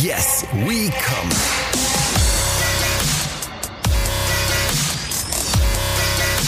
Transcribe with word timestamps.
Yes, 0.00 0.46
we 0.64 0.90
come. 0.90 1.28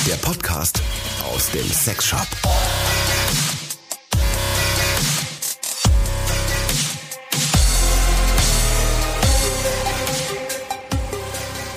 Der 0.06 0.14
Podcast 0.14 0.80
aus 1.30 1.50
dem 1.50 1.66
Sexshop. 1.66 2.27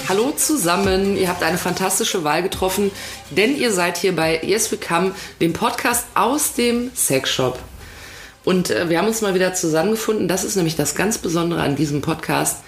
Hallo 0.07 0.31
zusammen, 0.37 1.17
ihr 1.17 1.27
habt 1.27 1.43
eine 1.43 1.57
fantastische 1.57 2.23
Wahl 2.23 2.43
getroffen, 2.43 2.91
denn 3.31 3.57
ihr 3.57 3.73
seid 3.73 3.97
hier 3.97 4.15
bei 4.15 4.39
Yes 4.41 4.71
We 4.71 4.77
Come, 4.77 5.11
dem 5.41 5.51
Podcast 5.51 6.05
aus 6.15 6.53
dem 6.53 6.91
Sexshop. 6.95 7.59
Und 8.47 8.69
äh, 8.69 8.87
wir 8.87 8.97
haben 8.99 9.09
uns 9.09 9.19
mal 9.19 9.33
wieder 9.33 9.53
zusammengefunden, 9.55 10.29
das 10.29 10.45
ist 10.45 10.55
nämlich 10.55 10.77
das 10.77 10.95
ganz 10.95 11.17
Besondere 11.17 11.61
an 11.61 11.75
diesem 11.75 11.99
Podcast, 11.99 12.63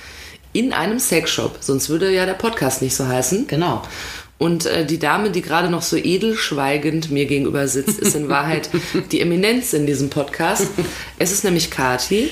in 0.51 0.73
einem 0.73 0.99
Sexshop. 0.99 1.59
Sonst 1.61 1.87
würde 1.87 2.13
ja 2.13 2.25
der 2.25 2.33
Podcast 2.33 2.81
nicht 2.81 2.93
so 2.93 3.07
heißen. 3.07 3.47
Genau. 3.47 3.81
Und 4.37 4.65
äh, 4.65 4.85
die 4.85 4.99
Dame, 4.99 5.31
die 5.31 5.41
gerade 5.41 5.69
noch 5.69 5.81
so 5.81 5.95
edel 5.95 6.35
schweigend 6.35 7.11
mir 7.11 7.27
gegenüber 7.27 7.65
sitzt, 7.69 7.97
ist 7.97 8.13
in 8.13 8.27
Wahrheit 8.27 8.69
die 9.13 9.21
Eminenz 9.21 9.71
in 9.71 9.85
diesem 9.85 10.09
Podcast. 10.09 10.67
Es 11.17 11.31
ist 11.31 11.45
nämlich 11.45 11.71
Kati. 11.71 12.29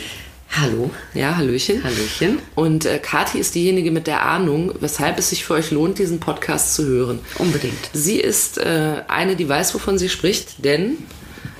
Hallo. 0.51 0.91
Ja, 1.13 1.37
Hallöchen. 1.37 1.85
Hallöchen. 1.85 2.39
Und 2.53 2.83
äh, 2.83 2.99
Kathi 2.99 3.39
ist 3.39 3.55
diejenige 3.55 3.91
mit 3.91 4.07
der 4.07 4.23
Ahnung, 4.23 4.73
weshalb 4.81 5.19
es 5.19 5.29
sich 5.29 5.45
für 5.45 5.53
euch 5.53 5.71
lohnt, 5.71 5.99
diesen 5.99 6.19
Podcast 6.19 6.75
zu 6.75 6.83
hören. 6.85 7.19
Unbedingt. 7.37 7.91
Sie 7.93 8.19
ist 8.19 8.57
äh, 8.57 9.03
eine, 9.07 9.37
die 9.37 9.47
weiß, 9.47 9.73
wovon 9.73 9.97
sie 9.97 10.09
spricht, 10.09 10.65
denn 10.65 10.97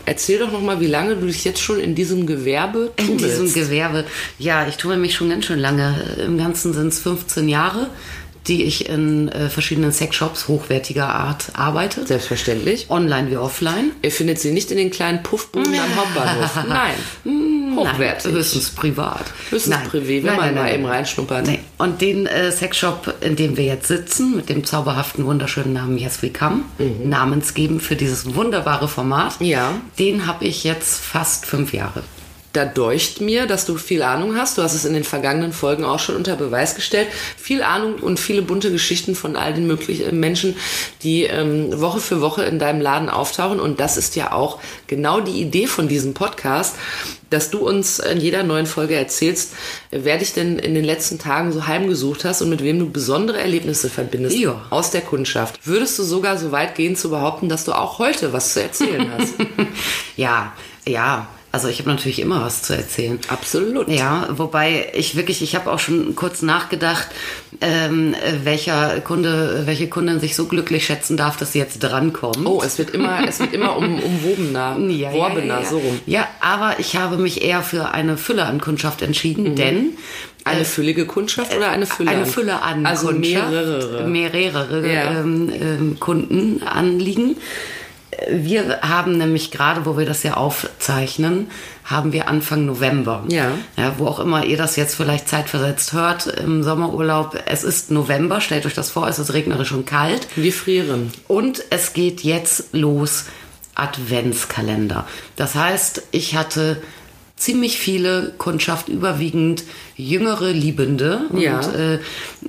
erzähl 0.08 0.40
doch 0.40 0.52
noch 0.52 0.62
mal, 0.62 0.80
wie 0.80 0.88
lange 0.88 1.16
du 1.18 1.28
dich 1.28 1.44
jetzt 1.44 1.60
schon 1.62 1.80
in 1.80 1.94
diesem 1.94 2.26
Gewerbe 2.26 2.92
In 2.96 3.06
tummelst. 3.06 3.26
diesem 3.26 3.54
Gewerbe. 3.54 4.06
Ja, 4.40 4.68
ich 4.68 4.78
tue 4.78 4.98
mich 4.98 5.14
schon 5.14 5.30
ganz 5.30 5.46
schön 5.46 5.60
lange. 5.60 5.96
Im 6.26 6.38
Ganzen 6.38 6.74
sind 6.74 6.88
es 6.88 7.00
15 7.00 7.48
Jahre, 7.50 7.90
die 8.48 8.64
ich 8.64 8.90
in 8.90 9.28
äh, 9.30 9.50
verschiedenen 9.50 9.92
Sexshops 9.92 10.48
hochwertiger 10.48 11.10
Art 11.10 11.46
arbeite. 11.54 12.06
Selbstverständlich. 12.08 12.88
Online 12.90 13.30
wie 13.32 13.38
offline. 13.38 13.92
Ihr 14.02 14.12
findet 14.12 14.40
sie 14.40 14.52
nicht 14.52 14.72
in 14.72 14.78
den 14.78 14.92
kleinen 14.92 15.24
Puffbuden 15.24 15.74
am 15.74 15.96
Hauptbahnhof. 15.96 16.56
Nein. 16.68 17.76
Hochwertig. 17.76 18.26
Nein, 18.26 18.34
höchstens 18.36 18.70
privat. 18.72 19.26
Höchstens 19.50 19.76
privé, 19.92 20.24
wenn 20.24 20.36
man 20.36 20.56
mal 20.56 20.74
eben 20.74 20.86
reinschnuppert. 20.86 21.46
Nee. 21.48 21.60
Und 21.78 22.02
den 22.02 22.26
äh, 22.26 22.52
Sexshop, 22.52 23.14
in 23.22 23.36
dem 23.36 23.56
wir 23.58 23.66
jetzt 23.66 23.88
sitzen, 23.88 24.36
mit 24.36 24.50
dem 24.50 24.64
zauberhaften, 24.64 25.26
wunderschönen 25.26 25.74
Namen 25.74 25.98
Yes 25.98 26.22
We 26.24 26.30
Come, 26.32 26.62
namensgebend 27.04 27.82
für 27.84 27.96
dieses 27.96 28.34
wunderbare 28.36 28.88
Format, 28.88 29.40
Mhm. 29.42 29.46
Ja. 29.46 29.74
den 30.00 30.26
habe 30.26 30.46
ich 30.46 30.64
jetzt 30.64 31.00
fast 31.04 31.46
fünf 31.46 31.74
Jahre. 31.74 32.04
Da 32.58 32.66
deucht 32.66 33.22
mir, 33.22 33.46
dass 33.46 33.68
du 33.68 33.78
viel 33.78 34.02
Ahnung 34.02 34.36
hast. 34.36 34.58
Du 34.58 34.64
hast 34.64 34.74
es 34.74 34.84
in 34.84 34.96
den 34.96 35.04
vergangenen 35.04 35.54
Folgen 35.54 35.84
auch 35.86 36.00
schon 36.00 36.16
unter 36.16 36.36
Beweis 36.36 36.74
gestellt. 36.74 37.08
Viel 37.38 37.62
Ahnung 37.62 37.98
und 38.02 38.20
viele 38.20 38.42
bunte 38.42 38.72
Geschichten 38.72 39.14
von 39.14 39.36
all 39.36 39.54
den 39.54 39.68
möglichen 39.68 40.20
Menschen, 40.20 40.56
die 41.04 41.26
ähm, 41.26 41.80
Woche 41.80 42.00
für 42.00 42.20
Woche 42.20 42.46
in 42.46 42.58
deinem 42.58 42.82
Laden 42.82 43.10
auftauchen. 43.10 43.60
Und 43.60 43.80
das 43.80 43.96
ist 43.96 44.16
ja 44.16 44.32
auch 44.32 44.58
genau 44.88 45.20
die 45.22 45.40
Idee 45.40 45.68
von 45.68 45.88
diesem 45.88 46.16
Podcast, 46.16 46.78
dass 47.30 47.52
du 47.52 47.60
uns 47.60 48.00
in 48.00 48.20
jeder 48.20 48.42
neuen 48.42 48.66
Folge 48.66 48.96
erzählst, 48.96 49.54
wer 49.92 50.18
dich 50.18 50.34
denn 50.34 50.58
in 50.58 50.74
den 50.74 50.84
letzten 50.84 51.20
Tagen 51.20 51.52
so 51.52 51.68
heimgesucht 51.68 52.26
hast 52.26 52.42
und 52.42 52.50
mit 52.50 52.64
wem 52.64 52.80
du 52.80 52.90
besondere 52.90 53.40
Erlebnisse 53.40 53.88
verbindest 53.92 54.36
Ja. 54.36 54.66
aus 54.72 54.90
der 54.90 55.02
Kundschaft. 55.02 55.60
Würdest 55.64 56.00
du 56.00 56.04
sogar 56.04 56.40
so 56.40 56.52
weit 56.52 56.74
gehen 56.74 56.96
zu 56.96 57.12
behaupten, 57.12 57.50
dass 57.50 57.66
du 57.66 57.74
auch 57.74 58.00
heute 58.00 58.34
was 58.34 58.54
zu 58.54 58.64
erzählen 58.64 59.12
hast? 59.16 59.36
Ja, 60.16 60.54
ja. 60.88 61.28
Also 61.58 61.70
ich 61.70 61.80
habe 61.80 61.90
natürlich 61.90 62.20
immer 62.20 62.44
was 62.44 62.62
zu 62.62 62.76
erzählen. 62.78 63.18
Absolut. 63.30 63.90
Ja, 63.90 64.28
wobei 64.30 64.92
ich 64.94 65.16
wirklich, 65.16 65.42
ich 65.42 65.56
habe 65.56 65.72
auch 65.72 65.80
schon 65.80 66.16
kurz 66.16 66.44
nachgedacht, 66.44 67.08
ähm, 67.62 68.14
welcher 68.44 69.02
Kunde, 69.02 69.64
welche 69.66 69.90
Kundin 69.90 70.20
sich 70.20 70.36
so 70.36 70.46
glücklich 70.46 70.86
schätzen 70.86 71.18
darf, 71.18 71.36
dass 71.36 71.54
sie 71.54 71.58
jetzt 71.58 71.80
drankommt. 71.80 72.46
Oh, 72.46 72.62
es 72.64 72.78
wird 72.78 72.92
immer, 72.92 73.28
es 73.28 73.40
wird 73.40 73.54
immer 73.54 73.76
um, 73.76 73.98
umwobener, 74.00 74.78
ja, 74.88 75.12
worbener, 75.12 75.46
ja, 75.56 75.60
ja. 75.62 75.66
so 75.66 75.80
rum. 75.80 76.00
Ja, 76.06 76.28
aber 76.42 76.76
ich 76.78 76.96
habe 76.96 77.18
mich 77.18 77.42
eher 77.42 77.64
für 77.64 77.90
eine 77.90 78.18
Fülle 78.18 78.46
an 78.46 78.62
Kundschaft 78.62 79.02
entschieden, 79.02 79.56
denn 79.56 79.98
Eine 80.44 80.64
füllige 80.64 81.08
Kundschaft 81.08 81.58
oder 81.58 81.72
eine 81.72 81.88
Fülle? 81.88 82.12
Äh, 82.12 82.14
eine 82.14 82.24
an? 82.26 82.30
Fülle 82.30 82.62
an 82.62 82.86
Also 82.86 83.08
Kundschaft, 83.08 83.50
mehrere. 83.50 84.08
mehrere 84.08 84.88
ähm, 84.88 85.52
ähm, 85.60 86.00
Kunden 86.00 86.62
anliegen. 86.62 87.36
Wir 88.32 88.80
haben 88.82 89.18
nämlich 89.18 89.52
gerade, 89.52 89.86
wo 89.86 89.98
wir 89.98 90.06
das 90.06 90.24
ja 90.24 90.34
aufzeichnen, 90.36 91.50
haben 91.86 92.14
wir 92.14 92.28
Anfang 92.28 92.66
November. 92.66 93.24
Ja. 93.30 93.52
ja. 93.78 93.94
Wo 93.98 94.08
auch 94.08 94.20
immer 94.20 94.44
ihr 94.46 94.58
das 94.58 94.76
jetzt 94.76 94.96
vielleicht 94.96 95.30
zeitversetzt 95.30 95.94
hört 95.94 96.28
im 96.28 96.64
Sommerurlaub. 96.64 97.38
Es 97.46 97.64
ist 97.64 97.92
November, 97.92 98.42
stellt 98.42 98.66
euch 98.66 98.74
das 98.74 98.90
vor, 98.90 99.08
es 99.08 99.20
ist 99.20 99.34
regnerisch 99.34 99.72
und 99.72 99.86
kalt. 99.86 100.28
Wir 100.36 100.52
frieren. 100.54 101.12
Und 101.28 101.64
es 101.70 101.94
geht 101.94 102.22
jetzt 102.22 102.70
los 102.74 103.26
Adventskalender. 103.76 105.06
Das 105.36 105.56
heißt, 105.56 106.04
ich 106.12 106.36
hatte 106.36 106.82
ziemlich 107.36 107.78
viele 107.78 108.34
Kundschaft, 108.38 108.90
überwiegend 108.90 109.64
jüngere 109.96 110.52
Liebende, 110.52 111.22
Ja. 111.36 111.60
und, 111.60 111.76
äh, 111.76 112.00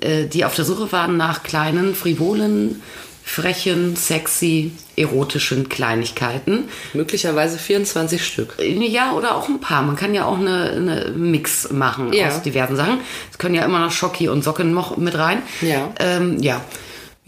äh, 0.00 0.26
die 0.26 0.44
auf 0.44 0.54
der 0.54 0.64
Suche 0.64 0.90
waren 0.92 1.16
nach 1.18 1.42
kleinen, 1.42 1.94
frivolen, 1.94 2.80
frechen, 3.28 3.94
sexy, 3.94 4.72
erotischen 4.96 5.68
Kleinigkeiten. 5.68 6.64
Möglicherweise 6.94 7.58
24 7.58 8.24
Stück. 8.24 8.54
Ja, 8.60 9.12
oder 9.12 9.36
auch 9.36 9.48
ein 9.48 9.60
paar. 9.60 9.82
Man 9.82 9.96
kann 9.96 10.14
ja 10.14 10.24
auch 10.24 10.38
eine, 10.38 10.70
eine 10.70 11.12
Mix 11.14 11.70
machen 11.70 12.12
Ja. 12.12 12.28
aus 12.28 12.42
diversen 12.42 12.76
Sachen. 12.76 13.00
Es 13.30 13.38
können 13.38 13.54
ja 13.54 13.64
immer 13.64 13.80
noch 13.80 13.92
Schocki 13.92 14.28
und 14.28 14.42
Socken 14.42 14.72
noch 14.72 14.96
mit 14.96 15.16
rein. 15.16 15.42
Ja. 15.60 15.90
Ähm, 16.00 16.38
ja. 16.40 16.62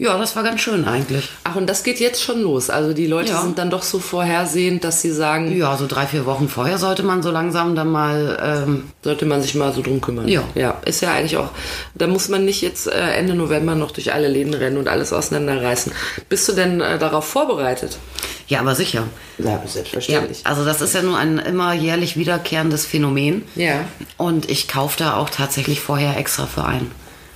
Ja, 0.03 0.17
das 0.17 0.35
war 0.35 0.41
ganz 0.41 0.61
schön 0.61 0.85
eigentlich. 0.85 1.29
Ach, 1.43 1.55
und 1.55 1.67
das 1.69 1.83
geht 1.83 1.99
jetzt 1.99 2.23
schon 2.23 2.41
los. 2.41 2.71
Also 2.71 2.91
die 2.93 3.05
Leute 3.05 3.33
Ja. 3.33 3.41
sind 3.43 3.59
dann 3.59 3.69
doch 3.69 3.83
so 3.83 3.99
vorhersehend, 3.99 4.83
dass 4.83 4.99
sie 5.01 5.11
sagen, 5.11 5.55
Ja, 5.55 5.77
so 5.77 5.85
drei, 5.85 6.07
vier 6.07 6.25
Wochen 6.25 6.49
vorher 6.49 6.79
sollte 6.79 7.03
man 7.03 7.21
so 7.21 7.29
langsam 7.29 7.75
dann 7.75 7.89
mal. 7.91 8.63
Ähm, 8.65 8.85
sollte 9.03 9.27
man 9.27 9.43
sich 9.43 9.53
mal 9.53 9.71
so 9.73 9.83
drum 9.83 10.01
kümmern. 10.01 10.27
Ja. 10.27 10.41
Ja, 10.55 10.81
ist 10.85 11.01
ja 11.01 11.13
eigentlich 11.13 11.37
auch, 11.37 11.49
da 11.93 12.07
muss 12.07 12.29
man 12.29 12.45
nicht 12.45 12.61
jetzt 12.63 12.87
äh, 12.87 13.11
Ende 13.11 13.35
November 13.35 13.75
noch 13.75 13.91
durch 13.91 14.11
alle 14.11 14.27
Läden 14.27 14.55
rennen 14.55 14.77
und 14.77 14.87
alles 14.87 15.13
auseinanderreißen. 15.13 15.91
Bist 16.29 16.47
du 16.49 16.53
denn 16.53 16.81
äh, 16.81 16.97
darauf 16.97 17.25
vorbereitet? 17.27 17.99
ja, 18.47 18.59
aber 18.59 18.73
sicher. 18.75 19.03
Ja, 19.37 19.45
Ja, 19.51 19.61
selbstverständlich. 19.67 20.41
also 20.45 20.65
das 20.65 20.81
ist 20.81 20.95
ja 20.95 21.03
nur 21.03 21.17
ein 21.17 21.37
immer 21.37 21.73
jährlich 21.73 22.17
wiederkehrendes 22.17 22.87
Phänomen. 22.87 23.43
Ja. 23.55 23.85
Und 24.17 24.49
ich 24.49 24.67
kaufe 24.67 24.97
da 24.97 25.15
auch 25.17 25.29
tatsächlich 25.29 25.79
vorher 25.79 26.17
extra 26.17 26.47
für 26.47 26.65
ein. 26.65 26.89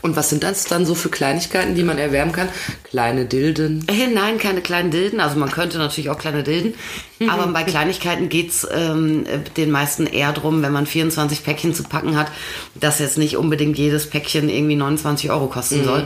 Und 0.06 0.16
was 0.16 0.30
sind 0.30 0.44
das 0.44 0.66
dann 0.66 0.86
so 0.86 0.94
für 0.94 1.10
Kleinigkeiten, 1.10 1.74
die 1.74 1.82
man 1.82 1.98
erwerben 1.98 2.32
kann? 2.32 2.48
Kleine 2.84 3.26
Dilden. 3.26 3.88
Äh, 3.88 4.06
nein, 4.06 4.38
keine 4.38 4.62
kleinen 4.62 4.92
Dilden. 4.92 5.20
Also 5.20 5.40
man 5.40 5.50
könnte 5.50 5.80
natürlich 5.80 6.12
auch 6.12 6.20
kleine 6.20 6.44
Dilden. 6.44 6.76
Aber 7.28 7.48
bei 7.48 7.64
Kleinigkeiten 7.64 8.30
geht's 8.30 8.68
ähm, 8.72 9.26
den 9.58 9.72
meisten 9.72 10.06
eher 10.06 10.32
drum, 10.32 10.62
wenn 10.62 10.72
man 10.72 10.86
24 10.86 11.44
Päckchen 11.44 11.74
zu 11.74 11.82
packen 11.82 12.16
hat, 12.16 12.32
dass 12.76 13.00
jetzt 13.00 13.18
nicht 13.18 13.36
unbedingt 13.36 13.80
jedes 13.80 14.08
Päckchen 14.08 14.48
irgendwie 14.48 14.76
29 14.76 15.32
Euro 15.32 15.48
kosten 15.48 15.84
soll. 15.84 16.06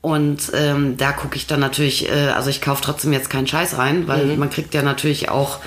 Und 0.00 0.50
ähm, 0.52 0.96
da 0.96 1.12
gucke 1.12 1.36
ich 1.36 1.46
dann 1.46 1.60
natürlich, 1.60 2.10
äh, 2.10 2.30
also 2.34 2.50
ich 2.50 2.60
kaufe 2.60 2.82
trotzdem 2.82 3.12
jetzt 3.12 3.30
keinen 3.30 3.46
Scheiß 3.46 3.74
ein, 3.74 4.08
weil 4.08 4.36
man 4.38 4.50
kriegt 4.50 4.74
ja 4.74 4.82
natürlich 4.82 5.28
auch 5.28 5.60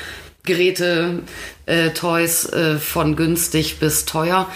Geräte, 0.44 1.22
äh, 1.66 1.92
Toys 1.92 2.46
äh, 2.52 2.78
von 2.78 3.16
günstig 3.16 3.80
bis 3.80 4.04
teuer. 4.04 4.50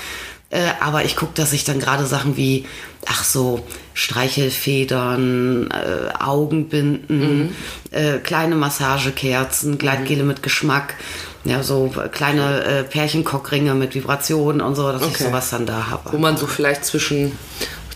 Äh, 0.49 0.61
aber 0.79 1.03
ich 1.03 1.15
gucke, 1.17 1.33
dass 1.35 1.51
ich 1.53 1.65
dann 1.65 1.79
gerade 1.79 2.05
Sachen 2.05 2.37
wie, 2.37 2.65
ach 3.05 3.23
so, 3.25 3.65
Streichelfedern, 3.93 5.69
äh, 5.71 6.13
Augenbinden, 6.23 7.55
äh, 7.91 8.17
kleine 8.19 8.55
Massagekerzen, 8.55 9.77
Gleitgele 9.77 10.23
mit 10.23 10.43
Geschmack, 10.43 10.95
ja, 11.43 11.63
so 11.63 11.91
kleine 12.11 12.63
äh, 12.63 12.83
Pärchenkockringe 12.83 13.73
mit 13.73 13.95
Vibrationen 13.95 14.61
und 14.61 14.75
so, 14.75 14.91
dass 14.91 15.01
ich 15.01 15.07
Okay. 15.09 15.23
sowas 15.25 15.49
dann 15.49 15.65
da 15.65 15.87
habe. 15.89 16.11
wo 16.13 16.17
man 16.17 16.37
so 16.37 16.47
vielleicht 16.47 16.85
zwischen 16.85 17.31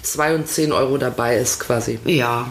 2 0.01 0.35
und 0.35 0.47
10 0.47 0.71
Euro 0.71 0.97
dabei 0.97 1.37
ist 1.37 1.59
quasi. 1.59 1.99
Ja. 2.05 2.47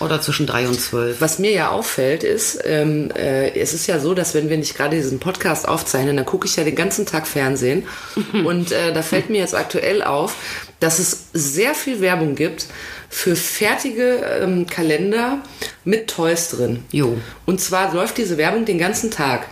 Oder 0.00 0.20
zwischen 0.20 0.46
drei 0.46 0.66
und 0.66 0.80
zwölf. 0.80 1.20
Was 1.20 1.38
mir 1.38 1.52
ja 1.52 1.68
auffällt, 1.70 2.24
ist, 2.24 2.58
ähm, 2.64 3.10
äh, 3.14 3.50
es 3.58 3.74
ist 3.74 3.86
ja 3.86 4.00
so, 4.00 4.14
dass 4.14 4.34
wenn 4.34 4.48
wir 4.48 4.56
nicht 4.56 4.76
gerade 4.76 4.96
diesen 4.96 5.20
Podcast 5.20 5.68
aufzeichnen, 5.68 6.16
dann 6.16 6.26
gucke 6.26 6.46
ich 6.46 6.56
ja 6.56 6.64
den 6.64 6.74
ganzen 6.74 7.06
Tag 7.06 7.26
Fernsehen. 7.26 7.86
und 8.44 8.72
äh, 8.72 8.92
da 8.92 9.02
fällt 9.02 9.30
mir 9.30 9.38
jetzt 9.38 9.54
aktuell 9.54 10.02
auf, 10.02 10.34
dass 10.80 10.98
es 10.98 11.26
sehr 11.34 11.74
viel 11.74 12.00
Werbung 12.00 12.34
gibt 12.34 12.66
für 13.12 13.34
fertige 13.34 14.20
ähm, 14.40 14.66
Kalender 14.68 15.38
mit 15.84 16.08
Toys 16.08 16.48
drin. 16.50 16.84
Jo. 16.92 17.18
Und 17.44 17.60
zwar 17.60 17.92
läuft 17.92 18.16
diese 18.18 18.38
Werbung 18.38 18.64
den 18.64 18.78
ganzen 18.78 19.10
Tag. 19.10 19.48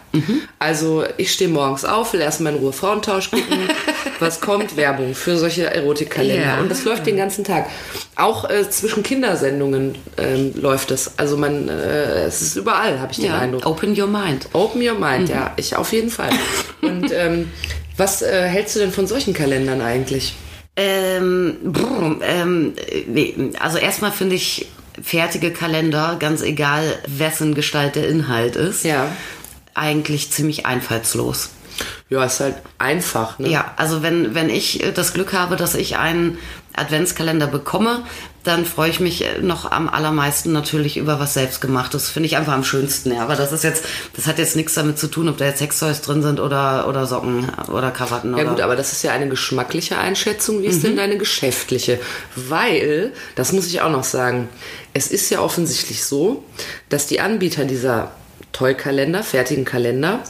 Also 0.61 1.05
ich 1.17 1.33
stehe 1.33 1.51
morgens 1.51 1.85
auf, 1.85 2.13
will 2.13 2.21
erstmal 2.21 2.53
in 2.55 2.61
Ruhe 2.61 2.73
Frauentausch 2.73 3.31
gucken. 3.33 3.59
Was 4.21 4.41
kommt? 4.41 4.77
Werbung 4.77 5.13
für 5.15 5.37
solche 5.37 5.73
Erotikkalender. 5.75 6.45
Ja. 6.45 6.61
Und 6.61 6.71
das 6.71 6.85
läuft 6.85 7.07
den 7.07 7.17
ganzen 7.17 7.43
Tag. 7.45 7.67
Auch 8.15 8.49
äh, 8.49 8.69
zwischen 8.71 9.03
Kindersendungen 9.03 9.97
ähm, 10.17 10.53
läuft 10.55 10.93
es. 10.93 11.19
Also 11.19 11.37
man, 11.37 11.69
äh, 11.69 12.25
es 12.25 12.41
ist 12.41 12.57
überall, 12.57 13.01
habe 13.01 13.11
ich 13.13 13.19
den 13.19 13.27
Ja, 13.27 13.39
Eindruck. 13.39 13.67
open 13.67 14.01
your 14.01 14.07
mind. 14.09 14.49
Open 14.53 14.81
your 14.87 14.95
mind, 14.99 15.29
ja, 15.29 15.53
ich 15.57 15.75
auf 15.77 15.93
jeden 15.93 16.11
Fall. 16.11 16.31
Und 16.81 17.11
ähm, 17.13 17.51
Was 17.97 18.23
äh, 18.23 18.43
hältst 18.47 18.77
du 18.77 18.81
denn 18.81 18.93
von 18.93 19.09
solchen 19.09 19.35
Kalendern 19.35 19.81
eigentlich? 19.81 20.35
Ähm, 20.81 21.57
brr, 21.65 22.19
ähm, 22.23 22.75
nee, 23.09 23.35
also 23.59 23.79
erstmal 23.79 24.13
finde 24.13 24.37
ich 24.37 24.69
fertige 25.03 25.53
Kalender, 25.53 26.17
ganz 26.21 26.41
egal 26.41 26.97
wessen 27.09 27.55
Gestalt 27.57 27.97
der 27.97 28.09
Inhalt 28.09 28.55
ist, 28.55 28.85
Ja. 28.85 29.11
eigentlich 29.75 30.31
ziemlich 30.31 30.67
einfallslos. 30.67 31.51
Ja, 32.11 32.25
ist 32.25 32.39
halt 32.41 32.57
einfach, 32.79 33.39
ne? 33.41 33.49
Ja, 33.49 33.73
also 33.77 34.03
wenn, 34.03 34.35
wenn 34.37 34.51
ich 34.51 34.83
äh, 34.85 34.93
das 34.93 35.15
Glück 35.15 35.33
habe, 35.33 35.57
dass 35.57 35.75
ich 35.75 35.97
einen 35.97 36.39
Adventskalender 36.75 37.49
bekomme, 37.49 38.05
dann 38.49 38.65
freue 38.65 38.91
ich 38.91 38.99
mich 38.99 39.25
äh, 39.25 39.41
noch 39.41 39.71
am 39.71 39.89
allermeisten 39.89 40.53
natürlich 40.53 40.97
über 40.97 41.21
was 41.21 41.35
selbstgemachtes. 41.35 42.11
Finde 42.11 42.27
ich 42.27 42.37
einfach 42.37 42.55
am 42.55 42.65
schönsten, 42.65 43.13
ja. 43.13 43.23
Aber 43.23 43.37
das 43.37 43.53
ist 43.53 43.63
jetzt, 43.63 43.85
das 44.17 44.27
hat 44.27 44.39
jetzt 44.39 44.57
nichts 44.57 44.75
damit 44.75 44.99
zu 44.99 45.07
tun, 45.07 45.29
ob 45.29 45.37
da 45.37 45.45
jetzt 45.45 45.59
Sextoys 45.59 46.01
drin 46.01 46.23
sind 46.23 46.41
oder, 46.41 46.89
oder 46.89 47.07
Socken 47.07 47.49
oder 47.71 47.91
Krawatten 47.91 48.37
Ja 48.37 48.43
oder. 48.43 48.51
gut, 48.51 48.61
aber 48.61 48.75
das 48.75 48.93
ist 48.93 49.05
ja 49.05 49.13
eine 49.13 49.29
geschmackliche 49.29 49.99
Einschätzung. 49.99 50.63
Wie 50.63 50.67
ist 50.67 50.83
denn 50.83 50.97
deine 50.97 51.19
geschäftliche? 51.19 52.01
Weil, 52.35 53.13
das 53.37 53.53
muss 53.53 53.67
ich 53.67 53.81
auch 53.83 53.91
noch 53.91 54.05
sagen, 54.05 54.49
es 54.95 55.09
ist 55.09 55.31
ja 55.31 55.41
offensichtlich 55.41 56.05
so, 56.05 56.45
dass 56.89 57.07
die 57.07 57.21
Anbieter 57.21 57.65
dieser 57.65 58.11
Toy-Kalender, 58.53 59.23
fertigen 59.23 59.65
Kalender, 59.65 60.21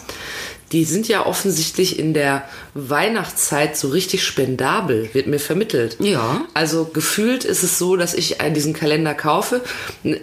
die 0.72 0.84
sind 0.84 1.08
ja 1.08 1.24
offensichtlich 1.24 1.98
in 1.98 2.14
der 2.14 2.44
Weihnachtszeit 2.74 3.76
so 3.76 3.88
richtig 3.88 4.24
spendabel, 4.24 5.10
wird 5.12 5.26
mir 5.26 5.38
vermittelt. 5.38 5.96
Ja. 6.00 6.42
Also 6.54 6.84
gefühlt 6.84 7.44
ist 7.44 7.62
es 7.62 7.78
so, 7.78 7.96
dass 7.96 8.14
ich 8.14 8.38
diesen 8.54 8.74
Kalender 8.74 9.14
kaufe. 9.14 9.62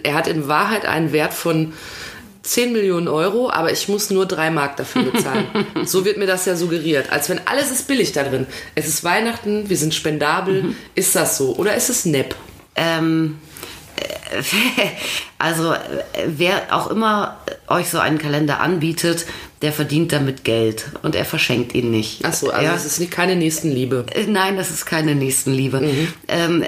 Er 0.02 0.14
hat 0.14 0.28
in 0.28 0.48
Wahrheit 0.48 0.86
einen 0.86 1.12
Wert 1.12 1.34
von 1.34 1.72
10 2.46 2.72
Millionen 2.72 3.08
Euro, 3.08 3.50
aber 3.50 3.72
ich 3.72 3.88
muss 3.88 4.10
nur 4.10 4.24
drei 4.24 4.50
Mark 4.50 4.76
dafür 4.76 5.02
bezahlen. 5.02 5.46
so 5.84 6.04
wird 6.04 6.16
mir 6.16 6.26
das 6.26 6.46
ja 6.46 6.54
suggeriert. 6.54 7.10
Als 7.10 7.28
wenn 7.28 7.40
alles 7.46 7.70
ist 7.70 7.88
billig 7.88 8.12
da 8.12 8.22
drin. 8.22 8.46
Es 8.74 8.86
ist 8.86 9.02
Weihnachten, 9.02 9.68
wir 9.68 9.76
sind 9.76 9.94
spendabel. 9.94 10.76
Ist 10.94 11.16
das 11.16 11.36
so? 11.36 11.56
Oder 11.56 11.74
ist 11.74 11.90
es 11.90 12.04
nepp? 12.04 12.36
Ähm, 12.76 13.38
äh, 13.55 13.55
also, 15.38 15.74
wer 16.26 16.74
auch 16.74 16.88
immer 16.90 17.36
euch 17.68 17.88
so 17.88 17.98
einen 17.98 18.18
Kalender 18.18 18.60
anbietet, 18.60 19.26
der 19.62 19.72
verdient 19.72 20.12
damit 20.12 20.44
Geld 20.44 20.86
und 21.02 21.14
er 21.14 21.24
verschenkt 21.24 21.74
ihn 21.74 21.90
nicht. 21.90 22.20
Ach 22.24 22.32
so, 22.34 22.50
also 22.50 22.64
Ja. 22.64 22.74
es 22.74 22.84
ist 22.84 23.00
nicht 23.00 23.10
keine 23.10 23.36
Nächstenliebe. 23.36 24.06
Äh, 24.12 24.26
Nein, 24.26 24.56
das 24.56 24.70
ist 24.70 24.84
keine 24.84 25.14
Nächstenliebe. 25.14 25.82
Ähm, 26.28 26.62
äh, 26.62 26.66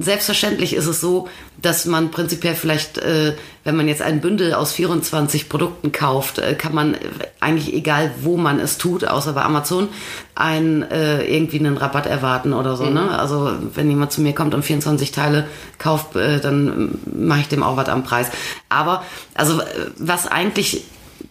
selbstverständlich 0.00 0.74
ist 0.74 0.86
es 0.86 1.00
so, 1.00 1.28
dass 1.62 1.84
man 1.84 2.10
prinzipiell 2.10 2.54
vielleicht, 2.54 2.98
äh, 2.98 3.34
wenn 3.64 3.76
man 3.76 3.88
jetzt 3.88 4.02
ein 4.02 4.20
Bündel 4.20 4.54
aus 4.54 4.72
24 4.72 5.48
Produkten 5.48 5.92
kauft, 5.92 6.38
äh, 6.38 6.54
kann 6.54 6.74
man 6.74 6.96
eigentlich 7.40 7.74
egal, 7.74 8.12
wo 8.22 8.36
man 8.36 8.58
es 8.58 8.78
tut, 8.78 9.04
außer 9.04 9.32
bei 9.32 9.42
Amazon, 9.42 9.88
einen, 10.34 10.82
äh, 10.82 11.24
irgendwie 11.24 11.58
einen 11.58 11.76
Rabatt 11.76 12.06
erwarten 12.06 12.52
oder 12.52 12.76
so. 12.76 12.84
Ne? 12.84 13.18
Also 13.18 13.52
wenn 13.74 13.90
jemand 13.90 14.12
zu 14.12 14.20
mir 14.20 14.34
kommt 14.34 14.54
und 14.54 14.62
24 14.62 15.12
Teile 15.12 15.46
kauft, 15.78 16.16
äh, 16.16 16.40
dann 16.40 16.98
mache 17.12 17.40
ich 17.40 17.48
dem 17.48 17.62
auch 17.62 17.76
was 17.76 17.88
am 17.88 18.04
Preis. 18.04 18.30
Aber 18.68 19.04
also 19.34 19.60
äh, 19.60 19.64
was 19.98 20.26
eigentlich 20.26 20.84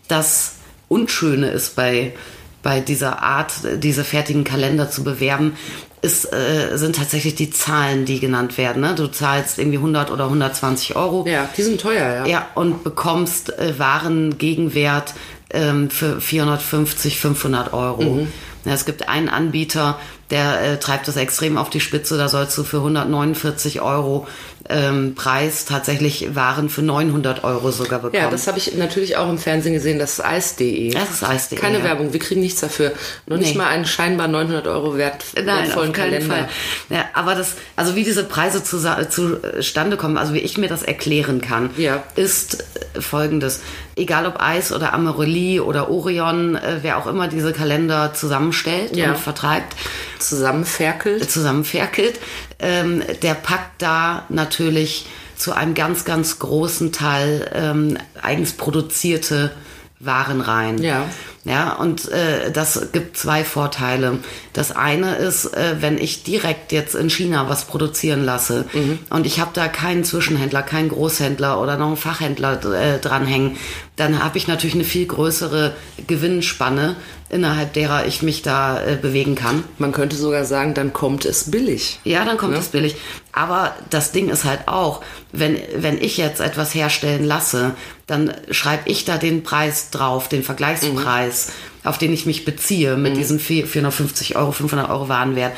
das 0.08 0.56
Unschöne 0.88 1.50
ist 1.50 1.76
bei, 1.76 2.14
bei 2.62 2.80
dieser 2.80 3.22
Art, 3.22 3.54
diese 3.78 4.04
fertigen 4.04 4.44
Kalender 4.44 4.90
zu 4.90 5.04
bewerben, 5.04 5.56
ist, 6.02 6.32
äh, 6.34 6.78
sind 6.78 6.96
tatsächlich 6.96 7.36
die 7.36 7.50
Zahlen, 7.50 8.06
die 8.06 8.20
genannt 8.20 8.58
werden. 8.58 8.82
Ne? 8.82 8.96
Du 8.96 9.08
zahlst 9.08 9.60
irgendwie 9.60 9.78
100 9.78 10.12
oder 10.12 10.26
120 10.26 10.96
Euro. 10.96 11.26
Ja, 11.28 11.50
die 11.58 11.64
sind 11.64 11.82
teuer, 11.82 12.16
ja. 12.16 12.26
Ja, 12.26 12.48
und 12.56 12.84
bekommst 12.84 13.58
äh, 13.58 13.78
Warengegenwert 13.78 15.14
ähm, 15.52 15.90
für 15.90 16.22
450, 16.22 17.20
500 17.20 17.74
Euro. 17.74 18.02
Mhm. 18.02 18.28
Ja, 18.70 18.76
es 18.76 18.86
gibt 18.86 19.10
einen 19.10 19.28
Anbieter, 19.30 20.00
der 20.30 20.62
äh, 20.62 20.78
treibt 20.80 21.08
das 21.08 21.18
extrem 21.18 21.58
auf 21.58 21.70
die 21.70 21.80
Spitze. 21.80 22.18
Da 22.18 22.30
sollst 22.30 22.58
du 22.58 22.64
für 22.64 22.78
149 22.78 23.82
Euro 23.82 24.28
ähm, 24.70 25.16
Preis 25.16 25.66
tatsächlich 25.66 26.36
Waren 26.36 26.70
für 26.70 26.84
900 26.84 27.44
Euro 27.44 27.72
sogar 27.72 28.00
bekommen. 28.00 28.22
Ja, 28.22 28.30
das 28.30 28.46
habe 28.46 28.60
ich 28.60 28.76
natürlich 28.76 29.18
auch 29.18 29.28
im 29.28 29.40
Fernsehen 29.40 29.74
gesehen, 29.74 29.98
das 29.98 30.14
ist 30.14 30.26
Eis.de. 30.26 30.92
Das 30.92 31.10
ist 31.10 31.24
Eis.de, 31.24 31.58
Keine 31.58 31.80
ja. 31.80 31.84
Werbung, 31.86 32.14
wir 32.14 32.20
kriegen 32.20 32.42
nichts 32.42 32.62
dafür. 32.62 32.92
Noch 33.26 33.38
nicht 33.38 33.54
Nee. 33.54 33.58
mal 33.58 33.68
einen 33.68 33.86
scheinbar 33.86 34.28
900 34.28 34.68
Euro 34.68 34.96
wert, 34.98 35.26
Nein, 35.36 35.48
wertvollen 35.48 35.92
keinen 35.94 36.12
Kalender. 36.12 36.36
Fall. 36.36 36.50
Ja, 36.90 37.06
aber 37.16 37.34
das, 37.34 37.56
also 37.76 37.96
wie 37.96 38.04
diese 38.04 38.24
Preise 38.24 38.64
zu, 38.64 38.78
zustande 39.10 39.98
kommen, 39.98 40.18
also 40.18 40.36
wie 40.36 40.40
ich 40.40 40.60
mir 40.60 40.70
das 40.70 40.84
erklären 40.84 41.42
kann, 41.42 41.72
Ja. 41.78 42.04
ist 42.16 42.64
äh, 42.96 43.02
folgendes. 43.02 43.62
Egal 44.00 44.26
ob 44.26 44.40
Eis 44.40 44.72
oder 44.72 44.94
Amorelie 44.94 45.60
oder 45.62 45.90
Orion, 45.92 46.56
äh, 46.56 46.80
wer 46.82 46.98
auch 46.98 47.06
immer 47.08 47.28
diese 47.28 47.52
Kalender 47.54 48.14
zusammenstellt 48.14 48.96
Ja. 48.96 49.10
und 49.12 49.18
vertreibt, 49.18 49.76
Zusammenferkelt. 50.20 51.30
zusammenferkelt, 51.30 52.20
ähm, 52.60 53.04
der 53.22 53.34
packt 53.34 53.82
da 53.82 54.26
natürlich 54.30 55.06
zu 55.36 55.54
einem 55.54 55.74
ganz, 55.74 56.06
ganz 56.06 56.40
großen 56.40 56.92
Teil 56.92 57.50
ähm, 57.54 57.98
eigens 58.22 58.54
produzierte 58.54 59.52
Waren 60.00 60.42
rein. 60.42 60.78
Ja. 60.82 61.06
Ja, 61.46 61.74
und 61.74 62.10
äh, 62.10 62.52
das 62.52 62.92
gibt 62.92 63.18
zwei 63.18 63.44
Vorteile. 63.44 64.20
Das 64.54 64.76
eine 64.76 65.16
ist, 65.16 65.46
äh, 65.46 65.78
wenn 65.80 65.98
ich 65.98 66.24
direkt 66.24 66.72
jetzt 66.72 66.96
in 66.96 67.10
China 67.10 67.50
was 67.50 67.66
produzieren 67.66 68.24
lasse 68.26 68.66
und 69.10 69.26
ich 69.26 69.40
habe 69.40 69.52
da 69.54 69.68
keinen 69.68 70.04
Zwischenhändler, 70.04 70.64
keinen 70.64 70.90
Großhändler 70.90 71.62
oder 71.62 71.78
noch 71.78 71.88
einen 71.88 71.98
Fachhändler 71.98 72.60
äh, 72.74 73.00
dranhängen, 73.00 73.58
dann 73.96 74.24
habe 74.24 74.38
ich 74.38 74.48
natürlich 74.48 74.76
eine 74.76 74.84
viel 74.84 75.06
größere 75.06 75.74
Gewinnspanne, 76.08 76.96
innerhalb 77.30 77.74
derer 77.74 78.06
ich 78.08 78.22
mich 78.22 78.42
da 78.42 78.84
äh, 78.84 78.96
bewegen 78.96 79.36
kann. 79.36 79.64
Man 79.78 79.92
könnte 79.92 80.16
sogar 80.16 80.46
sagen, 80.46 80.74
dann 80.74 80.94
kommt 80.94 81.26
es 81.26 81.52
billig. 81.52 82.00
Ja, 82.04 82.26
dann 82.26 82.38
kommt 82.38 82.54
Ja. 82.54 82.60
es 82.60 82.68
billig. 82.70 82.96
Aber 83.32 83.76
das 83.90 84.12
Ding 84.12 84.30
ist 84.30 84.46
halt 84.46 84.68
auch, 84.68 85.02
wenn, 85.32 85.58
wenn 85.76 86.02
ich 86.02 86.18
jetzt 86.18 86.42
etwas 86.42 86.74
herstellen 86.74 87.24
lasse, 87.24 87.76
dann 88.08 88.34
schreibe 88.50 88.90
ich 88.90 89.06
da 89.06 89.18
den 89.18 89.44
Preis 89.44 89.92
drauf, 89.92 90.28
den 90.28 90.42
Vergleichspreis, 90.42 91.50
auf 91.84 91.98
den 92.00 92.12
ich 92.12 92.26
mich 92.26 92.44
beziehe 92.46 92.98
mit 92.98 93.16
diesen 93.16 93.40
vier- 93.40 93.68
450 93.68 94.36
Euro, 94.36 94.52
500 94.52 94.90
Euro 94.90 95.08
Warenwert. 95.10 95.54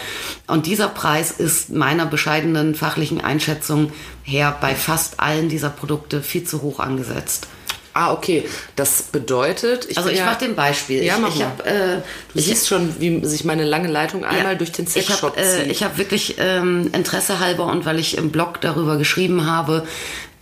Und 0.47 0.65
dieser 0.65 0.89
Preis 0.89 1.31
ist 1.31 1.69
meiner 1.71 2.05
bescheidenen 2.05 2.75
fachlichen 2.75 3.21
Einschätzung 3.21 3.91
her 4.23 4.55
bei 4.59 4.75
fast 4.75 5.19
allen 5.21 5.47
dieser 5.47 5.69
Produkte 5.69 6.21
viel 6.21 6.43
zu 6.43 6.61
hoch 6.61 6.79
angesetzt. 6.79 7.47
Ah, 7.93 8.13
okay. 8.13 8.47
Das 8.75 9.01
bedeutet, 9.03 9.85
ich 9.89 9.97
Also 9.97 10.09
ich 10.09 10.19
ja, 10.19 10.25
mache 10.25 10.45
den 10.45 10.55
Beispiel. 10.55 11.03
Ja, 11.03 11.15
ich, 11.15 11.21
mach 11.21 11.29
ich 11.29 11.39
mal. 11.39 11.45
hab, 11.45 11.65
äh, 11.67 12.01
Du 12.33 12.39
siehst 12.41 12.67
schon, 12.67 12.95
wie 12.99 13.23
sich 13.25 13.43
meine 13.43 13.63
lange 13.65 13.87
Leitung 13.89 14.23
einmal 14.23 14.53
Ja, 14.53 14.55
durch 14.55 14.71
den 14.71 14.85
ich 14.85 14.91
Sexshop 14.91 15.35
habe 15.35 15.41
äh, 15.41 15.63
zieht. 15.63 15.71
ich 15.71 15.83
hab 15.83 15.97
wirklich 15.97 16.35
ähm, 16.39 16.89
Interesse 16.93 17.39
halber 17.39 17.65
und 17.65 17.85
weil 17.85 17.99
ich 17.99 18.17
im 18.17 18.31
Blog 18.31 18.61
darüber 18.61 18.97
geschrieben 18.97 19.45
habe, 19.45 19.85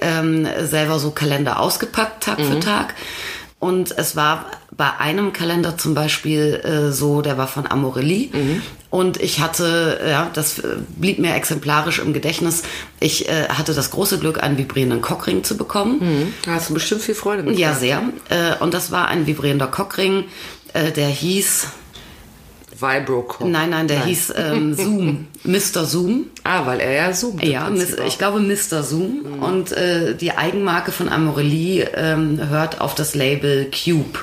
ähm, 0.01 0.48
selber 0.62 1.00
so 1.00 1.12
Kalender 1.12 1.60
ausgepackt 1.60 2.24
Tag 2.24 2.39
Mhm. 2.39 2.44
für 2.46 2.60
Tag. 2.60 2.94
Und 3.58 3.91
es 3.98 4.15
war 4.15 4.46
bei 4.72 4.89
einem 5.00 5.34
Kalender 5.34 5.77
zum 5.77 5.94
Beispiel 5.94 6.62
äh, 6.63 6.91
so, 6.94 7.22
der 7.22 7.38
war 7.38 7.48
von 7.48 7.65
Amorelie. 7.70 8.29
Mhm. 8.32 8.62
Und 8.89 9.22
ich 9.22 9.39
hatte, 9.39 10.00
ja, 10.08 10.31
das 10.34 10.60
äh, 10.60 10.77
blieb 10.98 11.19
mir 11.19 11.36
exemplarisch 11.36 12.00
im 12.00 12.12
Gedächtnis. 12.12 12.63
Ich 13.00 13.29
äh, 13.29 13.48
hatte 13.50 13.74
das 13.75 13.91
große 13.91 14.17
Glück, 14.17 14.41
einen 14.41 14.58
vibrierenden 14.58 15.01
Cockring 15.01 15.43
zu 15.43 15.58
bekommen. 15.58 16.34
da 16.43 16.53
hast 16.53 16.69
du 16.69 16.74
bestimmt 16.74 17.01
viel 17.01 17.13
Freude 17.15 17.43
mit. 17.43 17.60
Ja, 17.60 17.74
sehr. 17.75 18.01
Äh, 18.29 18.55
und 18.60 18.74
das 18.74 18.91
war 18.91 19.08
ein 19.08 19.27
vibrierender 19.27 19.67
Cockring, 19.67 20.25
äh, 20.74 20.91
der 20.91 21.08
hieß, 21.08 21.67
Vibrocock. 22.79 23.48
nein, 23.48 23.72
nein, 23.72 23.88
der 23.88 24.05
hieß 24.05 24.34
ähm, 24.38 24.74
Zoom, 24.74 25.27
Mr. 25.43 25.86
Zoom. 25.86 26.25
Ah, 26.43 26.65
weil 26.65 26.79
er 26.79 26.91
ja 26.93 27.12
zoomt. 27.12 27.43
im 27.43 27.51
Ja, 27.51 27.69
ich 28.08 28.17
glaube 28.17 28.39
Mr. 28.39 28.84
Zoom. 28.84 29.38
Und 29.41 29.72
äh, 29.72 30.15
die 30.15 30.31
Eigenmarke 30.31 30.91
von 30.91 31.10
Amorelie 31.10 31.89
ähm, 31.96 32.39
hört 32.50 32.81
auf 32.81 32.96
das 32.96 33.13
Label 33.15 33.69
Cube. 33.69 34.19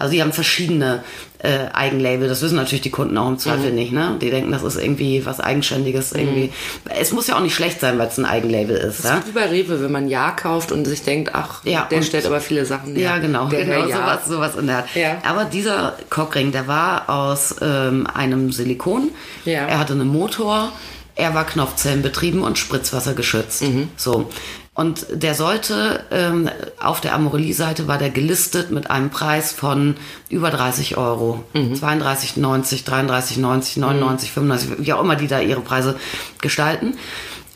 Also 0.00 0.12
die 0.14 0.20
haben 0.20 0.32
verschiedene 0.32 1.04
äh, 1.42 1.66
Eigenlabel. 1.72 2.28
Das 2.28 2.40
wissen 2.42 2.56
natürlich 2.56 2.82
die 2.82 2.90
Kunden 2.90 3.18
auch 3.18 3.28
im 3.28 3.38
Zweifel 3.38 3.72
nicht. 3.72 3.92
Ne? 3.92 4.16
Die 4.20 4.30
denken, 4.30 4.52
das 4.52 4.62
ist 4.62 4.76
irgendwie 4.76 5.26
was 5.26 5.40
Eigenständiges. 5.40 6.12
Irgendwie. 6.12 6.52
Es 6.98 7.12
muss 7.12 7.26
ja 7.26 7.36
auch 7.36 7.40
nicht 7.40 7.54
schlecht 7.54 7.80
sein, 7.80 7.98
weil 7.98 8.08
es 8.08 8.18
ein 8.18 8.24
Eigenlabel 8.24 8.76
ist. 8.76 9.04
Ja? 9.04 9.20
Wie 9.26 9.32
bei 9.32 9.46
Rewe, 9.46 9.82
wenn 9.82 9.90
man 9.92 10.08
Ja 10.08 10.30
kauft 10.30 10.70
und 10.72 10.84
sich 10.86 11.02
denkt, 11.02 11.30
ach, 11.34 11.64
Ja, 11.64 11.86
der 11.90 12.02
stellt 12.02 12.26
aber 12.26 12.40
viele 12.40 12.64
Sachen 12.64 12.94
her. 12.94 13.02
Ja, 13.02 13.18
genau, 13.18 13.46
Der 13.48 13.64
genau 13.64 13.86
Ja. 13.86 13.96
sowas, 13.96 14.26
sowas 14.26 14.56
in 14.56 14.66
der 14.68 14.76
Art. 14.78 14.94
Ja. 14.94 15.16
Aber 15.28 15.44
dieser 15.44 15.96
Cockring, 16.10 16.52
der 16.52 16.68
war 16.68 17.10
aus 17.10 17.56
ähm, 17.60 18.06
einem 18.12 18.52
Silikon. 18.52 19.10
Ja. 19.44 19.66
Er 19.66 19.78
hatte 19.80 19.94
einen 19.94 20.08
Motor, 20.08 20.72
er 21.14 21.34
war 21.34 21.44
Knopfzellenbetrieben 21.44 22.42
und 22.42 22.58
Spritzwasser 22.58 23.14
geschützt. 23.14 23.62
Mhm. 23.62 23.88
So. 23.96 24.30
Und 24.74 25.06
der 25.10 25.34
sollte, 25.34 26.04
ähm, 26.10 26.48
auf 26.80 27.02
der 27.02 27.14
Amorelie-Seite 27.14 27.88
war 27.88 27.98
der 27.98 28.08
gelistet 28.08 28.70
mit 28.70 28.90
einem 28.90 29.10
Preis 29.10 29.52
von 29.52 29.96
über 30.30 30.50
30 30.50 30.96
Euro. 30.96 31.44
Mhm. 31.52 31.74
32,90, 31.74 32.86
33,90, 32.86 33.80
99, 33.80 34.32
95, 34.32 34.70
wie 34.78 34.92
auch 34.94 35.02
immer 35.02 35.16
die 35.16 35.26
da 35.26 35.40
ihre 35.40 35.60
Preise 35.60 35.96
gestalten. 36.40 36.94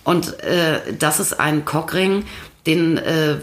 Und 0.04 0.40
äh, 0.44 0.80
das 0.98 1.18
ist 1.18 1.40
ein 1.40 1.64
Cockring, 1.64 2.24
den 2.66 2.98
äh, 2.98 3.36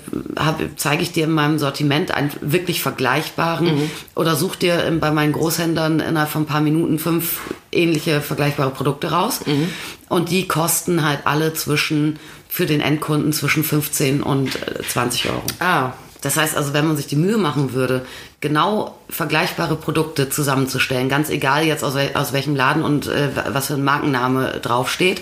zeige 0.75 1.01
ich 1.01 1.12
dir 1.12 1.24
in 1.24 1.32
meinem 1.32 1.58
Sortiment 1.58 2.13
einen 2.13 2.32
wirklich 2.42 2.82
vergleichbaren 2.82 3.75
mhm. 3.75 3.92
oder 4.15 4.36
such 4.36 4.58
dir 4.58 4.96
bei 5.00 5.12
meinen 5.12 5.32
Großhändlern 5.32 6.00
innerhalb 6.01 6.30
von 6.30 6.44
ein 6.44 6.48
paar 6.48 6.62
Minuten 6.62 7.00
fünf 7.00 7.39
ähnliche 7.72 8.22
vergleichbare 8.22 8.72
Produkte 8.72 9.12
raus. 9.12 9.42
Mhm. 9.46 9.70
Und 10.10 10.30
die 10.30 10.48
kosten 10.48 11.03
halt 11.03 11.22
alle 11.25 11.53
zwischen, 11.53 12.20
für 12.50 12.65
den 12.65 12.82
Endkunden 12.82 13.32
zwischen 13.34 13.63
15 13.63 14.22
und 14.22 14.60
20 14.88 15.25
äh, 15.25 15.30
Euro. 15.30 15.44
Ah, 15.60 15.94
das 16.22 16.38
heißt 16.38 16.56
also, 16.56 16.74
wenn 16.74 16.88
man 16.88 16.96
sich 16.96 17.08
die 17.08 17.15
Mühe 17.15 17.38
machen 17.38 17.74
würde, 17.74 18.06
genau 18.42 18.98
vergleichbare 19.10 19.75
Produkte 19.75 20.30
zusammenzustellen, 20.30 21.10
ganz 21.10 21.30
egal 21.30 21.65
jetzt 21.65 21.84
aus, 21.84 21.96
aus 22.13 22.34
welchem 22.34 22.56
Laden 22.56 22.84
und 22.84 23.08
äh, 23.08 23.30
was 23.50 23.68
für 23.68 23.74
ein 23.74 23.84
Markenname 23.84 24.60
draufsteht, 24.62 25.22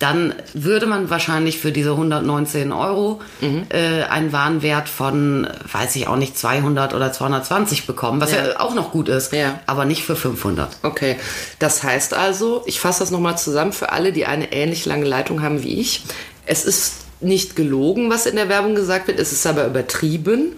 dann 0.00 0.34
würde 0.54 0.86
man 0.86 1.10
wahrscheinlich 1.10 1.58
für 1.58 1.72
diese 1.72 1.90
119 1.90 2.72
Euro 2.72 3.20
mhm. 3.42 3.66
äh, 3.68 4.04
einen 4.04 4.32
Warenwert 4.32 4.88
von, 4.88 5.46
weiß 5.70 5.94
ich 5.96 6.08
auch 6.08 6.16
nicht, 6.16 6.38
200 6.38 6.94
oder 6.94 7.12
220 7.12 7.86
bekommen, 7.86 8.18
was 8.18 8.32
ja, 8.32 8.48
ja 8.48 8.60
auch 8.60 8.74
noch 8.74 8.92
gut 8.92 9.10
ist, 9.10 9.34
ja. 9.34 9.60
aber 9.66 9.84
nicht 9.84 10.02
für 10.02 10.16
500. 10.16 10.78
Okay, 10.82 11.16
das 11.58 11.82
heißt 11.82 12.14
also, 12.14 12.62
ich 12.64 12.80
fasse 12.80 13.00
das 13.00 13.10
nochmal 13.10 13.36
zusammen 13.36 13.74
für 13.74 13.92
alle, 13.92 14.12
die 14.12 14.24
eine 14.24 14.52
ähnlich 14.52 14.86
lange 14.86 15.04
Leitung 15.04 15.42
haben 15.42 15.62
wie 15.62 15.78
ich. 15.78 16.02
Es 16.46 16.64
ist 16.64 16.94
nicht 17.20 17.54
gelogen, 17.54 18.08
was 18.08 18.24
in 18.24 18.36
der 18.36 18.48
Werbung 18.48 18.74
gesagt 18.74 19.06
wird, 19.06 19.20
es 19.20 19.32
ist 19.32 19.46
aber 19.46 19.66
übertrieben. 19.66 20.56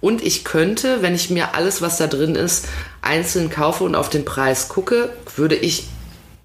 Und 0.00 0.20
ich 0.20 0.44
könnte, 0.44 1.00
wenn 1.00 1.14
ich 1.14 1.30
mir 1.30 1.54
alles, 1.54 1.80
was 1.80 1.96
da 1.96 2.08
drin 2.08 2.34
ist, 2.34 2.66
einzeln 3.02 3.50
kaufe 3.50 3.84
und 3.84 3.94
auf 3.94 4.08
den 4.08 4.24
Preis 4.24 4.68
gucke, 4.68 5.10
würde 5.36 5.54
ich 5.54 5.86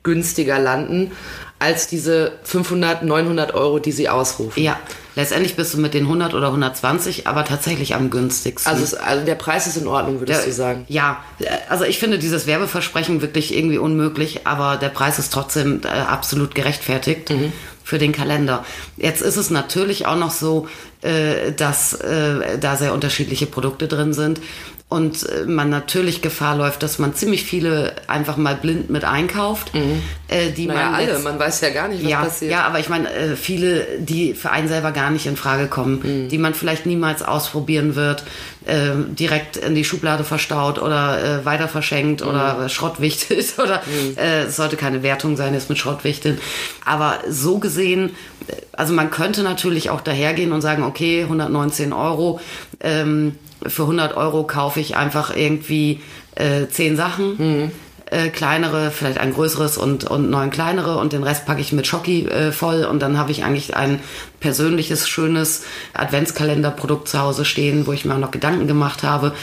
günstiger 0.03 0.59
landen 0.59 1.11
als 1.59 1.87
diese 1.87 2.33
500, 2.43 3.03
900 3.03 3.53
Euro, 3.53 3.79
die 3.79 3.91
sie 3.91 4.09
ausrufen. 4.09 4.61
Ja, 4.61 4.77
letztendlich 5.15 5.55
bist 5.55 5.73
du 5.73 5.79
mit 5.79 5.93
den 5.93 6.03
100 6.03 6.33
oder 6.33 6.47
120 6.47 7.27
aber 7.27 7.45
tatsächlich 7.45 7.95
am 7.95 8.09
günstigsten. 8.09 8.71
Also, 8.71 8.83
es, 8.83 8.93
also 8.93 9.25
der 9.25 9.35
Preis 9.35 9.65
ist 9.65 9.77
in 9.77 9.87
Ordnung, 9.87 10.19
würdest 10.19 10.41
der, 10.41 10.47
du 10.47 10.53
sagen? 10.53 10.85
Ja, 10.89 11.23
also 11.69 11.85
ich 11.85 11.97
finde 11.97 12.19
dieses 12.19 12.45
Werbeversprechen 12.45 13.21
wirklich 13.21 13.55
irgendwie 13.55 13.77
unmöglich, 13.77 14.45
aber 14.45 14.75
der 14.75 14.89
Preis 14.89 15.17
ist 15.17 15.31
trotzdem 15.31 15.81
äh, 15.83 15.87
absolut 15.87 16.55
gerechtfertigt. 16.55 17.29
Mhm 17.29 17.53
für 17.85 17.99
den 17.99 18.11
Kalender. 18.11 18.65
Jetzt 18.97 19.21
ist 19.21 19.37
es 19.37 19.51
natürlich 19.51 20.07
auch 20.07 20.15
noch 20.15 20.31
so, 20.31 20.67
äh, 21.03 21.51
dass 21.51 21.93
äh, 21.93 22.57
da 22.57 22.75
sehr 22.77 22.93
unterschiedliche 22.93 23.45
Produkte 23.45 23.87
drin 23.87 24.11
sind 24.11 24.41
und 24.87 25.27
äh, 25.27 25.45
man 25.45 25.69
natürlich 25.69 26.21
Gefahr 26.21 26.55
läuft, 26.55 26.83
dass 26.83 26.99
man 26.99 27.15
ziemlich 27.15 27.43
viele 27.43 27.95
einfach 28.07 28.37
mal 28.37 28.55
blind 28.55 28.91
mit 28.91 29.03
einkauft, 29.03 29.73
mhm. 29.73 30.01
äh, 30.27 30.51
die 30.51 30.67
naja, 30.67 30.91
man 30.91 30.93
alle, 30.93 31.19
man 31.19 31.39
weiß 31.39 31.61
ja 31.61 31.71
gar 31.71 31.87
nicht, 31.87 32.03
was 32.03 32.11
ja, 32.11 32.21
passiert. 32.21 32.51
Ja, 32.51 32.63
aber 32.65 32.79
ich 32.79 32.87
meine 32.87 33.11
äh, 33.11 33.35
viele, 33.35 33.87
die 33.97 34.35
für 34.35 34.51
einen 34.51 34.67
selber 34.67 34.91
gar 34.91 35.09
nicht 35.09 35.25
in 35.25 35.37
Frage 35.37 35.67
kommen, 35.67 36.01
mhm. 36.03 36.29
die 36.29 36.37
man 36.37 36.53
vielleicht 36.53 36.85
niemals 36.85 37.23
ausprobieren 37.23 37.95
wird, 37.95 38.23
äh, 38.65 38.91
direkt 39.07 39.57
in 39.57 39.73
die 39.73 39.83
Schublade 39.83 40.23
verstaut 40.23 40.79
oder 40.79 41.41
äh, 41.41 41.45
weiter 41.45 41.67
verschenkt 41.67 42.21
mhm. 42.21 42.29
oder 42.29 42.69
Schrottwichtet 42.69 43.55
oder 43.57 43.81
mhm. 43.87 44.17
äh, 44.17 44.43
es 44.43 44.55
sollte 44.55 44.77
keine 44.77 45.01
Wertung 45.01 45.35
sein, 45.35 45.55
ist 45.55 45.67
mit 45.67 45.79
Schrottwichteln. 45.79 46.39
Aber 46.85 47.19
so 47.27 47.57
gesehen, 47.57 48.11
äh, 48.47 48.53
also 48.77 48.93
man 48.93 49.11
könnte 49.11 49.43
natürlich 49.43 49.89
auch 49.89 50.01
dahergehen 50.01 50.51
und 50.51 50.61
sagen, 50.61 50.83
okay, 50.83 51.23
119 51.23 51.93
Euro. 51.93 52.39
Ähm, 52.81 53.35
für 53.65 53.83
100 53.83 54.15
Euro 54.17 54.43
kaufe 54.43 54.79
ich 54.79 54.95
einfach 54.95 55.35
irgendwie 55.35 56.01
äh, 56.35 56.67
zehn 56.67 56.95
Sachen. 56.95 57.37
Mhm. 57.37 57.71
Äh, 58.11 58.29
kleinere, 58.29 58.91
vielleicht 58.91 59.17
ein 59.17 59.33
größeres 59.33 59.77
und, 59.77 60.03
und 60.03 60.29
neun 60.29 60.51
kleinere 60.51 60.97
und 60.97 61.11
den 61.11 61.23
Rest 61.23 61.47
packe 61.47 61.61
ich 61.61 61.73
mit 61.73 61.87
Schoki 61.87 62.27
äh, 62.27 62.51
voll 62.51 62.83
und 62.83 62.99
dann 62.99 63.17
habe 63.17 63.31
ich 63.31 63.43
eigentlich 63.43 63.75
ein 63.75 63.99
persönliches, 64.39 65.09
schönes 65.09 65.63
Adventskalenderprodukt 65.95 67.07
zu 67.07 67.19
Hause 67.19 67.45
stehen, 67.45 67.87
wo 67.87 67.93
ich 67.93 68.05
mir 68.05 68.13
auch 68.13 68.19
noch 68.19 68.29
Gedanken 68.29 68.67
gemacht 68.67 69.01
habe. 69.01 69.33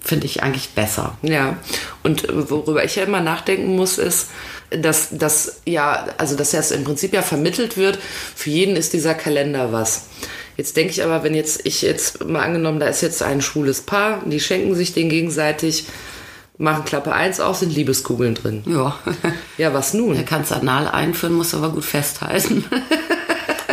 Finde 0.00 0.26
ich 0.26 0.42
eigentlich 0.42 0.70
besser. 0.70 1.16
Ja, 1.22 1.58
und 2.02 2.26
worüber 2.50 2.84
ich 2.84 2.96
ja 2.96 3.04
immer 3.04 3.20
nachdenken 3.20 3.76
muss, 3.76 3.98
ist, 3.98 4.30
dass 4.80 5.08
das 5.10 5.60
ja, 5.64 6.06
also 6.18 6.36
dass 6.36 6.52
das 6.52 6.70
im 6.70 6.84
Prinzip 6.84 7.12
ja 7.12 7.22
vermittelt 7.22 7.76
wird, 7.76 7.98
für 8.34 8.50
jeden 8.50 8.76
ist 8.76 8.92
dieser 8.92 9.14
Kalender 9.14 9.72
was. 9.72 10.06
Jetzt 10.56 10.76
denke 10.76 10.92
ich 10.92 11.02
aber, 11.02 11.24
wenn 11.24 11.34
jetzt 11.34 11.64
ich 11.64 11.82
jetzt 11.82 12.24
mal 12.24 12.42
angenommen, 12.42 12.78
da 12.78 12.86
ist 12.86 13.00
jetzt 13.00 13.22
ein 13.22 13.40
schwules 13.40 13.80
Paar, 13.80 14.22
die 14.26 14.40
schenken 14.40 14.74
sich 14.74 14.92
den 14.92 15.08
gegenseitig, 15.08 15.86
machen 16.58 16.84
Klappe 16.84 17.12
1 17.12 17.40
auf, 17.40 17.58
sind 17.58 17.74
Liebeskugeln 17.74 18.34
drin. 18.34 18.62
Ja. 18.66 18.98
Ja, 19.58 19.72
was 19.72 19.94
nun? 19.94 20.14
Er 20.14 20.24
kann 20.24 20.42
es 20.42 20.52
anal 20.52 20.88
einführen, 20.88 21.34
muss 21.34 21.54
aber 21.54 21.70
gut 21.70 21.84
festhalten. 21.84 22.64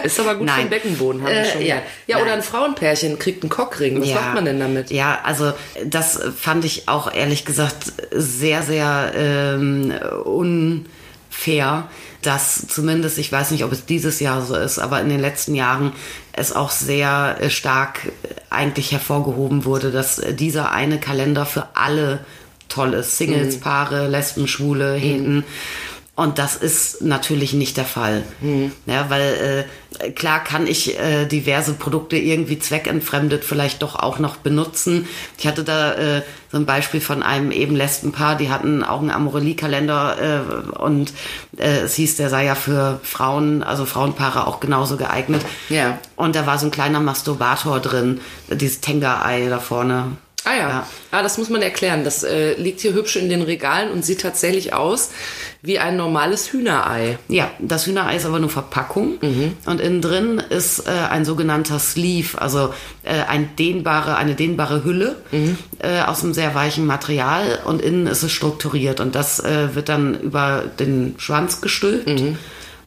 Ist 0.03 0.19
aber 0.19 0.35
gut 0.35 0.47
Nein. 0.47 0.55
für 0.55 0.61
den 0.61 0.69
Beckenboden, 0.69 1.21
haben 1.21 1.31
äh, 1.31 1.43
wir 1.43 1.45
schon. 1.45 1.61
Ja, 1.61 1.81
ja 2.07 2.17
oder 2.21 2.33
ein 2.33 2.43
Frauenpärchen 2.43 3.19
kriegt 3.19 3.43
einen 3.43 3.49
Cockring. 3.49 4.01
Was 4.01 4.09
ja. 4.09 4.15
macht 4.15 4.35
man 4.35 4.45
denn 4.45 4.59
damit? 4.59 4.91
Ja, 4.91 5.19
also 5.23 5.53
das 5.85 6.19
fand 6.37 6.65
ich 6.65 6.87
auch 6.87 7.13
ehrlich 7.13 7.45
gesagt 7.45 7.93
sehr, 8.11 8.61
sehr 8.61 9.11
ähm, 9.15 9.93
unfair 10.23 11.89
dass 12.21 12.67
zumindest, 12.67 13.17
ich 13.17 13.31
weiß 13.31 13.51
nicht, 13.51 13.63
ob 13.63 13.71
es 13.71 13.85
dieses 13.85 14.19
Jahr 14.19 14.41
so 14.41 14.55
ist, 14.55 14.77
aber 14.79 14.99
in 14.99 15.09
den 15.09 15.19
letzten 15.19 15.55
Jahren 15.55 15.93
es 16.33 16.51
auch 16.51 16.71
sehr 16.71 17.37
äh, 17.39 17.49
stark 17.49 18.05
äh, 18.05 18.35
eigentlich 18.49 18.91
hervorgehoben 18.91 19.63
wurde, 19.65 19.91
dass 19.91 20.19
äh, 20.19 20.33
dieser 20.33 20.71
eine 20.71 20.99
Kalender 20.99 21.45
für 21.45 21.67
alle 21.75 22.25
toll 22.67 22.93
ist. 22.93 23.17
Singles, 23.17 23.55
mhm. 23.55 23.61
Paare, 23.61 24.07
Lesben, 24.07 24.47
Schwule, 24.47 24.95
Heten. 24.95 25.37
Mhm. 25.37 25.43
Und 26.19 26.37
das 26.37 26.57
ist 26.57 27.01
natürlich 27.01 27.53
nicht 27.53 27.77
der 27.77 27.85
Fall. 27.85 28.23
Mhm. 28.41 28.73
Ja, 28.85 29.09
weil 29.09 29.65
äh, 30.01 30.11
klar 30.11 30.43
kann 30.43 30.67
ich 30.67 30.99
äh, 30.99 31.25
diverse 31.25 31.71
Produkte 31.71 32.17
irgendwie 32.17 32.59
zweckentfremdet 32.59 33.45
vielleicht 33.45 33.81
doch 33.81 33.95
auch 33.95 34.19
noch 34.19 34.35
benutzen. 34.35 35.07
Ich 35.37 35.47
hatte 35.47 35.63
da 35.63 35.93
äh, 35.93 36.21
so 36.51 36.57
ein 36.57 36.65
Beispiel 36.65 36.99
von 36.99 37.23
einem 37.23 37.51
eben 37.51 37.73
Lesbenpaar, 37.73 38.35
die 38.35 38.49
hatten 38.49 38.83
auch 38.83 38.99
einen 38.99 39.11
Amorelie-Kalender 39.11 40.17
äh, 40.75 40.77
und 40.79 41.13
äh, 41.55 41.83
es 41.85 41.95
hieß, 41.95 42.17
der 42.17 42.29
sei 42.29 42.43
ja 42.43 42.55
für 42.55 42.99
Frauen, 43.01 43.63
also 43.63 43.85
Frauenpaare 43.85 44.45
auch 44.45 44.59
genauso 44.59 44.97
geeignet. 44.97 45.45
Ja. 45.69 45.99
Und 46.17 46.35
da 46.35 46.45
war 46.45 46.59
so 46.59 46.65
ein 46.65 46.71
kleiner 46.71 46.99
Masturbator 46.99 47.79
drin, 47.79 48.19
dieses 48.49 48.81
Tenga-Ei 48.81 49.47
da 49.47 49.59
vorne. 49.59 50.17
Ah 50.45 50.55
ja. 50.55 50.69
ja. 50.69 50.87
Ah, 51.11 51.23
das 51.23 51.37
muss 51.37 51.49
man 51.49 51.61
erklären. 51.61 52.03
Das 52.03 52.23
äh, 52.23 52.53
liegt 52.53 52.79
hier 52.79 52.93
hübsch 52.93 53.15
in 53.15 53.29
den 53.29 53.41
Regalen 53.41 53.91
und 53.91 54.05
sieht 54.05 54.21
tatsächlich 54.21 54.73
aus 54.73 55.11
wie 55.61 55.79
ein 55.79 55.97
normales 55.97 56.53
Hühnerei. 56.53 57.17
Ja, 57.27 57.51
das 57.59 57.85
Hühnerei 57.85 58.15
ist 58.15 58.25
aber 58.25 58.39
nur 58.39 58.49
Verpackung 58.49 59.17
mhm. 59.21 59.57
und 59.65 59.81
innen 59.81 60.01
drin 60.01 60.41
ist 60.49 60.87
äh, 60.87 60.91
ein 60.91 61.25
sogenannter 61.25 61.79
Sleeve, 61.79 62.41
also 62.41 62.73
äh, 63.03 63.23
ein 63.27 63.55
dehnbare, 63.57 64.15
eine 64.15 64.35
dehnbare 64.35 64.83
Hülle 64.83 65.17
mhm. 65.31 65.57
äh, 65.79 66.01
aus 66.01 66.23
einem 66.23 66.33
sehr 66.33 66.55
weichen 66.55 66.85
Material 66.85 67.59
und 67.65 67.81
innen 67.81 68.07
ist 68.07 68.23
es 68.23 68.31
strukturiert 68.31 69.01
und 69.01 69.15
das 69.15 69.41
äh, 69.41 69.75
wird 69.75 69.89
dann 69.89 70.19
über 70.19 70.63
den 70.79 71.15
Schwanz 71.17 71.59
gestülpt. 71.59 72.07
Mhm 72.07 72.37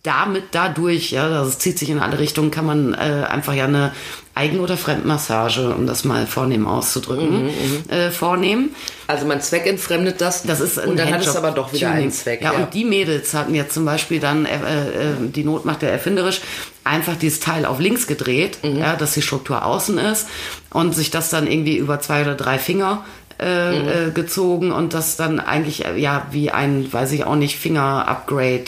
damit 0.02 0.46
dadurch, 0.50 1.12
ja, 1.12 1.28
das 1.28 1.58
zieht 1.58 1.78
sich 1.78 1.88
in 1.88 2.00
alle 2.00 2.18
Richtungen, 2.18 2.50
kann 2.50 2.66
man 2.66 2.92
äh, 2.92 3.24
einfach 3.28 3.54
ja 3.54 3.66
eine 3.66 3.92
Eigen- 4.34 4.58
oder 4.58 4.76
Fremdmassage, 4.76 5.74
um 5.74 5.86
das 5.86 6.04
mal 6.04 6.26
vornehm 6.26 6.66
auszudrücken, 6.66 7.44
mhm, 7.44 7.50
mhm, 7.50 7.90
äh, 7.90 8.10
vornehmen. 8.10 8.74
Also 9.06 9.26
man 9.26 9.40
zweckentfremdet 9.40 10.20
das. 10.20 10.42
Das 10.42 10.58
ist 10.58 10.78
und 10.78 10.98
dann 10.98 11.12
hat 11.12 11.20
es 11.20 11.36
aber 11.36 11.52
doch 11.52 11.72
wieder 11.72 11.88
Tuning. 11.88 12.02
einen 12.02 12.10
Zweck. 12.10 12.42
Ja, 12.42 12.52
ja, 12.52 12.58
und 12.58 12.74
die 12.74 12.84
Mädels 12.84 13.32
hatten 13.34 13.54
jetzt 13.54 13.74
zum 13.74 13.84
Beispiel 13.84 14.18
dann, 14.18 14.44
äh, 14.44 14.56
äh, 14.56 15.14
die 15.20 15.44
Not 15.44 15.64
macht 15.64 15.82
ja 15.84 15.88
erfinderisch, 15.90 16.40
einfach 16.82 17.14
dieses 17.14 17.38
Teil 17.38 17.64
auf 17.64 17.78
links 17.78 18.08
gedreht, 18.08 18.58
mhm. 18.64 18.78
ja, 18.78 18.96
dass 18.96 19.12
die 19.12 19.22
Struktur 19.22 19.64
außen 19.64 19.98
ist 19.98 20.26
und 20.70 20.96
sich 20.96 21.10
das 21.12 21.30
dann 21.30 21.46
irgendwie 21.46 21.76
über 21.76 22.00
zwei 22.00 22.22
oder 22.22 22.34
drei 22.34 22.58
Finger 22.58 23.04
äh, 23.38 23.78
mhm. 23.78 23.88
äh, 23.88 24.10
gezogen 24.10 24.72
und 24.72 24.94
das 24.94 25.16
dann 25.16 25.38
eigentlich 25.38 25.84
äh, 25.84 25.96
ja 25.96 26.26
wie 26.32 26.50
ein, 26.50 26.92
weiß 26.92 27.12
ich 27.12 27.24
auch 27.24 27.36
nicht, 27.36 27.56
Finger-Upgrade 27.56 28.64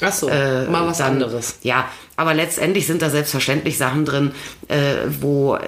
Ach 0.00 0.12
so, 0.12 0.28
äh, 0.28 0.64
mal 0.66 0.86
was 0.86 0.98
dann, 0.98 1.12
anderes. 1.12 1.58
Ja, 1.62 1.88
aber 2.16 2.34
letztendlich 2.34 2.86
sind 2.86 3.02
da 3.02 3.10
selbstverständlich 3.10 3.78
Sachen 3.78 4.04
drin, 4.04 4.32
äh, 4.72 5.06
wo 5.20 5.58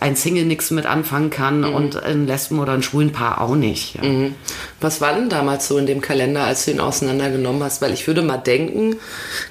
ein 0.00 0.16
Single 0.16 0.44
nichts 0.44 0.70
mit 0.70 0.86
anfangen 0.86 1.30
kann 1.30 1.60
mhm. 1.60 1.74
und 1.74 2.02
ein 2.02 2.26
Lesben- 2.26 2.58
oder 2.58 2.72
ein 2.72 2.82
schwulen 2.82 3.12
Paar 3.12 3.40
auch 3.40 3.54
nicht. 3.54 3.96
Ja. 3.96 4.02
Mhm. 4.02 4.34
Was 4.80 5.00
war 5.00 5.14
denn 5.14 5.28
damals 5.28 5.68
so 5.68 5.78
in 5.78 5.86
dem 5.86 6.00
Kalender, 6.00 6.44
als 6.44 6.64
du 6.64 6.72
ihn 6.72 6.80
auseinandergenommen 6.80 7.62
hast? 7.62 7.80
Weil 7.80 7.92
ich 7.92 8.06
würde 8.06 8.22
mal 8.22 8.36
denken, 8.38 8.96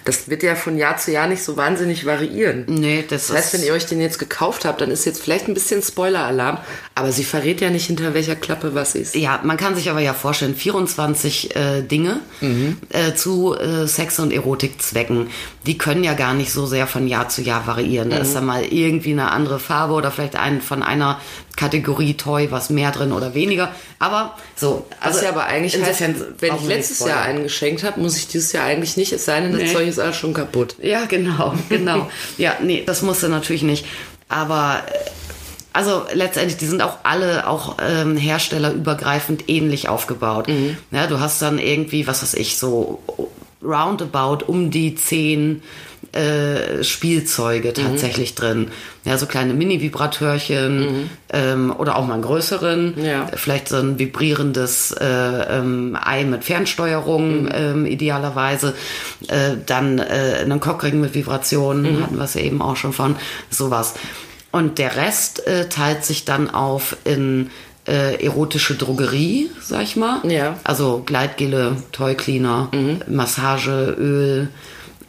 das 0.04 0.30
wird 0.30 0.44
ja 0.44 0.56
von 0.56 0.78
Jahr 0.78 0.98
zu 0.98 1.12
Jahr 1.12 1.28
nicht 1.28 1.44
so 1.44 1.56
wahnsinnig 1.56 2.06
variieren. 2.06 2.66
Nee, 2.68 3.06
das, 3.08 3.28
das 3.28 3.38
heißt, 3.38 3.54
wenn 3.54 3.64
ihr 3.64 3.74
euch 3.74 3.86
den 3.86 4.02
jetzt 4.02 4.20
gekauft 4.20 4.66
habt, 4.66 4.82
dann 4.82 4.92
ist 4.92 5.06
jetzt 5.06 5.22
vielleicht 5.22 5.48
ein 5.48 5.54
bisschen 5.54 5.82
Spoiler-Alarm, 5.82 6.58
aber 6.96 7.12
sie 7.12 7.24
verrät 7.24 7.62
ja 7.62 7.70
nicht, 7.70 7.88
hinter 7.88 8.14
welcher 8.14 8.36
Klappe 8.36 8.76
was 8.76 8.96
ist. 8.96 9.16
Ja, 9.16 9.40
man 9.44 9.58
kann 9.58 9.76
sich 9.76 9.90
aber 9.90 10.02
ja 10.02 10.14
vorstellen, 10.14 10.56
24 10.56 11.56
äh, 11.56 11.82
Dinge 11.82 12.20
mhm. 12.42 12.78
äh, 12.90 13.14
zu 13.14 13.56
äh, 13.58 13.88
Sex- 13.88 14.20
und 14.20 14.34
Erotikzwecken, 14.34 15.28
die 15.66 15.78
können 15.78 16.04
ja 16.04 16.14
gar 16.14 16.34
nicht 16.34 16.42
nicht 16.42 16.52
so 16.52 16.66
sehr 16.66 16.88
von 16.88 17.08
Jahr 17.08 17.30
zu 17.30 17.42
Jahr 17.42 17.66
variieren. 17.68 18.10
Da 18.10 18.18
mhm. 18.18 18.22
ist 18.24 18.36
dann 18.36 18.46
mal 18.46 18.64
irgendwie 18.64 19.01
eine 19.10 19.32
andere 19.32 19.60
Farbe 19.60 19.94
oder 19.94 20.12
vielleicht 20.12 20.36
ein, 20.36 20.62
von 20.62 20.84
einer 20.84 21.20
Kategorie 21.56 22.14
Toy 22.14 22.52
was 22.52 22.70
mehr 22.70 22.92
drin 22.92 23.12
oder 23.12 23.34
weniger. 23.34 23.74
Aber 24.00 24.38
so. 24.56 24.86
Also 25.00 25.18
das 25.18 25.24
ja 25.24 25.30
aber 25.30 25.46
eigentlich 25.46 25.82
heißt, 25.82 26.02
wenn 26.40 26.56
ich 26.56 26.66
letztes 26.68 27.00
Jahr 27.00 27.24
einen 27.24 27.44
geschenkt 27.44 27.84
habe, 27.84 28.00
muss 28.00 28.18
ich 28.18 28.28
dieses 28.28 28.52
Jahr 28.52 28.66
eigentlich 28.66 28.98
nicht, 28.98 29.12
es 29.12 29.26
sei 29.26 29.42
denn, 29.42 29.52
das 29.54 29.62
nee. 29.62 29.74
Zeug 29.74 29.88
ist 29.88 30.00
alles 30.00 30.16
schon 30.16 30.34
kaputt. 30.34 30.76
Ja, 30.82 31.06
genau, 31.06 31.54
genau. 31.70 32.10
ja, 32.38 32.56
nee, 32.62 32.84
das 32.86 33.02
musste 33.02 33.30
natürlich 33.30 33.64
nicht. 33.64 33.86
Aber 34.30 34.84
äh, 34.88 35.10
also 35.74 36.04
letztendlich, 36.14 36.58
die 36.58 36.66
sind 36.66 36.82
auch 36.82 36.98
alle 37.04 37.48
auch 37.48 37.78
ähm, 37.82 38.18
herstellerübergreifend 38.18 39.50
ähnlich 39.50 39.88
aufgebaut. 39.88 40.48
Ja, 40.92 41.08
du 41.08 41.20
hast 41.20 41.42
dann 41.42 41.60
irgendwie, 41.60 42.08
was 42.08 42.22
weiß 42.22 42.34
ich, 42.34 42.58
so 42.58 43.02
roundabout 43.64 44.46
um 44.46 44.72
die 44.72 44.96
zehn 44.96 45.62
äh, 46.14 46.84
Spielzeuge 46.84 47.72
tatsächlich 47.74 48.36
drin. 48.36 48.68
Ja, 49.06 49.18
so 49.18 49.28
kleine 49.28 49.54
Mini-Vibratörchen 49.54 51.10
ähm, 51.32 51.74
oder 51.78 51.96
auch 51.96 52.06
mal 52.06 52.16
einen 52.16 52.24
größeren. 52.24 52.96
Ja. 53.02 53.28
Vielleicht 53.34 53.70
so 53.70 53.78
ein 53.78 53.98
vibrierendes 53.98 54.92
äh, 54.92 55.06
ähm, 55.06 55.98
Ei 56.04 56.26
mit 56.26 56.44
Fernsteuerung 56.44 57.50
ähm, 57.54 57.86
idealerweise. 57.86 58.76
Äh, 59.30 59.52
dann 59.66 60.00
äh, 60.00 60.40
einen 60.42 60.60
Cockring 60.60 61.00
mit 61.00 61.16
Vibrationen, 61.16 62.04
hatten 62.04 62.18
wir 62.18 62.26
es 62.26 62.34
ja 62.34 62.42
eben 62.42 62.62
auch 62.62 62.76
schon 62.76 62.92
von. 62.92 63.16
Sowas. 63.50 63.94
Und 64.52 64.80
der 64.80 64.98
Rest 64.98 65.48
äh, 65.48 65.70
teilt 65.70 66.04
sich 66.04 66.26
dann 66.26 66.50
auf 66.50 66.98
in 67.06 67.52
äh, 67.88 68.22
erotische 68.22 68.76
Drogerie, 68.76 69.50
sag 69.62 69.84
ich 69.84 69.96
mal. 69.96 70.20
Ja. 70.30 70.58
Also 70.66 71.04
Gleitgele, 71.06 71.78
Toy 71.94 72.16
Cleaner, 72.16 72.70
Massage, 73.08 73.96
Öl 73.98 74.50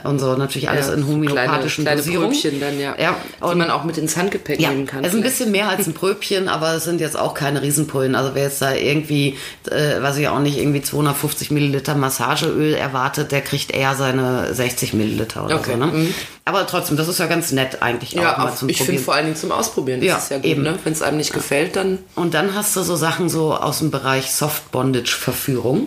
und 0.04 0.18
so. 0.18 0.34
Natürlich 0.36 0.68
alles 0.68 0.88
Ja, 0.88 0.94
in 0.94 1.06
homöopathischen 1.06 1.84
kleine, 1.84 2.00
kleine 2.02 2.18
Dosierungen. 2.30 2.60
Dann, 2.60 2.80
ja. 2.80 2.94
Ja, 2.98 3.16
die 3.40 3.44
und- 3.44 3.58
man 3.58 3.70
auch 3.70 3.84
mit 3.84 3.98
ins 3.98 4.16
Handgepäck 4.16 4.60
Ja, 4.60 4.70
nehmen 4.70 4.86
kann. 4.86 5.04
es 5.04 5.10
ist 5.12 5.16
ein 5.16 5.22
bisschen 5.22 5.50
mehr 5.52 5.68
als 5.68 5.86
ein 5.86 5.94
Pröbchen, 5.94 6.48
aber 6.48 6.74
es 6.74 6.84
sind 6.84 7.00
jetzt 7.00 7.18
auch 7.18 7.34
keine 7.34 7.62
Riesenpullen. 7.62 8.14
Also 8.14 8.30
wer 8.34 8.44
jetzt 8.44 8.60
da 8.62 8.72
irgendwie, 8.74 9.36
äh, 9.70 10.02
weiß 10.02 10.16
ich 10.18 10.28
auch 10.28 10.38
nicht, 10.40 10.58
irgendwie 10.58 10.82
250 10.82 11.50
Milliliter 11.50 11.94
Massageöl 11.94 12.74
erwartet, 12.74 13.32
der 13.32 13.40
kriegt 13.42 13.70
eher 13.70 13.94
seine 13.94 14.54
60 14.54 14.92
Milliliter 14.94 15.44
oder 15.44 15.56
Okay, 15.56 15.72
so. 15.72 15.76
Ne? 15.78 15.86
mhm. 15.86 16.14
Aber 16.44 16.66
trotzdem, 16.66 16.96
das 16.96 17.06
ist 17.06 17.18
ja 17.20 17.26
ganz 17.26 17.52
nett 17.52 17.82
eigentlich 17.82 18.12
Ja, 18.12 18.32
auch 18.34 18.38
mal 18.38 18.54
zum 18.54 18.68
ich 18.68 18.82
finde 18.82 19.00
vor 19.00 19.14
allen 19.14 19.26
Dingen 19.26 19.36
zum 19.36 19.52
Ausprobieren. 19.52 20.02
Ja, 20.02 20.14
das 20.14 20.24
ist 20.24 20.30
ja 20.30 20.36
gut, 20.38 20.46
eben. 20.46 20.62
ne? 20.62 20.76
Wenn 20.82 20.92
es 20.92 21.00
einem 21.00 21.16
nicht 21.18 21.32
gefällt, 21.32 21.76
dann 21.76 21.98
Und 22.16 22.34
dann 22.34 22.54
hast 22.56 22.74
du 22.74 22.82
so 22.82 22.96
Sachen 22.96 23.28
so 23.28 23.54
aus 23.54 23.78
dem 23.78 23.92
Bereich 23.92 24.32
Soft 24.32 24.72
Bondage 24.72 25.12
Verführung. 25.16 25.86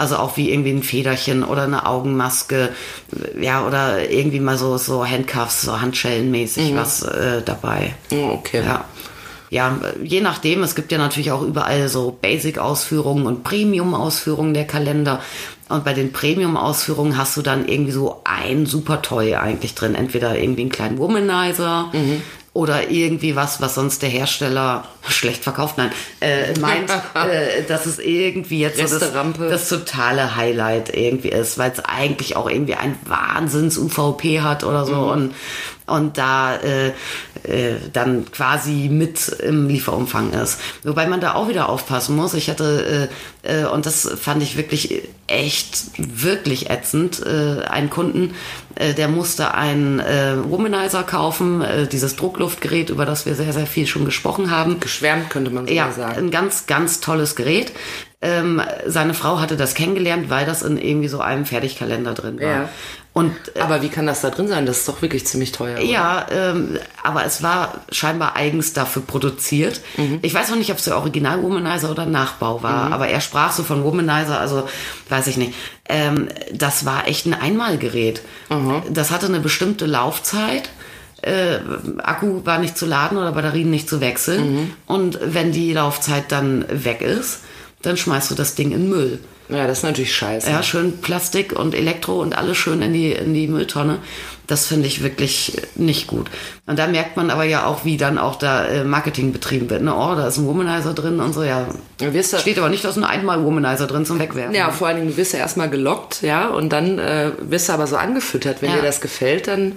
Also 0.00 0.16
auch 0.16 0.38
wie 0.38 0.50
irgendwie 0.50 0.70
ein 0.70 0.82
Federchen 0.82 1.44
oder 1.44 1.64
eine 1.64 1.84
Augenmaske, 1.84 2.70
ja, 3.38 3.66
oder 3.66 4.10
irgendwie 4.10 4.40
mal 4.40 4.56
so, 4.56 4.78
so 4.78 5.06
Handcuffs, 5.06 5.60
so 5.60 5.78
Handschellenmäßig 5.78 6.74
was 6.74 7.02
äh, 7.02 7.42
dabei. 7.44 7.94
Oh, 8.10 8.30
okay. 8.32 8.62
Ja. 8.64 8.86
Ja, 9.50 9.80
je 10.02 10.20
nachdem, 10.20 10.62
es 10.62 10.76
gibt 10.76 10.92
ja 10.92 10.98
natürlich 10.98 11.32
auch 11.32 11.42
überall 11.42 11.88
so 11.88 12.16
Basic-Ausführungen 12.22 13.26
und 13.26 13.42
Premium-Ausführungen 13.42 14.54
der 14.54 14.64
Kalender. 14.64 15.20
Und 15.68 15.84
bei 15.84 15.92
den 15.92 16.12
Premium-Ausführungen 16.12 17.16
hast 17.18 17.36
du 17.36 17.42
dann 17.42 17.66
irgendwie 17.66 17.90
so 17.90 18.22
ein 18.24 18.64
super 18.64 19.02
Toy 19.02 19.34
eigentlich 19.34 19.74
drin. 19.74 19.96
Entweder 19.96 20.38
irgendwie 20.38 20.62
einen 20.62 20.70
kleinen 20.70 20.98
Womanizer 20.98 21.90
oder 22.52 22.90
irgendwie 22.90 23.36
was, 23.36 23.60
was 23.60 23.76
sonst 23.76 24.02
der 24.02 24.08
Hersteller 24.08 24.84
schlecht 25.06 25.44
verkauft, 25.44 25.78
nein, 25.78 25.92
äh, 26.20 26.58
meint, 26.58 26.90
äh, 27.14 27.62
dass 27.68 27.86
es 27.86 27.98
irgendwie 28.00 28.60
jetzt 28.60 28.78
so 28.78 28.98
das, 28.98 29.12
das 29.38 29.68
totale 29.68 30.34
Highlight 30.34 30.94
irgendwie 30.96 31.28
ist, 31.28 31.58
weil 31.58 31.70
es 31.70 31.78
eigentlich 31.84 32.34
auch 32.36 32.50
irgendwie 32.50 32.74
ein 32.74 32.98
Wahnsinns-UVP 33.06 34.40
hat 34.40 34.64
oder 34.64 34.84
so 34.84 35.12
und, 35.12 35.34
und 35.90 36.18
da 36.18 36.56
äh, 36.56 36.88
äh, 37.42 37.76
dann 37.92 38.30
quasi 38.30 38.88
mit 38.90 39.28
im 39.28 39.68
Lieferumfang 39.68 40.32
ist. 40.32 40.60
Wobei 40.84 41.06
man 41.06 41.20
da 41.20 41.34
auch 41.34 41.48
wieder 41.48 41.68
aufpassen 41.68 42.16
muss. 42.16 42.34
Ich 42.34 42.50
hatte, 42.50 43.08
äh, 43.44 43.62
äh, 43.62 43.66
und 43.66 43.86
das 43.86 44.08
fand 44.20 44.42
ich 44.42 44.56
wirklich 44.56 45.02
echt, 45.26 45.84
wirklich 45.96 46.70
ätzend, 46.70 47.24
äh, 47.24 47.62
einen 47.64 47.88
Kunden, 47.90 48.34
äh, 48.74 48.94
der 48.94 49.08
musste 49.08 49.54
einen 49.54 50.00
äh, 50.00 50.34
Womanizer 50.44 51.02
kaufen, 51.02 51.62
äh, 51.62 51.86
dieses 51.86 52.16
Druckluftgerät, 52.16 52.90
über 52.90 53.06
das 53.06 53.26
wir 53.26 53.34
sehr, 53.34 53.52
sehr 53.52 53.66
viel 53.66 53.86
schon 53.86 54.04
gesprochen 54.04 54.50
haben. 54.50 54.80
Geschwärmt 54.80 55.30
könnte 55.30 55.50
man 55.50 55.66
sogar 55.66 55.86
Ja, 55.88 55.92
sagen. 55.92 56.18
ein 56.18 56.30
ganz, 56.30 56.66
ganz 56.66 57.00
tolles 57.00 57.36
Gerät. 57.36 57.72
Ähm, 58.22 58.60
seine 58.86 59.14
Frau 59.14 59.40
hatte 59.40 59.56
das 59.56 59.72
kennengelernt, 59.74 60.28
weil 60.28 60.44
das 60.44 60.62
in 60.62 60.76
irgendwie 60.76 61.08
so 61.08 61.20
einem 61.20 61.46
Fertigkalender 61.46 62.12
drin 62.12 62.38
war. 62.38 62.46
Ja. 62.46 62.68
Und 63.12 63.32
äh, 63.56 63.60
Aber 63.60 63.82
wie 63.82 63.88
kann 63.88 64.06
das 64.06 64.20
da 64.20 64.30
drin 64.30 64.46
sein? 64.46 64.66
Das 64.66 64.78
ist 64.78 64.88
doch 64.88 65.02
wirklich 65.02 65.26
ziemlich 65.26 65.50
teuer. 65.50 65.78
oder? 65.78 65.84
ja, 65.84 66.26
ähm, 66.30 66.78
aber 67.02 67.24
es 67.24 67.42
war 67.42 67.80
scheinbar 67.90 68.36
eigens 68.36 68.72
dafür 68.72 69.02
produziert. 69.02 69.80
Ich 70.22 70.32
weiß 70.32 70.50
noch 70.50 70.56
nicht, 70.56 70.70
ob 70.70 70.78
es 70.78 70.84
der 70.84 70.96
Original 70.96 71.42
Womanizer 71.42 71.90
oder 71.90 72.06
Nachbau 72.06 72.62
war, 72.62 72.92
aber 72.92 73.08
er 73.08 73.20
sprach 73.20 73.50
so 73.52 73.64
von 73.64 73.82
Womanizer, 73.82 74.38
also 74.38 74.68
weiß 75.08 75.26
ich 75.26 75.36
nicht. 75.36 75.54
Ähm, 75.88 76.28
das 76.52 76.84
war 76.84 77.08
echt 77.08 77.26
ein 77.26 77.34
Einmalgerät. 77.34 78.22
Das 78.90 79.10
hatte 79.10 79.26
eine 79.26 79.40
bestimmte 79.40 79.86
Laufzeit. 79.86 80.70
Äh, 81.22 81.58
Akku 81.98 82.46
war 82.46 82.58
nicht 82.58 82.78
zu 82.78 82.86
laden 82.86 83.18
oder 83.18 83.32
Batterien 83.32 83.70
nicht 83.70 83.88
zu 83.88 84.00
wechseln. 84.00 84.72
Und 84.86 85.18
wenn 85.20 85.50
die 85.52 85.72
Laufzeit 85.72 86.30
dann 86.30 86.64
weg 86.70 87.00
ist, 87.02 87.40
dann 87.82 87.96
schmeißt 87.96 88.30
du 88.30 88.34
das 88.36 88.54
Ding 88.54 88.70
in 88.70 88.88
Müll. 88.88 89.18
Ja, 89.50 89.66
das 89.66 89.78
ist 89.78 89.84
natürlich 89.84 90.14
scheiße. 90.14 90.50
Ja, 90.50 90.62
schön 90.62 90.98
Plastik 91.00 91.52
und 91.58 91.74
Elektro 91.74 92.20
und 92.20 92.36
alles 92.36 92.56
schön 92.56 92.82
in 92.82 92.92
die, 92.92 93.12
in 93.12 93.34
die 93.34 93.46
Mülltonne. 93.48 93.98
Das 94.46 94.66
finde 94.66 94.88
ich 94.88 95.02
wirklich 95.02 95.52
nicht 95.76 96.08
gut. 96.08 96.28
Und 96.66 96.78
da 96.78 96.86
merkt 96.88 97.16
man 97.16 97.30
aber 97.30 97.44
ja 97.44 97.66
auch, 97.66 97.84
wie 97.84 97.96
dann 97.96 98.18
auch 98.18 98.34
da 98.36 98.64
äh, 98.66 98.82
Marketing 98.84 99.32
betrieben 99.32 99.70
wird. 99.70 99.82
Ne? 99.82 99.94
Oh, 99.94 100.14
da 100.16 100.26
ist 100.26 100.38
ein 100.38 100.46
Womanizer 100.46 100.92
drin 100.92 101.20
und 101.20 101.32
so, 101.32 101.44
ja. 101.44 101.68
Da- 101.98 102.38
Steht 102.38 102.58
aber 102.58 102.68
nicht, 102.68 102.84
da 102.84 102.88
ist 102.88 102.96
nur 102.96 103.08
einmal 103.08 103.44
Womanizer 103.44 103.86
drin 103.86 104.04
zum 104.04 104.18
Wegwerfen. 104.18 104.54
Ja, 104.54 104.70
vor 104.70 104.88
allen 104.88 104.96
Dingen, 104.96 105.08
du 105.10 105.16
wirst 105.16 105.32
ja 105.34 105.38
erstmal 105.38 105.70
gelockt, 105.70 106.22
ja, 106.22 106.48
und 106.48 106.70
dann 106.70 106.98
äh, 106.98 107.30
wirst 107.42 107.68
du 107.68 107.72
aber 107.74 107.86
so 107.86 107.96
angefüttert. 107.96 108.60
Wenn 108.60 108.70
Ja. 108.70 108.76
dir 108.76 108.82
das 108.82 109.00
gefällt, 109.00 109.46
dann 109.46 109.72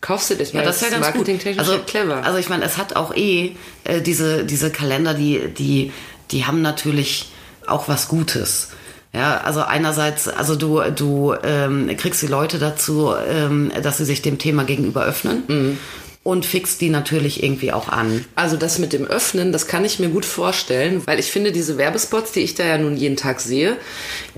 kaufst 0.00 0.30
du 0.30 0.34
das. 0.36 0.52
Ja, 0.52 0.62
das 0.62 0.76
ist 0.76 0.82
ja 0.82 0.88
ganz 0.90 1.06
gut. 1.08 1.14
marketingtechnisch 1.16 1.58
Also, 1.58 1.72
ja 1.74 1.78
clever. 1.86 2.24
also 2.24 2.38
ich 2.38 2.48
meine, 2.48 2.64
es 2.64 2.78
hat 2.78 2.96
auch 2.96 3.14
eh 3.14 3.52
äh, 3.84 4.00
diese, 4.00 4.44
diese 4.44 4.70
Kalender, 4.70 5.12
die, 5.12 5.48
die, 5.58 5.92
die 6.30 6.46
haben 6.46 6.62
natürlich 6.62 7.30
auch 7.66 7.86
was 7.88 8.08
Gutes. 8.08 8.68
Ja, 9.16 9.38
also 9.38 9.62
einerseits, 9.62 10.28
also 10.28 10.56
du, 10.56 10.82
du 10.94 11.34
ähm, 11.42 11.90
kriegst 11.96 12.20
die 12.20 12.26
Leute 12.26 12.58
dazu, 12.58 13.14
ähm, 13.28 13.72
dass 13.82 13.96
sie 13.96 14.04
sich 14.04 14.20
dem 14.20 14.36
Thema 14.38 14.64
gegenüber 14.64 15.04
öffnen 15.06 15.42
Mhm. 15.48 15.78
und 16.22 16.44
fixst 16.44 16.80
die 16.82 16.90
natürlich 16.90 17.42
irgendwie 17.42 17.72
auch 17.72 17.88
an. 17.88 18.24
Also 18.34 18.56
das 18.58 18.78
mit 18.78 18.92
dem 18.92 19.06
Öffnen, 19.06 19.52
das 19.52 19.68
kann 19.68 19.84
ich 19.86 19.98
mir 20.00 20.08
gut 20.10 20.26
vorstellen, 20.26 21.00
weil 21.06 21.18
ich 21.18 21.30
finde, 21.32 21.50
diese 21.50 21.78
Werbespots, 21.78 22.32
die 22.32 22.40
ich 22.40 22.54
da 22.54 22.64
ja 22.66 22.76
nun 22.76 22.96
jeden 22.96 23.16
Tag 23.16 23.40
sehe, 23.40 23.76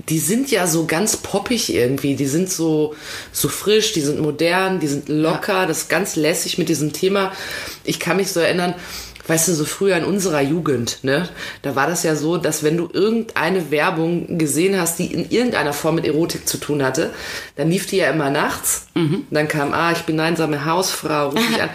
die 0.07 0.19
sind 0.19 0.49
ja 0.49 0.65
so 0.65 0.85
ganz 0.85 1.17
poppig 1.17 1.73
irgendwie. 1.73 2.15
Die 2.15 2.27
sind 2.27 2.49
so, 2.49 2.95
so 3.33 3.49
frisch, 3.49 3.91
die 3.91 4.01
sind 4.01 4.21
modern, 4.21 4.79
die 4.79 4.87
sind 4.87 5.09
locker, 5.09 5.65
das 5.65 5.79
ist 5.79 5.89
ganz 5.89 6.15
lässig 6.15 6.57
mit 6.57 6.69
diesem 6.69 6.93
Thema. 6.93 7.33
Ich 7.83 7.99
kann 7.99 8.15
mich 8.17 8.31
so 8.31 8.39
erinnern, 8.39 8.75
weißt 9.29 9.47
du, 9.47 9.53
so 9.53 9.65
früher 9.65 9.95
in 9.95 10.03
unserer 10.03 10.41
Jugend, 10.41 10.99
ne, 11.03 11.29
da 11.61 11.75
war 11.75 11.87
das 11.87 12.03
ja 12.03 12.15
so, 12.15 12.37
dass 12.37 12.63
wenn 12.63 12.77
du 12.77 12.89
irgendeine 12.91 13.71
Werbung 13.71 14.37
gesehen 14.37 14.79
hast, 14.79 14.99
die 14.99 15.13
in 15.13 15.29
irgendeiner 15.29 15.73
Form 15.73 15.95
mit 15.95 16.05
Erotik 16.05 16.47
zu 16.47 16.57
tun 16.57 16.83
hatte, 16.83 17.11
dann 17.55 17.69
lief 17.69 17.85
die 17.85 17.97
ja 17.97 18.09
immer 18.09 18.29
nachts. 18.29 18.87
Dann 19.31 19.47
kam, 19.47 19.73
ah, 19.73 19.91
ich 19.91 20.01
bin 20.03 20.19
einsame 20.19 20.65
Hausfrau, 20.65 21.29
ruf 21.29 21.49
mich 21.49 21.61
an. 21.61 21.69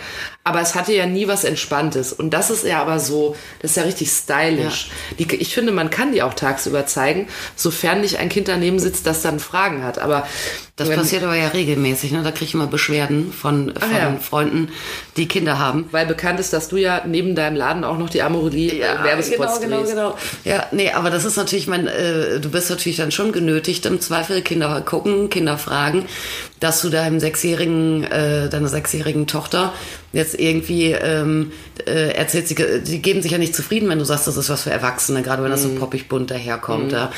Aber 0.46 0.60
es 0.60 0.74
hatte 0.74 0.92
ja 0.92 1.06
nie 1.06 1.26
was 1.26 1.44
Entspanntes. 1.44 2.12
Und 2.12 2.30
das 2.34 2.50
ist 2.50 2.64
ja 2.64 2.82
aber 2.82 3.00
so, 3.00 3.34
das 3.62 3.70
ist 3.70 3.76
ja 3.78 3.84
richtig 3.84 4.10
stylisch. 4.10 4.90
Die, 5.18 5.24
ich 5.36 5.54
finde, 5.54 5.72
man 5.72 5.88
kann 5.88 6.12
die 6.12 6.22
auch 6.22 6.34
tagsüber 6.34 6.84
zeigen, 6.86 7.28
sofern 7.56 8.02
nicht 8.02 8.18
ein 8.18 8.28
Kind 8.28 8.48
daneben 8.48 8.78
sitzt, 8.78 9.06
das 9.06 9.22
dann 9.22 9.40
Fragen 9.40 9.82
hat. 9.82 9.98
Aber 9.98 10.26
Das 10.76 10.90
wenn- 10.90 10.98
passiert 10.98 11.22
aber 11.22 11.34
ja 11.36 11.48
regelmäßig, 11.48 12.12
ne? 12.12 12.22
Da 12.22 12.30
kriege 12.30 12.44
ich 12.44 12.52
immer 12.54 12.66
Beschwerden 12.66 13.32
von, 13.32 13.72
von 13.74 13.90
ja. 13.90 14.16
Freunden, 14.20 14.68
die 15.16 15.28
Kinder 15.28 15.58
haben. 15.58 15.88
weil 15.92 16.04
bekannt 16.04 16.38
ist, 16.40 16.52
dass 16.52 16.68
du 16.68 16.76
ja 16.76 17.00
neben 17.06 17.34
deinem 17.34 17.56
Laden 17.56 17.82
auch 17.82 17.96
noch 17.96 18.10
die 18.10 18.20
Amorelie 18.20 18.74
ja, 18.80 19.02
Werbespots 19.02 19.60
genau, 19.60 19.78
genau, 19.82 19.88
genau. 19.88 20.18
Ja, 20.44 20.66
nee, 20.72 20.90
aber 20.90 21.08
das 21.08 21.24
ist 21.24 21.36
natürlich, 21.38 21.68
mein, 21.68 21.86
äh, 21.86 22.38
du 22.38 22.50
bist 22.50 22.68
natürlich 22.68 22.98
dann 22.98 23.12
schon 23.12 23.32
genötigt, 23.32 23.86
im 23.86 23.98
Zweifel 23.98 24.42
Kinder 24.42 24.82
gucken, 24.82 25.30
Kinder 25.30 25.56
fragen, 25.56 26.04
dass 26.60 26.82
du 26.82 26.90
deinem 26.90 27.18
sechsjährigen, 27.18 28.04
äh, 28.04 28.48
deiner 28.50 28.68
sechsjährigen 28.68 29.26
Tochter 29.26 29.72
jetzt 30.12 30.33
irgendwie 30.34 30.92
ähm, 30.92 31.52
äh, 31.86 32.12
erzählst, 32.14 32.48
sie, 32.48 32.82
die 32.82 33.02
geben 33.02 33.22
sich 33.22 33.32
ja 33.32 33.38
nicht 33.38 33.54
zufrieden, 33.54 33.88
wenn 33.88 33.98
du 33.98 34.04
sagst, 34.04 34.26
das 34.26 34.36
ist 34.36 34.50
was 34.50 34.62
für 34.62 34.70
Erwachsene, 34.70 35.22
gerade 35.22 35.42
wenn 35.42 35.50
das 35.50 35.62
so 35.62 35.70
poppig 35.70 36.08
bunt 36.08 36.30
daherkommt. 36.30 36.92
Ja. 36.92 37.10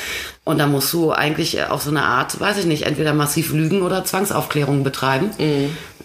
Und 0.44 0.58
da 0.58 0.66
musst 0.66 0.92
du 0.92 1.12
eigentlich 1.12 1.62
auf 1.64 1.82
so 1.82 1.90
eine 1.90 2.04
Art, 2.04 2.38
weiß 2.38 2.58
ich 2.58 2.66
nicht, 2.66 2.84
entweder 2.84 3.14
massiv 3.14 3.52
lügen 3.52 3.82
oder 3.82 4.04
Zwangsaufklärung 4.04 4.84
betreiben. 4.84 5.30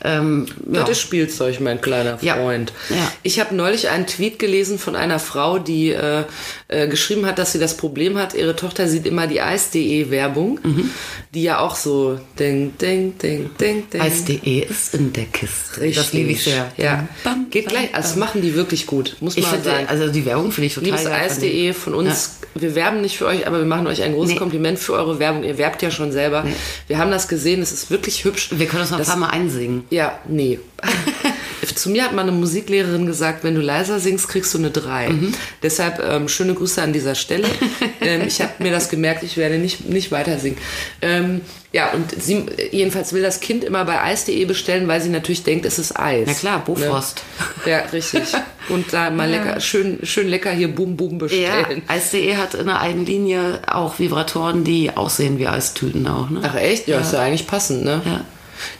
Ähm, 0.03 0.47
ja. 0.71 0.79
Das 0.81 0.89
ist 0.91 1.01
Spielzeug, 1.01 1.59
mein 1.59 1.79
kleiner 1.81 2.17
Ja. 2.21 2.35
Freund. 2.35 2.73
Ja. 2.89 3.11
Ich 3.23 3.39
habe 3.39 3.53
neulich 3.55 3.89
einen 3.89 4.07
Tweet 4.07 4.39
gelesen 4.39 4.79
von 4.79 4.95
einer 4.95 5.19
Frau, 5.19 5.59
die 5.59 5.89
äh, 5.91 6.23
äh, 6.67 6.87
geschrieben 6.87 7.25
hat, 7.25 7.37
dass 7.37 7.51
sie 7.51 7.59
das 7.59 7.77
Problem 7.77 8.17
hat, 8.17 8.33
ihre 8.33 8.55
Tochter 8.55 8.87
sieht 8.87 9.05
immer 9.05 9.27
die 9.27 9.41
Eis.de-Werbung, 9.41 10.59
Mhm. 10.63 10.89
die 11.33 11.43
ja 11.43 11.59
auch 11.59 11.75
so 11.75 12.19
ding, 12.39 12.73
ding, 12.79 13.17
ding, 13.19 13.49
ding, 13.59 13.89
ding. 13.89 14.01
Eis.de 14.01 14.65
ist 14.67 14.95
in 14.95 15.13
der 15.13 15.25
Kiste. 15.25 15.81
Richtig. 15.81 15.95
Das 15.97 16.13
liebe 16.13 16.31
ich 16.31 16.43
sehr. 16.43 16.71
Ja. 16.77 17.07
Bam, 17.23 17.47
Geht 17.49 17.65
bam, 17.65 17.73
gleich. 17.73 17.93
Also 17.95 18.09
das 18.09 18.17
machen 18.17 18.41
die 18.41 18.55
wirklich 18.55 18.85
gut, 18.87 19.17
muss 19.19 19.37
Ich 19.37 19.43
man 19.43 19.51
finde, 19.53 19.69
sagen. 19.69 19.85
also 19.87 20.07
die 20.09 20.25
Werbung 20.25 20.51
finde 20.51 20.67
ich 20.67 20.73
total 20.75 20.85
Liebes. 20.89 21.05
Eis.de 21.05 21.73
von 21.73 21.93
uns, 21.93 22.37
wir 22.55 22.75
werben 22.75 23.01
nicht 23.01 23.17
für 23.17 23.27
euch, 23.27 23.47
aber 23.47 23.59
wir 23.59 23.65
machen 23.65 23.87
euch 23.87 24.01
ein 24.03 24.13
großes 24.13 24.33
Nee. 24.33 24.39
Kompliment 24.39 24.79
für 24.79 24.93
eure 24.93 25.19
Werbung. 25.19 25.43
Ihr 25.43 25.57
werbt 25.57 25.81
ja 25.81 25.91
schon 25.91 26.11
selber. 26.11 26.45
Wir 26.87 26.97
haben 26.97 27.11
das 27.11 27.27
gesehen, 27.27 27.61
es 27.61 27.71
ist 27.71 27.91
wirklich 27.91 28.23
hübsch. 28.25 28.49
Wir 28.51 28.65
können 28.67 28.81
das 28.81 28.91
noch 28.91 28.99
ein 28.99 29.05
paar 29.05 29.15
Mal 29.17 29.29
einsingen. 29.29 29.83
Ja, 29.91 30.19
nee. 30.27 30.59
Zu 31.75 31.89
mir 31.89 32.03
hat 32.03 32.13
meine 32.13 32.31
Musiklehrerin 32.31 33.05
gesagt, 33.05 33.43
wenn 33.43 33.55
du 33.55 33.61
leiser 33.61 33.99
singst, 33.99 34.27
kriegst 34.27 34.53
du 34.53 34.59
eine 34.59 34.71
3. 34.71 35.09
Mhm. 35.09 35.33
Deshalb 35.63 35.99
ähm, 35.99 36.27
schöne 36.27 36.53
Grüße 36.53 36.81
an 36.81 36.93
dieser 36.93 37.15
Stelle. 37.15 37.47
ähm, 38.01 38.21
ich 38.27 38.41
habe 38.41 38.51
mir 38.59 38.71
das 38.71 38.89
gemerkt, 38.89 39.23
ich 39.23 39.37
werde 39.37 39.57
nicht, 39.57 39.89
nicht 39.89 40.11
weiter 40.11 40.37
singen. 40.37 40.57
Ähm, 41.01 41.41
ja, 41.71 41.91
und 41.91 42.11
sie 42.21 42.45
jedenfalls 42.71 43.13
will 43.13 43.21
das 43.21 43.39
Kind 43.39 43.63
immer 43.63 43.85
bei 43.85 43.99
eis.de 44.01 44.45
bestellen, 44.45 44.87
weil 44.87 45.01
sie 45.01 45.09
natürlich 45.09 45.43
denkt, 45.43 45.65
es 45.65 45.79
ist 45.79 45.97
Eis. 45.97 46.27
Na 46.27 46.33
klar, 46.33 46.63
Bofrost. 46.63 47.23
Ne? 47.65 47.71
Ja, 47.71 47.79
richtig. 47.91 48.23
Und 48.69 48.93
da 48.93 49.09
mal 49.09 49.29
lecker, 49.29 49.59
schön, 49.59 49.99
schön 50.03 50.27
lecker 50.27 50.51
hier 50.51 50.73
Boom 50.73 50.95
Boom 50.95 51.13
Ja, 51.13 51.17
bestellen. 51.17 51.81
Eis.de 51.87 52.35
hat 52.35 52.53
in 52.53 52.67
der 52.67 52.79
Eigenlinie 52.79 53.59
auch 53.67 53.97
Vibratoren, 53.97 54.63
die 54.63 54.91
aussehen 54.95 55.39
wie 55.39 55.47
Eistüten 55.47 56.05
auch. 56.07 56.29
Ne? 56.29 56.41
Ach 56.43 56.55
echt? 56.55 56.87
Ja, 56.87 56.99
ist 56.99 57.13
ja 57.13 57.21
eigentlich 57.21 57.47
passend, 57.47 57.83
ne? 57.83 58.01
Ja. 58.05 58.25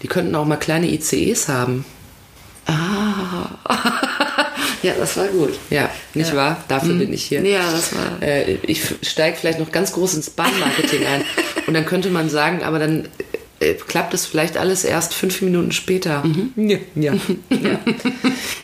Die 0.01 0.07
könnten 0.07 0.35
auch 0.35 0.45
mal 0.45 0.57
kleine 0.57 0.87
ICEs 0.87 1.47
haben. 1.47 1.85
ja, 4.83 4.93
das 4.97 5.17
war 5.17 5.27
gut. 5.27 5.57
Ja, 5.69 5.89
nicht 6.13 6.35
wahr? 6.35 6.63
Dafür 6.67 6.95
bin 6.95 7.11
ich 7.11 7.25
hier. 7.25 7.45
Ja, 7.45 7.71
das 7.71 7.95
war. 7.95 8.21
Äh, 8.21 8.53
ich 8.63 8.83
steige 9.01 9.37
vielleicht 9.37 9.59
noch 9.59 9.71
ganz 9.71 9.93
groß 9.93 10.15
ins 10.15 10.29
Bahnmarketing 10.29 11.05
ein. 11.05 11.23
Und 11.67 11.73
dann 11.73 11.85
könnte 11.85 12.09
man 12.09 12.29
sagen, 12.29 12.63
aber 12.63 12.79
dann 12.79 13.07
klappt 13.87 14.13
es 14.13 14.25
vielleicht 14.25 14.57
alles 14.57 14.83
erst 14.83 15.13
fünf 15.13 15.41
Minuten 15.41 15.71
später. 15.71 16.23
Ja, 16.55 16.77
ja, 16.95 17.13
ja. 17.49 17.79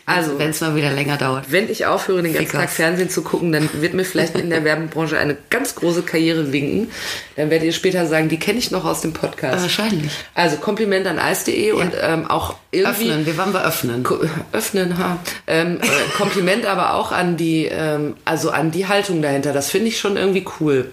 Also, 0.06 0.38
Wenn 0.38 0.50
es 0.50 0.60
mal 0.60 0.74
wieder 0.74 0.90
länger 0.90 1.16
dauert. 1.16 1.52
wenn 1.52 1.70
ich 1.70 1.86
aufhöre, 1.86 2.22
den 2.22 2.32
ganzen 2.32 2.46
Fickers. 2.46 2.60
Tag 2.62 2.70
Fernsehen 2.70 3.10
zu 3.10 3.22
gucken, 3.22 3.52
dann 3.52 3.68
wird 3.74 3.94
mir 3.94 4.04
vielleicht 4.04 4.36
in 4.36 4.50
der 4.50 4.64
Werbebranche 4.64 5.18
eine 5.18 5.36
ganz 5.50 5.74
große 5.74 6.02
Karriere 6.02 6.52
winken. 6.52 6.90
Dann 7.36 7.50
werdet 7.50 7.66
ihr 7.66 7.72
später 7.72 8.06
sagen, 8.06 8.28
die 8.28 8.38
kenne 8.38 8.58
ich 8.58 8.70
noch 8.70 8.84
aus 8.84 9.02
dem 9.02 9.12
Podcast. 9.12 9.62
Wahrscheinlich. 9.62 10.12
Also 10.34 10.56
Kompliment 10.56 11.06
an 11.06 11.18
eis.de 11.18 11.72
und 11.72 11.92
ähm, 12.00 12.26
auch 12.26 12.56
irgendwie 12.70 13.10
Öffnen, 13.10 13.26
wir 13.26 13.36
waren 13.36 13.52
bei 13.52 13.62
Öffnen. 13.62 14.06
Öffnen, 14.52 14.98
ha. 14.98 15.18
Ähm, 15.46 15.78
äh, 15.80 15.86
Kompliment 16.16 16.66
aber 16.66 16.94
auch 16.94 17.12
an 17.12 17.36
die, 17.36 17.66
ähm, 17.66 18.14
also 18.24 18.50
an 18.50 18.70
die 18.70 18.86
Haltung 18.88 19.22
dahinter. 19.22 19.52
Das 19.52 19.70
finde 19.70 19.88
ich 19.88 19.98
schon 19.98 20.16
irgendwie 20.16 20.44
cool. 20.60 20.90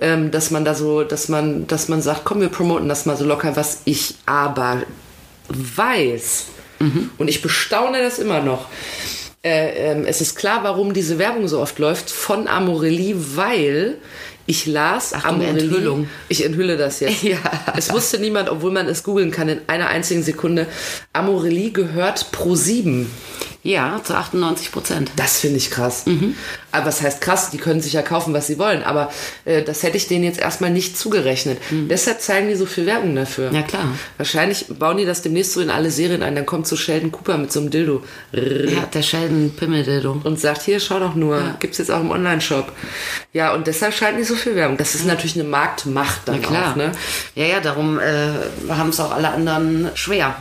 Ähm, 0.00 0.30
dass 0.30 0.50
man 0.50 0.64
da 0.64 0.74
so, 0.74 1.04
dass 1.04 1.28
man, 1.28 1.66
dass 1.66 1.88
man 1.88 2.02
sagt, 2.02 2.24
komm, 2.24 2.40
wir 2.40 2.48
promoten 2.48 2.88
das 2.88 3.06
mal 3.06 3.16
so 3.16 3.24
locker, 3.24 3.54
was 3.56 3.82
ich 3.84 4.16
aber 4.26 4.82
weiß. 5.48 6.46
Und 7.18 7.28
ich 7.28 7.42
bestaune 7.42 8.02
das 8.02 8.18
immer 8.18 8.40
noch. 8.40 8.66
Äh, 9.42 9.90
ähm, 9.90 10.04
es 10.06 10.20
ist 10.20 10.36
klar, 10.36 10.64
warum 10.64 10.94
diese 10.94 11.18
Werbung 11.18 11.48
so 11.48 11.60
oft 11.60 11.78
läuft 11.78 12.10
von 12.10 12.48
Amorelli, 12.48 13.14
weil 13.36 13.98
ich 14.46 14.66
las 14.66 15.14
Achtung, 15.14 15.40
Enthüllung. 15.40 16.08
Ich 16.28 16.44
enthülle 16.44 16.76
das 16.76 17.00
jetzt. 17.00 17.22
Ja. 17.22 17.38
Es 17.76 17.92
wusste 17.92 18.18
niemand, 18.18 18.50
obwohl 18.50 18.70
man 18.70 18.86
es 18.86 19.02
googeln 19.02 19.30
kann 19.30 19.48
in 19.48 19.60
einer 19.66 19.88
einzigen 19.88 20.22
Sekunde. 20.22 20.66
Amorelli 21.12 21.70
gehört 21.70 22.30
pro 22.32 22.54
7. 22.54 23.10
Ja, 23.66 23.98
zu 24.04 24.14
98 24.14 24.70
Prozent. 24.72 25.10
Das 25.16 25.40
finde 25.40 25.56
ich 25.56 25.70
krass. 25.70 26.04
Mhm. 26.04 26.36
Aber 26.70 26.84
was 26.86 27.00
heißt 27.00 27.22
krass? 27.22 27.48
Die 27.50 27.56
können 27.56 27.80
sich 27.80 27.94
ja 27.94 28.02
kaufen, 28.02 28.34
was 28.34 28.46
sie 28.46 28.58
wollen. 28.58 28.82
Aber 28.84 29.10
äh, 29.46 29.62
das 29.62 29.82
hätte 29.82 29.96
ich 29.96 30.06
denen 30.06 30.22
jetzt 30.22 30.38
erstmal 30.38 30.70
nicht 30.70 30.98
zugerechnet. 30.98 31.58
Deshalb 31.70 32.20
zeigen 32.20 32.48
die 32.48 32.56
so 32.56 32.66
viel 32.66 32.84
Werbung 32.84 33.16
dafür. 33.16 33.48
Mhm. 33.50 33.56
Ja, 33.56 33.62
klar. 33.62 33.84
Wahrscheinlich 34.18 34.66
bauen 34.68 34.98
die 34.98 35.06
das 35.06 35.22
demnächst 35.22 35.54
so 35.54 35.62
in 35.62 35.70
alle 35.70 35.90
Serien 35.90 36.22
ein. 36.22 36.34
Dann 36.34 36.44
kommt 36.44 36.66
so 36.66 36.76
Sheldon 36.76 37.10
Cooper 37.10 37.38
mit 37.38 37.52
so 37.52 37.60
einem 37.60 37.70
Dildo 37.70 38.02
Ja, 38.32 38.82
der 38.92 39.02
Sheldon 39.02 39.52
Pimmeldildo. 39.56 40.20
und 40.24 40.38
sagt, 40.38 40.60
hier, 40.62 40.78
schau 40.78 40.98
doch 41.00 41.14
nur, 41.14 41.54
gibt's 41.58 41.78
jetzt 41.78 41.90
auch 41.90 42.00
im 42.00 42.10
Online-Shop. 42.10 42.70
Ja, 43.32 43.54
und 43.54 43.66
deshalb 43.66 43.94
schalten 43.94 44.18
die 44.18 44.24
so 44.24 44.34
viel 44.34 44.56
Werbung. 44.56 44.76
Das 44.76 44.94
ist 44.94 45.06
natürlich 45.06 45.36
eine 45.36 45.44
Marktmacht 45.48 46.20
dann 46.26 46.40
Na 46.42 46.46
klar. 46.48 46.70
auch, 46.72 46.76
ne? 46.76 46.92
Ja, 47.34 47.46
ja, 47.46 47.60
darum 47.60 47.98
äh, 47.98 48.28
haben 48.68 48.90
es 48.90 49.00
auch 49.00 49.10
alle 49.10 49.30
anderen 49.30 49.88
schwer. 49.94 50.36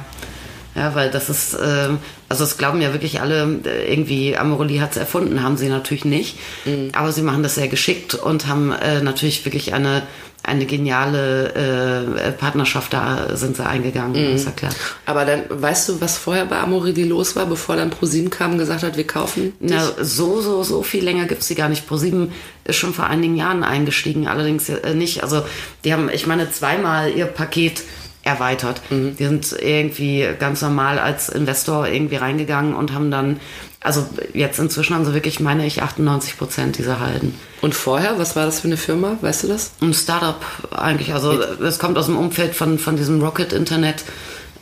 Ja, 0.75 0.95
weil 0.95 1.11
das 1.11 1.29
ist, 1.29 1.53
äh, 1.53 1.89
also 2.29 2.43
es 2.43 2.57
glauben 2.57 2.81
ja 2.81 2.93
wirklich 2.93 3.21
alle, 3.21 3.59
äh, 3.65 3.91
irgendwie 3.93 4.35
Amorelli 4.35 4.77
hat 4.77 4.91
es 4.91 4.97
erfunden, 4.97 5.43
haben 5.43 5.55
sie 5.57 5.69
natürlich 5.69 6.03
nicht. 6.05 6.37
Mhm. 6.65 6.89
Aber 6.93 7.11
sie 7.11 7.21
machen 7.21 7.43
das 7.43 7.55
sehr 7.55 7.67
geschickt 7.67 8.15
und 8.15 8.47
haben 8.47 8.71
äh, 8.71 9.01
natürlich 9.01 9.45
wirklich 9.45 9.73
eine, 9.75 10.01
eine 10.41 10.65
geniale 10.65 11.53
äh, 12.17 12.31
Partnerschaft, 12.31 12.91
da 12.91 13.35
sind 13.37 13.55
sie 13.55 13.65
eingegangen, 13.65 14.13
Mhm. 14.29 14.35
ist 14.35 14.45
ja 14.45 14.51
klar. 14.51 14.71
Aber 15.05 15.25
dann, 15.25 15.43
weißt 15.49 15.89
du, 15.89 16.01
was 16.01 16.17
vorher 16.17 16.45
bei 16.45 16.57
Amorelli 16.57 17.03
los 17.03 17.35
war, 17.35 17.45
bevor 17.45 17.75
dann 17.75 17.91
ProSieben 17.91 18.29
kam 18.29 18.53
und 18.53 18.57
gesagt 18.57 18.83
hat, 18.83 18.97
wir 18.97 19.07
kaufen 19.07 19.53
dich? 19.59 19.71
Na, 19.71 19.91
so, 20.03 20.41
so, 20.41 20.63
so 20.63 20.81
viel 20.83 21.03
länger 21.03 21.25
gibt's 21.25 21.47
die 21.47 21.55
gar 21.55 21.69
nicht. 21.69 21.87
ProSieben 21.87 22.31
ist 22.65 22.77
schon 22.77 22.93
vor 22.93 23.05
einigen 23.05 23.35
Jahren 23.35 23.63
eingestiegen, 23.63 24.27
allerdings 24.27 24.69
äh, 24.69 24.93
nicht. 24.95 25.21
Also 25.23 25.43
die 25.85 25.93
haben, 25.93 26.09
ich 26.11 26.25
meine, 26.27 26.51
zweimal 26.51 27.11
ihr 27.11 27.25
Paket 27.27 27.83
erweitert. 28.23 28.81
Mhm. 28.89 29.15
Die 29.17 29.25
sind 29.25 29.55
irgendwie 29.59 30.27
ganz 30.39 30.61
normal 30.61 30.97
als 30.99 31.29
Investor 31.29 31.87
irgendwie 31.87 32.15
reingegangen 32.15 32.73
und 32.73 32.93
haben 32.93 33.11
dann, 33.11 33.39
also 33.81 34.07
jetzt 34.33 34.59
inzwischen 34.59 34.95
haben 34.95 35.05
sie 35.05 35.13
wirklich, 35.13 35.39
meine 35.39 35.65
ich, 35.65 35.83
98 35.83 36.37
Prozent 36.37 36.77
dieser 36.77 36.99
Halden. 36.99 37.35
Und 37.61 37.75
vorher, 37.75 38.17
was 38.17 38.35
war 38.35 38.45
das 38.45 38.61
für 38.61 38.67
eine 38.67 38.77
Firma? 38.77 39.17
Weißt 39.21 39.43
du 39.43 39.47
das? 39.47 39.71
Ein 39.81 39.93
Startup 39.93 40.39
eigentlich, 40.71 41.13
also 41.13 41.33
es 41.33 41.79
kommt 41.79 41.97
aus 41.97 42.05
dem 42.05 42.17
Umfeld 42.17 42.55
von, 42.55 42.79
von 42.79 42.95
diesem 42.95 43.21
Rocket-Internet. 43.21 44.03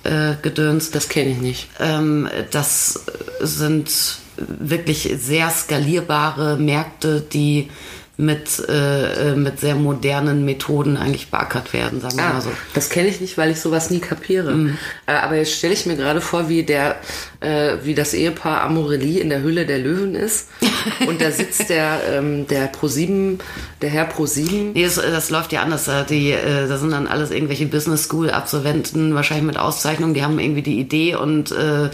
Äh, 0.03 0.33
Gedöns. 0.41 0.89
Das 0.89 1.09
kenne 1.09 1.29
ich 1.29 1.37
nicht. 1.37 1.67
Ähm, 1.79 2.27
das 2.49 3.05
sind 3.39 3.91
wirklich 4.37 5.13
sehr 5.19 5.51
skalierbare 5.51 6.57
Märkte, 6.57 7.21
die 7.21 7.69
mit, 8.17 8.59
äh, 8.69 9.31
äh, 9.31 9.35
mit 9.35 9.59
sehr 9.59 9.73
modernen 9.75 10.45
Methoden 10.45 10.95
eigentlich 10.97 11.31
beackert 11.31 11.73
werden, 11.73 12.01
sagen 12.01 12.17
wir 12.17 12.23
Ah, 12.25 12.33
mal 12.33 12.41
so. 12.41 12.51
das 12.75 12.89
kenne 12.89 13.07
ich 13.07 13.19
nicht, 13.19 13.37
weil 13.37 13.49
ich 13.49 13.59
sowas 13.59 13.89
nie 13.89 13.99
kapiere. 13.99 14.51
Mhm. 14.51 14.77
Äh, 15.07 15.13
aber 15.13 15.37
jetzt 15.37 15.53
stelle 15.53 15.73
ich 15.73 15.85
mir 15.87 15.95
gerade 15.95 16.21
vor, 16.21 16.47
wie 16.47 16.61
der, 16.63 16.97
äh, 17.39 17.77
wie 17.83 17.95
das 17.95 18.13
Ehepaar 18.13 18.61
Amorelli 18.61 19.19
in 19.19 19.29
der 19.29 19.41
Höhle 19.41 19.65
der 19.65 19.79
Löwen 19.79 20.13
ist. 20.13 20.49
Und 21.07 21.19
da 21.21 21.31
sitzt 21.31 21.69
der, 21.69 22.01
ähm, 22.11 22.45
der 22.47 22.71
Pro7, 22.71 23.39
der 23.81 23.89
Herr 23.89 24.09
Pro7. 24.11 24.73
Nee, 24.73 24.83
das, 24.83 24.95
das 24.95 25.29
läuft 25.31 25.51
ja 25.51 25.61
anders. 25.63 25.87
äh, 25.87 26.03
Die, 26.07 26.31
äh, 26.31 26.67
das 26.67 26.79
sind 26.81 26.91
dann 26.91 27.07
alles 27.07 27.31
irgendwelche 27.31 27.65
Business 27.65 28.03
School 28.03 28.29
Absolventen, 28.29 29.15
wahrscheinlich 29.15 29.45
mit 29.47 29.57
Auszeichnung. 29.57 30.13
Die 30.13 30.23
haben 30.23 30.37
irgendwie 30.37 30.61
die 30.61 30.79
Idee 30.79 31.15
und 31.15 31.51
äh, 31.51 31.89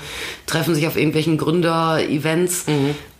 treffen 0.45 0.75
sich 0.75 0.87
auf 0.87 0.97
irgendwelchen 0.97 1.37
Gründer-Events. 1.37 2.65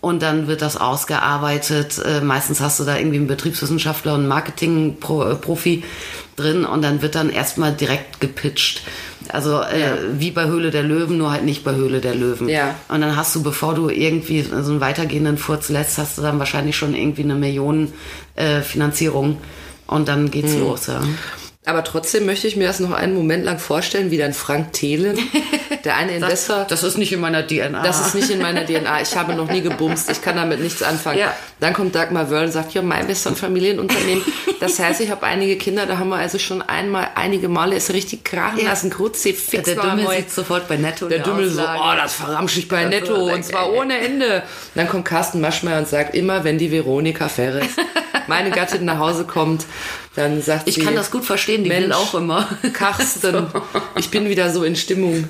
Und 0.00 0.22
dann 0.22 0.46
wird 0.46 0.62
das 0.62 0.76
ausgearbeitet. 0.76 2.00
Äh, 2.04 2.20
meistens 2.20 2.60
hast 2.60 2.78
du 2.78 2.84
da 2.84 2.96
irgendwie 2.96 3.16
einen 3.16 3.26
Betriebswissenschaftler 3.26 4.14
und 4.14 4.20
einen 4.20 4.28
Marketing-Profi 4.28 5.82
drin 6.36 6.64
und 6.64 6.82
dann 6.82 7.02
wird 7.02 7.16
dann 7.16 7.30
erstmal 7.30 7.72
direkt 7.72 8.20
gepitcht. 8.20 8.82
Also 9.28 9.60
äh, 9.60 9.96
wie 10.18 10.30
bei 10.30 10.46
Höhle 10.46 10.70
der 10.70 10.84
Löwen, 10.84 11.18
nur 11.18 11.32
halt 11.32 11.44
nicht 11.44 11.64
bei 11.64 11.74
Höhle 11.74 12.00
der 12.00 12.14
Löwen. 12.14 12.48
Ja. 12.48 12.76
Und 12.88 13.00
dann 13.00 13.16
hast 13.16 13.34
du, 13.34 13.42
bevor 13.42 13.74
du 13.74 13.88
irgendwie 13.90 14.42
so 14.42 14.54
einen 14.70 14.80
weitergehenden 14.80 15.36
Furz 15.36 15.68
lässt, 15.68 15.98
hast 15.98 16.16
du 16.16 16.22
dann 16.22 16.38
wahrscheinlich 16.38 16.76
schon 16.76 16.94
irgendwie 16.94 17.24
eine 17.24 17.34
Million 17.34 17.92
äh, 18.36 18.60
Finanzierung 18.60 19.38
und 19.88 20.06
dann 20.06 20.30
geht's 20.30 20.52
Hm. 20.52 20.60
los. 20.60 20.86
Ja. 20.86 21.00
Aber 21.68 21.84
trotzdem 21.84 22.24
möchte 22.24 22.46
ich 22.46 22.56
mir 22.56 22.66
das 22.66 22.80
noch 22.80 22.92
einen 22.92 23.14
Moment 23.14 23.44
lang 23.44 23.58
vorstellen, 23.58 24.10
wie 24.10 24.16
dann 24.16 24.32
Frank 24.32 24.72
Thelen, 24.72 25.18
der 25.84 25.96
eine 25.96 26.12
Investor, 26.12 26.64
Das 26.68 26.82
ist 26.82 26.96
nicht 26.96 27.12
in 27.12 27.20
meiner 27.20 27.46
DNA. 27.46 27.82
Das 27.82 28.06
ist 28.06 28.14
nicht 28.14 28.30
in 28.30 28.40
meiner 28.40 28.64
DNA. 28.64 29.02
Ich 29.02 29.14
habe 29.16 29.34
noch 29.34 29.50
nie 29.50 29.60
gebumst. 29.60 30.10
Ich 30.10 30.22
kann 30.22 30.36
damit 30.36 30.60
nichts 30.60 30.82
anfangen. 30.82 31.18
Ja. 31.18 31.34
Dann 31.60 31.74
kommt 31.74 31.94
Dagmar 31.94 32.30
Wörl 32.30 32.46
und 32.46 32.52
sagt, 32.52 32.72
ja, 32.72 32.80
mein 32.80 33.06
ein 33.06 33.14
Familienunternehmen. 33.36 34.24
Das 34.60 34.78
heißt, 34.78 35.00
ich 35.02 35.10
habe 35.10 35.24
einige 35.26 35.56
Kinder, 35.56 35.84
da 35.86 35.98
haben 35.98 36.08
wir 36.08 36.16
also 36.16 36.38
schon 36.38 36.62
einmal, 36.62 37.08
einige 37.14 37.48
Male 37.48 37.76
ist 37.76 37.92
richtig 37.92 38.24
krachen 38.24 38.60
Ja. 38.60 38.70
lassen. 38.70 38.90
Kruzzi, 38.90 39.32
fix 39.34 39.64
der 39.64 39.74
Dümmel 39.76 40.04
neu. 40.04 40.16
sieht 40.16 40.32
sofort 40.32 40.68
bei 40.68 40.76
Netto. 40.76 41.06
Der 41.06 41.18
Dümmel 41.20 41.50
so, 41.50 41.62
oh, 41.62 41.94
das 42.00 42.14
verramsche 42.14 42.60
ich 42.60 42.68
bei 42.68 42.82
Das 42.84 42.90
Netto 42.90 43.14
und 43.32 43.44
zwar 43.44 43.66
geil. 43.68 43.78
ohne 43.78 43.98
Ende. 43.98 44.42
Dann 44.74 44.88
kommt 44.88 45.04
Carsten 45.04 45.40
Maschmeyer 45.40 45.78
und 45.78 45.88
sagt, 45.88 46.14
immer 46.14 46.44
wenn 46.44 46.56
die 46.58 46.72
Veronika 46.72 47.28
Ferres, 47.28 47.66
meine 48.26 48.50
Gattin 48.50 48.84
nach 48.84 48.98
Hause 48.98 49.24
kommt, 49.24 49.66
dann 50.18 50.42
sagt 50.42 50.68
Ich 50.68 50.74
sie, 50.74 50.80
kann 50.82 50.94
das 50.94 51.10
gut 51.10 51.24
verstehen, 51.24 51.64
die 51.64 51.70
will 51.70 51.80
Mensch, 51.88 51.96
auch 51.96 52.14
immer. 52.14 52.48
Carsten, 52.72 53.46
ich 53.96 54.10
bin 54.10 54.28
wieder 54.28 54.50
so 54.52 54.64
in 54.64 54.76
Stimmung. 54.76 55.24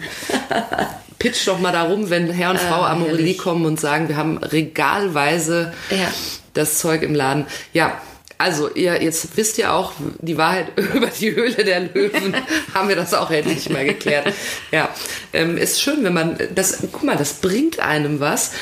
Pitch 1.18 1.46
doch 1.46 1.58
mal 1.58 1.72
darum, 1.72 2.10
wenn 2.10 2.30
Herr 2.30 2.50
und 2.50 2.60
Frau 2.60 2.82
Äh, 2.82 2.90
Amorelli 2.90 3.16
herrlich. 3.18 3.38
kommen 3.38 3.66
und 3.66 3.80
sagen, 3.80 4.08
wir 4.08 4.16
haben 4.16 4.38
regalweise 4.38 5.72
Ja. 5.90 6.10
das 6.54 6.78
Zeug 6.78 7.02
im 7.02 7.14
Laden. 7.14 7.46
Ja, 7.72 8.00
also 8.40 8.70
ihr 8.72 9.02
jetzt 9.02 9.36
wisst 9.36 9.58
ihr 9.58 9.72
auch 9.74 9.92
die 10.20 10.36
Wahrheit 10.38 10.68
über 10.94 11.08
die 11.08 11.34
Höhle 11.34 11.64
der 11.64 11.80
Löwen. 11.80 12.36
haben 12.72 12.88
wir 12.88 12.94
das 12.96 13.14
auch 13.14 13.30
endlich 13.32 13.68
mal 13.68 13.84
geklärt. 13.84 14.32
Ja, 14.70 14.88
ähm, 15.32 15.56
ist 15.58 15.80
schön, 15.82 16.04
wenn 16.04 16.14
man 16.14 16.38
das. 16.54 16.78
Guck 16.92 17.02
mal, 17.02 17.16
das 17.16 17.34
bringt 17.34 17.80
einem 17.80 18.20
was, 18.20 18.52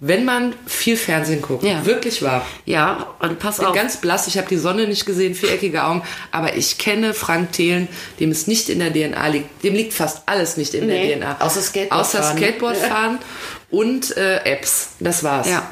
wenn 0.00 0.24
man 0.24 0.54
viel 0.66 0.96
Fernsehen 0.96 1.40
guckt. 1.42 1.62
Ja. 1.64 1.84
Wirklich 1.86 2.22
wahr. 2.22 2.44
Ja, 2.64 3.06
und 3.20 3.38
pass 3.38 3.54
Ich 3.56 3.60
bin 3.60 3.68
auf. 3.68 3.74
ganz 3.74 3.96
blass, 3.98 4.26
ich 4.26 4.36
habe 4.36 4.46
die 4.48 4.58
Sonne 4.58 4.86
nicht 4.86 5.06
gesehen, 5.06 5.34
viereckige 5.34 5.82
Augen, 5.84 6.02
aber 6.32 6.54
ich 6.56 6.76
kenne 6.78 7.14
Frank 7.14 7.52
Thelen, 7.52 7.88
dem 8.20 8.30
es 8.30 8.46
nicht 8.46 8.68
in 8.68 8.78
der 8.80 8.92
DNA 8.92 9.26
liegt. 9.28 9.64
Dem 9.64 9.74
liegt 9.74 9.92
fast 9.94 10.22
alles 10.26 10.56
nicht 10.56 10.74
in 10.74 10.86
Nee, 10.86 11.08
der 11.08 11.18
DNA. 11.18 11.36
außer 11.40 11.62
Skateboard 11.62 12.00
Außer 12.00 12.22
fahren. 12.22 12.36
Skateboardfahren 12.36 13.18
und 13.70 14.16
äh, 14.16 14.36
Apps. 14.44 14.90
Das 15.00 15.24
war's. 15.24 15.48
Ja. 15.48 15.70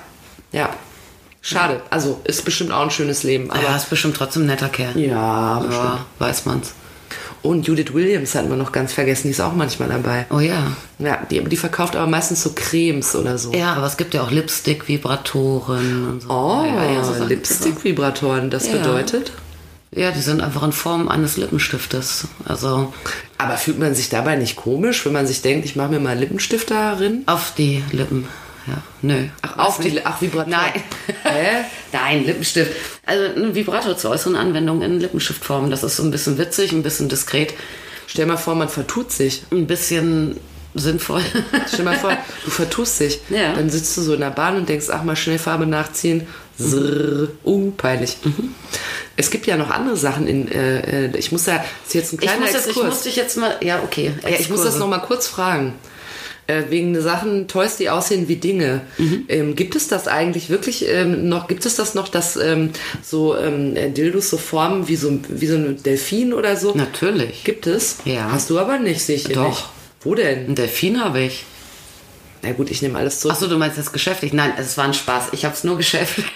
Ja. 0.52 0.70
Schade. 1.42 1.82
Also 1.90 2.20
ist 2.24 2.44
bestimmt 2.46 2.72
auch 2.72 2.82
ein 2.84 2.90
schönes 2.90 3.22
Leben. 3.22 3.50
Aber 3.50 3.60
Aber 3.66 3.76
ist 3.76 3.90
bestimmt 3.90 4.16
trotzdem 4.16 4.44
ein 4.44 4.46
netter 4.46 4.70
Kerl. 4.70 4.98
ja, 4.98 5.58
bestimmt. 5.58 5.84
Ja, 5.84 6.06
weiß 6.18 6.46
man's. 6.46 6.72
Und 7.44 7.66
Judith 7.66 7.92
Williams 7.92 8.34
hatten 8.34 8.48
wir 8.48 8.56
noch 8.56 8.72
ganz 8.72 8.94
vergessen, 8.94 9.24
die 9.24 9.32
ist 9.32 9.40
auch 9.42 9.52
manchmal 9.54 9.90
dabei. 9.90 10.24
Oh 10.30 10.40
ja. 10.40 10.74
Ja, 10.98 11.18
die, 11.30 11.44
die 11.44 11.56
verkauft 11.58 11.94
aber 11.94 12.06
meistens 12.10 12.42
so 12.42 12.52
Cremes 12.54 13.14
oder 13.14 13.36
so. 13.36 13.52
Ja, 13.52 13.74
aber 13.74 13.86
es 13.86 13.98
gibt 13.98 14.14
ja 14.14 14.22
auch 14.22 14.30
Lipstick-Vibratoren 14.30 16.08
und 16.08 16.22
so. 16.22 16.30
Oh, 16.30 16.64
ja, 16.64 16.90
ja, 16.92 17.04
so. 17.04 17.22
Lipstick-Vibratoren, 17.22 18.48
das 18.48 18.66
Ja. 18.68 18.78
bedeutet? 18.78 19.32
Ja, 19.90 20.10
die 20.10 20.20
sind 20.22 20.40
einfach 20.40 20.62
in 20.62 20.72
Form 20.72 21.08
eines 21.08 21.36
Lippenstiftes. 21.36 22.26
Also 22.46 22.94
Aber 23.36 23.58
fühlt 23.58 23.78
man 23.78 23.94
sich 23.94 24.08
dabei 24.08 24.36
nicht 24.36 24.56
komisch, 24.56 25.04
wenn 25.04 25.12
man 25.12 25.26
sich 25.26 25.42
denkt, 25.42 25.66
ich 25.66 25.76
mache 25.76 25.90
mir 25.90 26.00
mal 26.00 26.18
Lippenstift 26.18 26.70
darin? 26.70 27.24
auf 27.26 27.52
die 27.58 27.84
Lippen. 27.92 28.26
Ja, 28.66 28.82
nö. 29.02 29.26
Ach, 29.42 29.58
auf 29.58 29.80
die, 29.80 30.04
ach, 30.04 30.20
Vibrator. 30.22 30.50
Nein. 30.50 30.72
Hä? 31.22 31.64
Nein, 31.92 32.24
Lippenstift. 32.24 32.72
Also 33.04 33.24
ein 33.38 33.54
Vibrator 33.54 33.96
zur 33.96 34.10
äußeren 34.12 34.36
Anwendung 34.36 34.82
in 34.82 35.00
Lippenstiftform. 35.00 35.70
Das 35.70 35.82
ist 35.82 35.96
so 35.96 36.02
ein 36.02 36.10
bisschen 36.10 36.38
witzig, 36.38 36.72
ein 36.72 36.82
bisschen 36.82 37.08
diskret, 37.08 37.54
Stell 38.06 38.26
mal 38.26 38.36
vor, 38.36 38.54
man 38.54 38.68
vertut 38.68 39.10
sich. 39.10 39.42
ein 39.50 39.66
bisschen 39.66 40.38
sinnvoll. 40.74 41.22
Stell 41.72 41.84
mal 41.84 41.96
vor, 41.96 42.16
du 42.44 42.50
vertust 42.50 43.00
dich. 43.00 43.20
Ja. 43.28 43.54
Dann 43.54 43.70
sitzt 43.70 43.96
du 43.96 44.02
so 44.02 44.14
in 44.14 44.20
der 44.20 44.30
Bahn 44.30 44.56
und 44.56 44.68
denkst, 44.68 44.86
ach 44.90 45.02
mal 45.02 45.16
schnell 45.16 45.38
Farbe 45.38 45.66
nachziehen. 45.66 46.26
Zrrr. 46.58 47.28
Uh, 47.44 47.72
peinlich. 47.72 48.16
Mhm. 48.22 48.54
Es 49.16 49.30
gibt 49.30 49.46
ja 49.46 49.56
noch 49.56 49.70
andere 49.70 49.96
Sachen 49.96 50.28
in, 50.28 50.46
äh, 50.50 51.06
äh, 51.06 51.16
ich 51.16 51.32
muss 51.32 51.44
da, 51.44 51.56
das 51.56 51.64
ist 51.88 51.94
jetzt 51.94 52.12
ein 52.12 52.18
Ich 52.20 52.26
kleiner 52.26 52.40
muss, 52.42 52.52
jetzt, 52.52 52.62
ich 52.62 52.68
Exkurs. 52.68 52.86
muss 52.86 53.02
dich 53.02 53.16
jetzt 53.16 53.36
mal, 53.36 53.56
ja, 53.60 53.82
okay. 53.82 54.12
Ja, 54.22 54.28
ich 54.28 54.48
muss 54.48 54.58
das 54.60 54.74
Exkurse. 54.74 54.78
noch 54.78 54.88
mal 54.88 54.98
kurz 54.98 55.26
fragen. 55.26 55.74
Äh, 56.46 56.64
wegen 56.68 57.00
Sachen, 57.00 57.48
Toys, 57.48 57.78
die 57.78 57.88
aussehen 57.88 58.28
wie 58.28 58.36
Dinge. 58.36 58.82
Mhm. 58.98 59.24
Ähm, 59.28 59.56
gibt 59.56 59.76
es 59.76 59.88
das 59.88 60.08
eigentlich 60.08 60.50
wirklich 60.50 60.86
ähm, 60.86 61.26
noch, 61.26 61.48
gibt 61.48 61.64
es 61.64 61.76
das 61.76 61.94
noch, 61.94 62.08
dass 62.08 62.36
ähm, 62.36 62.70
so 63.02 63.34
ähm, 63.34 63.76
äh, 63.76 63.88
Dildos 63.88 64.28
so 64.28 64.36
formen 64.36 64.86
wie 64.86 64.96
so, 64.96 65.18
wie 65.28 65.46
so 65.46 65.56
ein 65.56 65.82
Delfin 65.82 66.34
oder 66.34 66.56
so? 66.56 66.74
Natürlich. 66.74 67.44
Gibt 67.44 67.66
es? 67.66 67.96
Ja. 68.04 68.30
Hast 68.30 68.50
du 68.50 68.58
aber 68.58 68.78
nicht, 68.78 69.00
sehe 69.00 69.16
ich 69.16 69.26
hier 69.26 69.36
Doch. 69.36 69.48
nicht. 69.48 69.64
Wo 70.02 70.14
denn? 70.14 70.50
Ein 70.50 70.54
Delfin 70.54 71.02
habe 71.02 71.20
ich. 71.20 71.46
Na 72.42 72.52
gut, 72.52 72.70
ich 72.70 72.82
nehme 72.82 72.98
alles 72.98 73.20
zurück. 73.20 73.36
Achso, 73.36 73.46
du 73.46 73.56
meinst 73.56 73.78
jetzt 73.78 73.94
geschäftlich? 73.94 74.34
Nein, 74.34 74.52
es 74.58 74.76
war 74.76 74.84
ein 74.84 74.92
Spaß. 74.92 75.28
Ich 75.32 75.46
habe 75.46 75.54
es 75.54 75.64
nur 75.64 75.78
geschäftlich. 75.78 76.26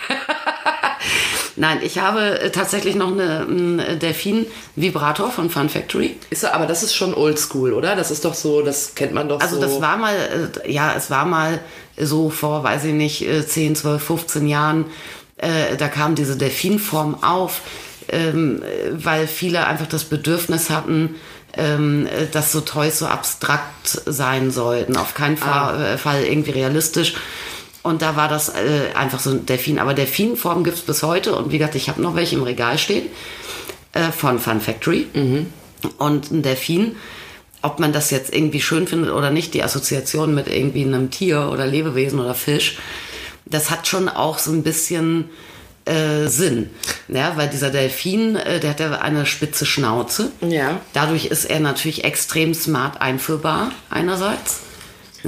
Nein, 1.59 1.81
ich 1.83 1.99
habe 1.99 2.41
äh, 2.41 2.51
tatsächlich 2.51 2.95
noch 2.95 3.13
eine, 3.13 3.41
einen 3.41 3.99
Delfin-Vibrator 3.99 5.31
von 5.31 5.51
Fun 5.51 5.69
Factory. 5.69 6.17
Ist, 6.31 6.45
aber 6.45 6.67
das 6.67 6.83
ist 6.83 6.95
schon 6.95 7.15
oldschool, 7.15 7.73
oder? 7.73 7.97
Das 7.97 8.11
ist 8.11 8.25
doch 8.25 8.35
so, 8.35 8.63
das 8.63 8.95
kennt 8.95 9.13
man 9.13 9.29
doch 9.29 9.41
Also 9.41 9.57
so. 9.57 9.63
das 9.63 9.81
war 9.81 9.97
mal, 9.97 10.15
äh, 10.65 10.71
ja, 10.71 10.95
es 10.97 11.11
war 11.11 11.25
mal 11.25 11.61
so 11.97 12.31
vor, 12.31 12.63
weiß 12.63 12.85
ich 12.85 12.95
nicht, 12.95 13.27
äh, 13.27 13.47
10, 13.47 13.77
12, 13.77 14.03
15 14.03 14.47
Jahren, 14.47 14.87
äh, 15.37 15.77
da 15.77 15.89
kam 15.89 16.15
diese 16.15 16.37
Delfinform 16.37 17.23
auf, 17.23 17.63
ähm, 18.09 18.63
äh, 18.63 19.05
weil 19.05 19.27
viele 19.27 19.67
einfach 19.67 19.87
das 19.87 20.05
Bedürfnis 20.05 20.71
hatten, 20.71 21.17
ähm, 21.57 22.07
äh, 22.07 22.27
dass 22.31 22.53
so 22.53 22.61
Toys 22.61 22.99
so 22.99 23.07
abstrakt 23.07 24.03
sein 24.07 24.51
sollten. 24.51 24.97
Auf 24.97 25.15
keinen 25.15 25.37
äh, 25.37 25.99
Fall 25.99 26.25
irgendwie 26.25 26.53
realistisch. 26.53 27.15
Und 27.89 28.03
da 28.03 28.17
war 28.17 28.29
das 28.29 28.51
äh, 28.51 28.95
einfach 28.95 29.19
so 29.19 29.31
ein 29.31 29.47
Delfin. 29.47 29.79
Aber 29.79 29.95
Delfinform 29.95 30.65
gibt's 30.65 30.83
bis 30.83 31.03
heute. 31.03 31.35
Und 31.35 31.53
wie 31.53 31.59
gesagt, 31.59 31.75
ich 31.75 31.89
habe 31.89 32.03
noch 32.03 32.15
welche 32.15 32.37
im 32.37 32.43
Regal 32.43 32.79
stehen 32.79 33.07
äh, 33.95 34.13
von 34.13 34.39
Fun 34.39 34.61
Factory. 34.61 35.07
Und 35.99 36.31
ein 36.31 36.43
Delfin, 36.43 36.97
ob 37.63 37.81
man 37.81 37.93
das 37.93 38.11
jetzt 38.11 38.35
irgendwie 38.35 38.61
schön 38.61 38.87
findet 38.87 39.11
oder 39.11 39.31
nicht, 39.31 39.55
die 39.55 39.63
Assoziation 39.63 40.35
mit 40.35 40.49
irgendwie 40.49 40.85
einem 40.85 41.11
Tier 41.11 41.51
oder 41.53 41.67
Lebewesen 41.67 42.21
oder 42.21 42.35
Fisch, 42.35 42.79
das 43.47 43.71
hat 43.71 43.87
schon 43.87 44.09
auch 44.09 44.39
so 44.39 44.53
ein 44.53 44.63
bisschen 44.63 45.31
äh, 45.85 46.27
Sinn. 46.27 46.71
Ja, 47.09 47.37
weil 47.37 47.49
dieser 47.49 47.71
Delfin, 47.71 48.37
äh, 48.37 48.61
der 48.61 48.71
hat 48.71 48.81
ja 48.81 48.91
eine 49.01 49.27
spitze 49.27 49.67
Schnauze. 49.67 50.31
Ja. 50.47 50.81
Dadurch 50.93 51.27
ist 51.27 51.47
er 51.47 51.61
natürlich 51.61 52.05
extrem 52.05 52.55
smart 52.55 53.01
einführbar, 53.01 53.73
einerseits. 53.91 54.61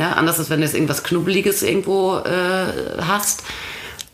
Ja, 0.01 0.13
anders 0.13 0.39
als 0.39 0.51
wenn 0.51 0.61
du 0.61 0.65
jetzt 0.67 0.75
irgendwas 0.75 1.05
Knubbeliges 1.05 1.63
irgendwo 1.63 2.17
äh, 2.17 3.03
hast. 3.07 3.43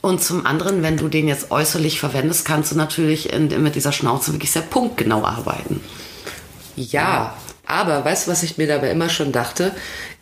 Und 0.02 0.22
zum 0.22 0.44
anderen, 0.46 0.82
wenn 0.82 0.96
du 0.96 1.08
den 1.08 1.26
jetzt 1.28 1.50
äußerlich 1.50 1.98
verwendest, 2.00 2.44
kannst 2.44 2.72
du 2.72 2.76
natürlich 2.76 3.32
in, 3.32 3.48
mit 3.62 3.74
dieser 3.76 3.92
Schnauze 3.92 4.32
wirklich 4.32 4.50
sehr 4.50 4.62
punktgenau 4.62 5.24
arbeiten. 5.24 5.80
Ja, 6.76 7.34
aber 7.66 8.04
weißt 8.04 8.26
du, 8.26 8.30
was 8.30 8.42
ich 8.42 8.58
mir 8.58 8.66
dabei 8.68 8.90
immer 8.90 9.08
schon 9.08 9.32
dachte? 9.32 9.72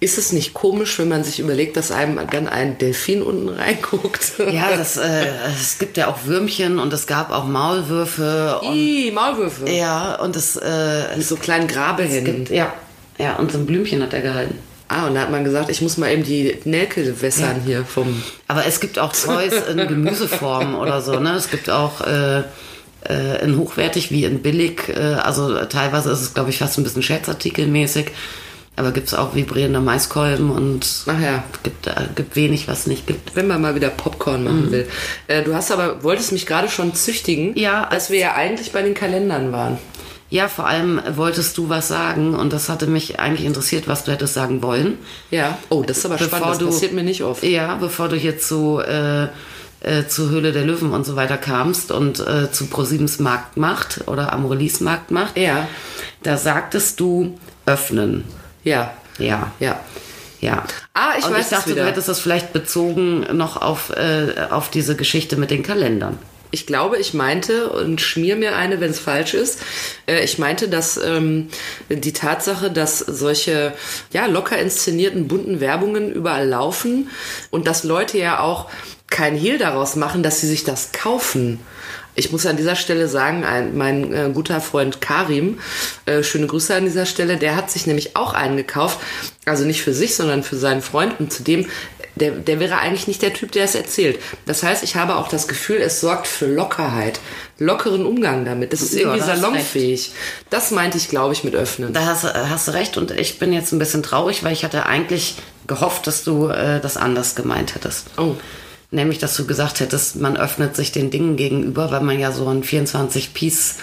Ist 0.00 0.16
es 0.18 0.32
nicht 0.32 0.54
komisch, 0.54 0.98
wenn 0.98 1.08
man 1.08 1.24
sich 1.24 1.40
überlegt, 1.40 1.76
dass 1.76 1.90
einem 1.90 2.18
dann 2.30 2.48
ein 2.48 2.78
Delfin 2.78 3.22
unten 3.22 3.48
reinguckt? 3.48 4.32
Ja, 4.50 4.74
das, 4.76 4.96
äh, 4.96 5.26
es 5.50 5.78
gibt 5.78 5.96
ja 5.96 6.08
auch 6.08 6.24
Würmchen 6.24 6.78
und 6.78 6.92
es 6.92 7.06
gab 7.06 7.30
auch 7.30 7.44
Maulwürfe. 7.46 8.60
Und, 8.62 8.74
Ih, 8.74 9.10
Maulwürfe. 9.12 9.68
ja, 9.70 10.14
und 10.16 10.36
es, 10.36 10.56
äh, 10.56 11.16
Mit 11.16 11.26
so 11.26 11.36
kleinen 11.36 11.68
Grabehennen. 11.68 12.24
gibt, 12.44 12.50
ja, 12.50 12.72
ja, 13.18 13.36
und 13.36 13.52
so 13.52 13.58
ein 13.58 13.66
Blümchen 13.66 14.02
hat 14.02 14.12
er 14.14 14.22
gehalten. 14.22 14.58
Ah, 14.88 15.06
und 15.06 15.14
da 15.14 15.22
hat 15.22 15.30
man 15.30 15.44
gesagt, 15.44 15.70
ich 15.70 15.80
muss 15.80 15.96
mal 15.96 16.12
eben 16.12 16.24
die 16.24 16.58
Nelke 16.64 17.20
wässern 17.22 17.62
hier 17.64 17.84
vom. 17.84 18.22
Aber 18.48 18.66
es 18.66 18.80
gibt 18.80 18.98
auch 18.98 19.12
Toys 19.12 19.54
in 19.70 19.78
Gemüseform 19.88 20.74
oder 20.74 21.00
so, 21.00 21.18
ne? 21.20 21.32
Es 21.34 21.50
gibt 21.50 21.70
auch 21.70 22.00
äh, 22.02 22.42
äh, 23.08 23.42
in 23.42 23.58
hochwertig 23.58 24.10
wie 24.10 24.24
in 24.24 24.42
billig. 24.42 24.88
Äh, 24.88 25.00
also 25.00 25.64
teilweise 25.64 26.10
ist 26.10 26.20
es, 26.20 26.34
glaube 26.34 26.50
ich, 26.50 26.58
fast 26.58 26.78
ein 26.78 26.84
bisschen 26.84 27.02
Scherzartikelmäßig. 27.02 28.06
Aber 28.76 28.90
gibt 28.90 29.06
es 29.06 29.14
auch 29.14 29.36
vibrierende 29.36 29.78
Maiskolben 29.78 30.50
und 30.50 31.04
Ach 31.06 31.20
ja. 31.20 31.44
gibt, 31.62 31.86
äh, 31.86 31.92
gibt 32.16 32.34
wenig, 32.34 32.66
was 32.66 32.88
nicht 32.88 33.06
gibt. 33.06 33.36
Wenn 33.36 33.46
man 33.46 33.62
mal 33.62 33.76
wieder 33.76 33.88
Popcorn 33.88 34.42
machen 34.42 34.72
will. 34.72 34.88
Äh, 35.28 35.44
du 35.44 35.54
hast 35.54 35.70
aber, 35.70 36.02
wolltest 36.02 36.32
mich 36.32 36.44
gerade 36.44 36.68
schon 36.68 36.92
züchtigen, 36.92 37.56
Ja, 37.56 37.88
dass 37.88 38.10
wir 38.10 38.18
ja 38.18 38.34
eigentlich 38.34 38.72
bei 38.72 38.82
den 38.82 38.94
Kalendern 38.94 39.52
waren. 39.52 39.78
Ja, 40.34 40.48
vor 40.48 40.66
allem 40.66 41.00
wolltest 41.14 41.56
du 41.58 41.68
was 41.68 41.86
sagen 41.86 42.34
und 42.34 42.52
das 42.52 42.68
hatte 42.68 42.88
mich 42.88 43.20
eigentlich 43.20 43.46
interessiert, 43.46 43.86
was 43.86 44.02
du 44.02 44.10
hättest 44.10 44.34
sagen 44.34 44.64
wollen. 44.64 44.98
Ja. 45.30 45.56
Oh, 45.68 45.84
das 45.86 45.98
ist 45.98 46.06
aber 46.06 46.16
Bevor 46.16 46.38
spannend. 46.38 46.50
Das 46.54 46.58
du- 46.58 46.66
passiert 46.66 46.92
mir 46.92 47.04
nicht 47.04 47.22
oft. 47.22 47.44
Ja, 47.44 47.76
bevor 47.76 48.08
du 48.08 48.16
hier 48.16 48.36
zu, 48.36 48.80
äh, 48.80 49.28
äh, 49.80 50.08
zu 50.08 50.30
Höhle 50.30 50.50
der 50.50 50.64
Löwen 50.64 50.90
und 50.90 51.06
so 51.06 51.14
weiter 51.14 51.36
kamst 51.36 51.92
und 51.92 52.18
äh, 52.18 52.50
zu 52.50 52.66
ProSiebens 52.66 53.20
Marktmacht 53.20 54.08
oder 54.08 54.32
Amorelis 54.32 54.80
Marktmacht. 54.80 55.38
Ja. 55.38 55.68
Da 56.24 56.36
sagtest 56.36 56.98
du 56.98 57.38
öffnen. 57.64 58.24
Ja. 58.64 58.92
Ja. 59.18 59.52
Ja. 59.60 59.78
Ja. 60.40 60.64
Ah, 60.94 61.10
ich 61.16 61.26
und 61.26 61.32
weiß 61.32 61.44
ich 61.44 61.50
dachte, 61.56 61.74
du 61.76 61.86
hättest 61.86 62.08
das 62.08 62.18
vielleicht 62.18 62.52
bezogen 62.52 63.24
noch 63.36 63.62
auf, 63.62 63.90
äh, 63.90 64.34
auf 64.50 64.68
diese 64.68 64.96
Geschichte 64.96 65.36
mit 65.36 65.52
den 65.52 65.62
Kalendern. 65.62 66.18
Ich 66.54 66.66
glaube, 66.66 66.98
ich 66.98 67.14
meinte, 67.14 67.68
und 67.68 68.00
schmier 68.00 68.36
mir 68.36 68.54
eine, 68.54 68.80
wenn 68.80 68.92
es 68.92 69.00
falsch 69.00 69.34
ist, 69.34 69.58
äh, 70.06 70.22
ich 70.22 70.38
meinte, 70.38 70.68
dass 70.68 70.96
ähm, 70.96 71.48
die 71.88 72.12
Tatsache, 72.12 72.70
dass 72.70 73.00
solche 73.00 73.72
ja, 74.12 74.26
locker 74.26 74.56
inszenierten 74.56 75.26
bunten 75.26 75.58
Werbungen 75.58 76.12
überall 76.12 76.48
laufen 76.48 77.10
und 77.50 77.66
dass 77.66 77.82
Leute 77.82 78.18
ja 78.18 78.38
auch 78.38 78.70
kein 79.10 79.34
Hehl 79.34 79.58
daraus 79.58 79.96
machen, 79.96 80.22
dass 80.22 80.40
sie 80.40 80.46
sich 80.46 80.62
das 80.62 80.92
kaufen. 80.92 81.58
Ich 82.14 82.30
muss 82.30 82.46
an 82.46 82.56
dieser 82.56 82.76
Stelle 82.76 83.08
sagen, 83.08 83.44
ein, 83.44 83.76
mein 83.76 84.12
äh, 84.12 84.30
guter 84.32 84.60
Freund 84.60 85.00
Karim, 85.00 85.58
äh, 86.06 86.22
schöne 86.22 86.46
Grüße 86.46 86.72
an 86.72 86.84
dieser 86.84 87.06
Stelle, 87.06 87.36
der 87.36 87.56
hat 87.56 87.72
sich 87.72 87.88
nämlich 87.88 88.14
auch 88.14 88.32
einen 88.32 88.56
gekauft. 88.56 89.00
Also 89.44 89.64
nicht 89.64 89.82
für 89.82 89.92
sich, 89.92 90.14
sondern 90.14 90.44
für 90.44 90.56
seinen 90.56 90.82
Freund. 90.82 91.18
Und 91.18 91.32
zudem, 91.32 91.66
der, 92.16 92.32
der 92.32 92.60
wäre 92.60 92.78
eigentlich 92.78 93.06
nicht 93.08 93.22
der 93.22 93.32
Typ, 93.32 93.52
der 93.52 93.64
es 93.64 93.74
erzählt. 93.74 94.18
Das 94.46 94.62
heißt, 94.62 94.82
ich 94.84 94.96
habe 94.96 95.16
auch 95.16 95.28
das 95.28 95.48
Gefühl, 95.48 95.76
es 95.76 96.00
sorgt 96.00 96.26
für 96.26 96.46
Lockerheit, 96.46 97.20
lockeren 97.58 98.06
Umgang 98.06 98.44
damit. 98.44 98.72
Das 98.72 98.80
ist 98.82 98.94
Ja, 98.94 99.00
irgendwie 99.00 99.20
da 99.20 99.36
salonfähig. 99.36 100.12
Das 100.50 100.70
meinte 100.70 100.96
ich, 100.98 101.08
glaube 101.08 101.32
ich, 101.32 101.44
mit 101.44 101.54
öffnen. 101.54 101.92
Da 101.92 102.06
hast, 102.06 102.24
du- 102.24 102.48
hast 102.50 102.68
du 102.68 102.72
recht 102.72 102.96
und 102.96 103.10
ich 103.10 103.38
bin 103.38 103.52
jetzt 103.52 103.72
ein 103.72 103.78
bisschen 103.78 104.02
traurig, 104.02 104.44
weil 104.44 104.52
ich 104.52 104.64
hatte 104.64 104.86
eigentlich 104.86 105.36
gehofft, 105.66 106.06
dass 106.06 106.24
du 106.24 106.48
äh, 106.48 106.80
das 106.80 106.96
anders 106.96 107.34
gemeint 107.34 107.74
hättest. 107.74 108.06
Oh. 108.16 108.34
Nämlich, 108.90 109.18
dass 109.18 109.34
du 109.34 109.44
gesagt 109.44 109.80
hättest, 109.80 110.16
man 110.16 110.36
öffnet 110.36 110.76
sich 110.76 110.92
den 110.92 111.10
Dingen 111.10 111.34
gegenüber, 111.36 111.90
weil 111.90 112.02
man 112.02 112.20
ja 112.20 112.30
so 112.30 112.46
ein 112.48 112.62
24-Piece 112.62 113.76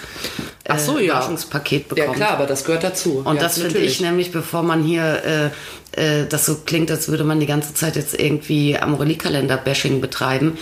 Ach 0.67 0.79
so, 0.79 0.99
ja. 0.99 1.05
Überraschungspaket 1.05 1.85
Ja 1.89 1.95
bekommt. 1.95 2.17
klar, 2.17 2.31
aber 2.31 2.45
das 2.45 2.63
gehört 2.65 2.83
dazu. 2.83 3.21
Und 3.25 3.35
ja, 3.35 3.41
das 3.41 3.59
finde 3.59 3.79
ich 3.79 3.99
nämlich, 3.99 4.31
bevor 4.31 4.63
man 4.63 4.83
hier 4.83 5.51
äh, 5.95 6.21
äh, 6.21 6.27
das 6.27 6.45
so 6.45 6.55
klingt, 6.65 6.91
als 6.91 7.07
würde 7.09 7.23
man 7.23 7.39
die 7.39 7.45
ganze 7.45 7.73
Zeit 7.73 7.95
jetzt 7.95 8.19
irgendwie 8.19 8.77
Amorelie-Kalender-Bashing 8.77 10.01
betreiben. 10.01 10.57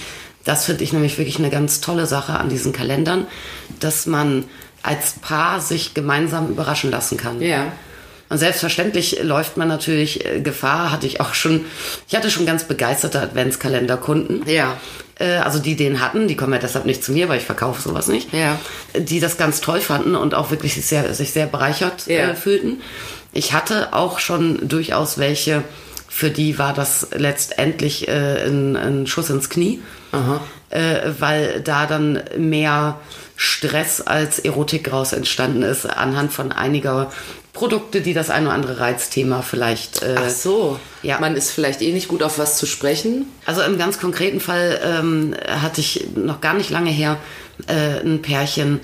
Das 0.45 0.65
finde 0.65 0.83
ich 0.83 0.93
nämlich 0.93 1.17
wirklich 1.17 1.38
eine 1.38 1.49
ganz 1.49 1.81
tolle 1.81 2.05
Sache 2.05 2.33
an 2.33 2.49
diesen 2.49 2.71
Kalendern, 2.71 3.27
dass 3.79 4.05
man 4.05 4.45
als 4.81 5.13
Paar 5.13 5.59
sich 5.59 5.93
gemeinsam 5.93 6.49
überraschen 6.49 6.91
lassen 6.91 7.17
kann. 7.17 7.41
Ja. 7.41 7.71
Und 8.29 8.37
selbstverständlich 8.37 9.23
läuft 9.23 9.57
man 9.57 9.67
natürlich 9.67 10.23
äh, 10.25 10.39
Gefahr, 10.41 10.91
hatte 10.91 11.07
ich 11.07 11.19
auch 11.19 11.33
schon, 11.33 11.65
ich 12.07 12.15
hatte 12.15 12.29
schon 12.29 12.45
ganz 12.45 12.63
begeisterte 12.65 13.19
Adventskalenderkunden. 13.21 14.43
Ja. 14.47 14.77
Äh, 15.19 15.37
also 15.37 15.59
die 15.59 15.75
den 15.75 15.99
hatten, 15.99 16.27
die 16.27 16.35
kommen 16.35 16.53
ja 16.53 16.59
deshalb 16.59 16.85
nicht 16.85 17.03
zu 17.03 17.11
mir, 17.11 17.27
weil 17.29 17.39
ich 17.39 17.45
verkaufe 17.45 17.81
sowas 17.81 18.07
nicht. 18.07 18.31
Ja. 18.33 18.59
Die 18.95 19.19
das 19.19 19.37
ganz 19.37 19.61
toll 19.61 19.81
fanden 19.81 20.15
und 20.15 20.35
auch 20.35 20.51
wirklich 20.51 20.75
sich 20.75 20.85
sehr, 20.85 21.13
sich 21.13 21.31
sehr 21.31 21.47
bereichert 21.47 22.05
Ja. 22.07 22.29
äh, 22.29 22.35
fühlten. 22.35 22.81
Ich 23.33 23.53
hatte 23.53 23.93
auch 23.93 24.19
schon 24.19 24.67
durchaus 24.67 25.17
welche, 25.17 25.63
für 26.07 26.29
die 26.29 26.57
war 26.59 26.73
das 26.73 27.07
letztendlich 27.15 28.07
äh, 28.07 28.45
ein, 28.47 28.75
ein 28.75 29.07
Schuss 29.07 29.29
ins 29.29 29.49
Knie. 29.49 29.79
äh, 30.71 31.11
weil 31.19 31.61
da 31.61 31.85
dann 31.85 32.21
mehr 32.37 32.99
Stress 33.35 34.01
als 34.01 34.39
Erotik 34.39 34.91
raus 34.91 35.13
entstanden 35.13 35.61
ist, 35.63 35.85
anhand 35.85 36.33
von 36.33 36.51
einiger 36.51 37.11
Produkte, 37.59 37.99
die 38.01 38.13
das 38.13 38.29
ein 38.29 38.45
oder 38.45 38.53
andere 38.55 38.79
Reizthema 38.79 39.41
vielleicht. 39.41 40.01
Äh, 40.01 40.15
Ach 40.17 40.29
so. 40.29 40.79
Ja. 41.03 41.19
Man 41.19 41.35
ist 41.35 41.51
vielleicht 41.51 41.81
eh 41.81 41.91
nicht 41.91 42.07
gut 42.07 42.23
auf 42.23 42.39
was 42.39 42.57
zu 42.57 42.65
sprechen. 42.65 43.25
Also 43.45 43.61
im 43.63 43.77
ganz 43.77 43.99
konkreten 43.99 44.39
Fall 44.39 44.79
ähm, 44.83 45.35
hatte 45.47 45.81
ich 45.81 46.07
noch 46.15 46.39
gar 46.41 46.53
nicht 46.53 46.69
lange 46.69 46.89
her 46.89 47.17
äh, 47.67 47.99
ein 48.03 48.21
Pärchen 48.21 48.79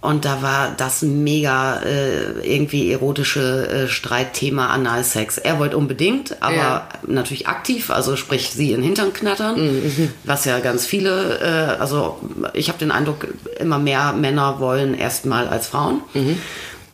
und 0.00 0.24
da 0.24 0.40
war 0.40 0.72
das 0.78 1.02
mega 1.02 1.80
äh, 1.82 2.40
irgendwie 2.54 2.90
erotische 2.90 3.68
äh, 3.68 3.88
Streitthema 3.88 4.68
Analsex. 4.68 5.36
Er 5.36 5.58
wollte 5.58 5.76
unbedingt, 5.76 6.40
aber 6.40 6.54
Ja. 6.54 6.88
natürlich 7.06 7.48
aktiv, 7.48 7.90
also 7.90 8.16
sprich 8.16 8.48
sie 8.50 8.72
in 8.72 8.82
Hintern 8.82 9.12
knattern, 9.12 9.56
Mhm, 9.60 10.12
was 10.24 10.44
ja 10.46 10.58
ganz 10.60 10.86
viele, 10.86 11.40
äh, 11.76 11.80
also 11.82 12.18
ich 12.54 12.68
habe 12.68 12.78
den 12.78 12.92
Eindruck, 12.92 13.26
immer 13.58 13.78
mehr 13.78 14.12
Männer 14.14 14.58
wollen 14.60 14.94
erstmal 14.94 15.48
als 15.48 15.66
Frauen. 15.66 16.00
Mhm. 16.14 16.38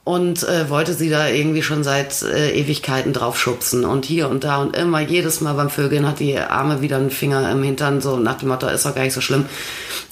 Und 0.07 0.45
äh, 0.45 0.71
wollte 0.71 0.95
sie 0.95 1.11
da 1.11 1.27
irgendwie 1.27 1.64
schon 1.64 1.83
seit 1.83 2.23
äh, 2.23 2.53
Ewigkeiten 2.53 3.12
draufschubsen 3.12 3.85
und 3.85 4.05
hier 4.05 4.29
und 4.29 4.45
da 4.45 4.59
und 4.59 4.77
immer 4.77 5.01
jedes 5.01 5.40
Mal 5.40 5.55
beim 5.55 5.69
Vögeln 5.69 6.07
hat 6.07 6.21
die 6.21 6.38
Arme 6.38 6.81
wieder 6.81 6.99
einen 6.99 7.11
Finger 7.11 7.51
im 7.51 7.64
Hintern, 7.64 8.01
so 8.01 8.16
nach 8.16 8.38
dem 8.38 8.51
Motto, 8.51 8.69
ist 8.69 8.87
doch 8.87 8.95
gar 8.95 9.03
nicht 9.03 9.14
so 9.14 9.21
schlimm. 9.21 9.47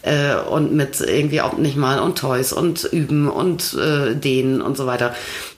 Äh, 0.02 0.35
und 0.35 0.72
mit 0.72 1.00
irgendwie 1.00 1.40
auch 1.40 1.57
nicht 1.59 1.76
mal 1.76 2.00
und 2.00 2.18
Toys 2.18 2.52
und 2.52 2.83
Üben 2.83 3.28
und 3.28 3.74
äh, 3.74 4.16
Dehnen 4.16 4.62
und 4.62 4.76
so 4.76 4.87
weiter. 4.87 5.14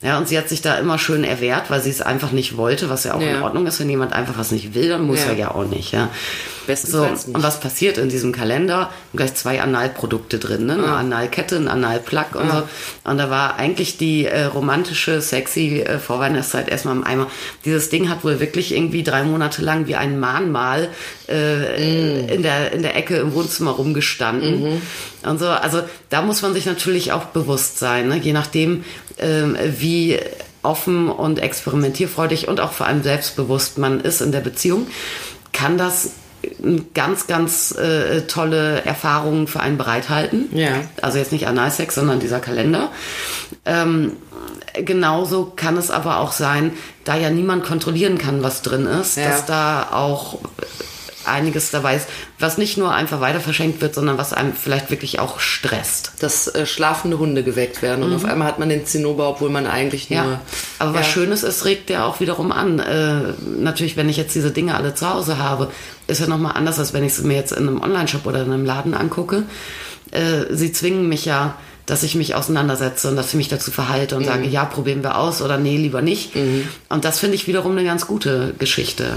Ja, 0.06 0.18
und 0.18 0.28
sie 0.28 0.38
hat 0.38 0.48
sich 0.48 0.62
da 0.62 0.76
immer 0.78 0.98
schön 1.00 1.24
erwehrt, 1.24 1.68
weil 1.68 1.82
sie 1.82 1.90
es 1.90 2.00
einfach 2.00 2.30
nicht 2.30 2.56
wollte, 2.56 2.88
was 2.88 3.02
ja 3.02 3.14
auch 3.14 3.20
Ja. 3.20 3.38
in 3.38 3.42
Ordnung 3.42 3.66
ist, 3.66 3.80
wenn 3.80 3.90
jemand 3.90 4.12
einfach 4.12 4.38
was 4.38 4.52
nicht 4.52 4.72
will, 4.74 4.88
dann 4.88 5.02
muss 5.02 5.18
Ja. 5.24 5.32
er 5.32 5.34
ja 5.36 5.50
auch 5.50 5.64
nicht. 5.66 5.92
Ja. 5.92 6.10
So, 6.60 6.66
Bestenfalls 6.72 7.26
nicht. 7.28 7.36
und 7.36 7.42
was 7.42 7.60
passiert 7.60 7.98
in 7.98 8.08
diesem 8.08 8.32
Kalender? 8.32 8.90
Gleich 9.14 9.34
zwei 9.34 9.60
Analprodukte 9.60 10.38
drin, 10.38 10.66
ne? 10.66 10.74
Eine. 10.74 10.86
Analkette, 10.92 11.56
ein 11.56 11.68
Analplug 11.68 12.34
und 12.34 12.50
so. 12.50 12.62
Und 13.04 13.18
da 13.18 13.30
war 13.30 13.56
eigentlich 13.56 13.98
die 13.98 14.26
äh, 14.26 14.44
romantische, 14.44 15.20
sexy 15.20 15.80
äh, 15.80 15.98
Vorweihnachtszeit 15.98 16.68
erstmal 16.68 16.94
im 16.96 17.04
Eimer. 17.04 17.28
Dieses 17.64 17.88
Ding 17.88 18.08
hat 18.08 18.22
wohl 18.24 18.38
wirklich 18.40 18.74
irgendwie 18.74 19.02
drei 19.04 19.22
Monate 19.24 19.62
lang 19.62 19.86
wie 19.88 19.94
ein 19.96 20.18
Mahnmal 20.20 20.88
äh, 21.28 22.26
in, 22.34 22.42
der, 22.42 22.72
in 22.72 22.82
der 22.82 22.96
Ecke 22.96 23.16
im 23.16 23.32
Wohnzimmer 23.34 23.72
rumgestanden. 23.72 24.82
Und 25.22 25.38
so, 25.40 25.48
also 25.48 25.82
da 26.10 26.22
muss 26.22 26.42
man 26.42 26.52
sich 26.54 26.66
natürlich 26.66 27.12
auch 27.12 27.24
bewusst 27.26 27.78
sein, 27.78 28.08
ne? 28.08 28.16
je 28.16 28.32
nachdem, 28.32 28.84
wie 29.18 30.18
offen 30.62 31.08
und 31.08 31.38
experimentierfreudig 31.38 32.48
und 32.48 32.60
auch 32.60 32.72
vor 32.72 32.86
allem 32.86 33.02
selbstbewusst 33.02 33.78
man 33.78 34.00
ist 34.00 34.20
in 34.20 34.32
der 34.32 34.40
Beziehung, 34.40 34.86
kann 35.52 35.78
das 35.78 36.10
ganz, 36.94 37.26
ganz 37.26 37.72
äh, 37.72 38.22
tolle 38.22 38.84
Erfahrungen 38.84 39.46
für 39.46 39.60
einen 39.60 39.78
bereithalten. 39.78 40.48
Ja. 40.56 40.68
Also 41.02 41.18
jetzt 41.18 41.32
nicht 41.32 41.46
Analsex, 41.46 41.94
sondern 41.94 42.20
dieser 42.20 42.40
Kalender. 42.40 42.90
Ähm, 43.64 44.12
genauso 44.74 45.52
kann 45.56 45.76
es 45.76 45.90
aber 45.90 46.18
auch 46.18 46.32
sein, 46.32 46.72
da 47.04 47.16
ja 47.16 47.30
niemand 47.30 47.64
kontrollieren 47.64 48.18
kann, 48.18 48.42
was 48.42 48.62
drin 48.62 48.86
ist, 48.86 49.16
Ja. 49.16 49.28
dass 49.30 49.46
da 49.46 49.88
auch 49.92 50.38
einiges 51.26 51.70
dabei 51.70 51.96
ist, 51.96 52.08
was 52.38 52.58
nicht 52.58 52.76
nur 52.76 52.92
einfach 52.92 53.20
weiter 53.20 53.40
verschenkt 53.40 53.80
wird, 53.80 53.94
sondern 53.94 54.18
was 54.18 54.32
einem 54.32 54.52
vielleicht 54.52 54.90
wirklich 54.90 55.18
auch 55.18 55.40
stresst. 55.40 56.12
Dass 56.20 56.48
äh, 56.48 56.66
schlafende 56.66 57.18
Hunde 57.18 57.42
geweckt 57.42 57.82
werden 57.82 58.04
und 58.04 58.14
auf 58.14 58.24
einmal 58.24 58.48
hat 58.48 58.58
man 58.58 58.68
den 58.68 58.86
Zinnober, 58.86 59.28
obwohl 59.28 59.50
man 59.50 59.66
eigentlich 59.66 60.10
nur. 60.10 60.22
Mhm. 60.22 60.30
Ja, 60.30 60.40
aber 60.78 60.94
was 60.94 61.06
Ja. 61.06 61.12
Schönes 61.12 61.42
ist, 61.42 61.64
regt 61.64 61.90
ja 61.90 62.04
auch 62.04 62.20
wiederum 62.20 62.52
an. 62.52 62.78
Äh, 62.78 63.34
natürlich, 63.58 63.96
wenn 63.96 64.08
ich 64.08 64.16
jetzt 64.16 64.34
diese 64.34 64.50
Dinge 64.50 64.74
alle 64.74 64.94
zu 64.94 65.08
Hause 65.12 65.38
habe, 65.38 65.70
ist 66.06 66.20
ja 66.20 66.26
nochmal 66.26 66.52
anders, 66.56 66.78
als 66.78 66.92
wenn 66.92 67.04
ich 67.04 67.14
sie 67.14 67.26
mir 67.26 67.36
jetzt 67.36 67.52
in 67.52 67.68
einem 67.68 67.80
Online-Shop 67.80 68.26
oder 68.26 68.42
in 68.42 68.52
einem 68.52 68.64
Laden 68.64 68.94
angucke. 68.94 69.44
Äh, 70.10 70.44
sie 70.50 70.72
zwingen 70.72 71.08
mich 71.08 71.24
ja, 71.24 71.56
dass 71.86 72.02
ich 72.02 72.14
mich 72.16 72.34
auseinandersetze 72.34 73.08
und 73.08 73.16
dass 73.16 73.28
ich 73.28 73.34
mich 73.34 73.48
dazu 73.48 73.70
verhalte 73.70 74.16
und 74.16 74.24
sage, 74.24 74.46
ja, 74.46 74.64
probieren 74.64 75.04
wir 75.04 75.18
aus 75.18 75.40
oder 75.40 75.56
nee, 75.56 75.76
lieber 75.76 76.02
nicht. 76.02 76.32
Und 76.88 77.04
das 77.04 77.20
finde 77.20 77.36
ich 77.36 77.46
wiederum 77.46 77.72
eine 77.72 77.84
ganz 77.84 78.08
gute 78.08 78.54
Geschichte. 78.58 79.12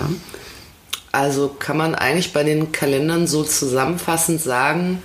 Also 1.11 1.55
kann 1.57 1.77
man 1.77 1.95
eigentlich 1.95 2.33
bei 2.33 2.43
den 2.43 2.71
Kalendern 2.71 3.25
so 3.27 3.43
zusammenfassend 3.43 4.41
sagen, 4.41 5.01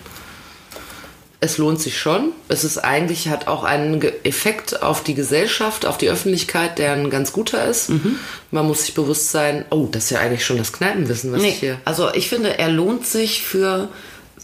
es 1.40 1.58
lohnt 1.58 1.80
sich 1.80 1.98
schon. 1.98 2.32
Es 2.48 2.64
ist 2.64 2.78
eigentlich, 2.78 3.28
hat 3.28 3.48
auch 3.48 3.64
einen 3.64 4.00
Effekt 4.24 4.82
auf 4.82 5.02
die 5.02 5.14
Gesellschaft, 5.14 5.84
auf 5.84 5.98
die 5.98 6.08
Öffentlichkeit, 6.08 6.78
der 6.78 6.92
ein 6.94 7.10
ganz 7.10 7.32
guter 7.32 7.66
ist. 7.66 7.90
Mhm. 7.90 8.16
Man 8.50 8.66
muss 8.66 8.84
sich 8.86 8.94
bewusst 8.94 9.30
sein, 9.30 9.64
oh, 9.70 9.86
das 9.90 10.04
ist 10.04 10.10
ja 10.10 10.20
eigentlich 10.20 10.44
schon 10.44 10.56
das 10.56 10.72
Kneipenwissen, 10.72 11.32
was 11.32 11.42
ich 11.42 11.46
Nee, 11.46 11.56
hier. 11.60 11.78
also 11.84 12.12
ich 12.14 12.28
finde, 12.30 12.58
er 12.58 12.68
lohnt 12.70 13.06
sich 13.06 13.42
für 13.42 13.88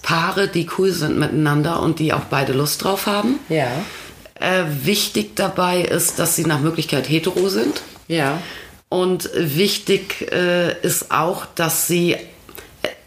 Paare, 0.02 0.48
die 0.48 0.68
cool 0.78 0.92
sind 0.92 1.18
miteinander 1.18 1.80
und 1.82 1.98
die 2.00 2.12
auch 2.12 2.24
beide 2.30 2.52
Lust 2.52 2.84
drauf 2.84 3.06
haben. 3.06 3.38
Ja. 3.48 3.68
Äh, 4.34 4.64
wichtig 4.84 5.36
dabei 5.36 5.82
ist, 5.82 6.18
dass 6.18 6.36
sie 6.36 6.44
nach 6.44 6.60
Möglichkeit 6.60 7.08
hetero 7.08 7.48
sind. 7.48 7.82
Ja. 8.08 8.38
Und 8.90 9.30
wichtig 9.34 10.30
äh, 10.32 10.78
ist 10.82 11.10
auch, 11.10 11.46
dass 11.54 11.86
sie, 11.86 12.16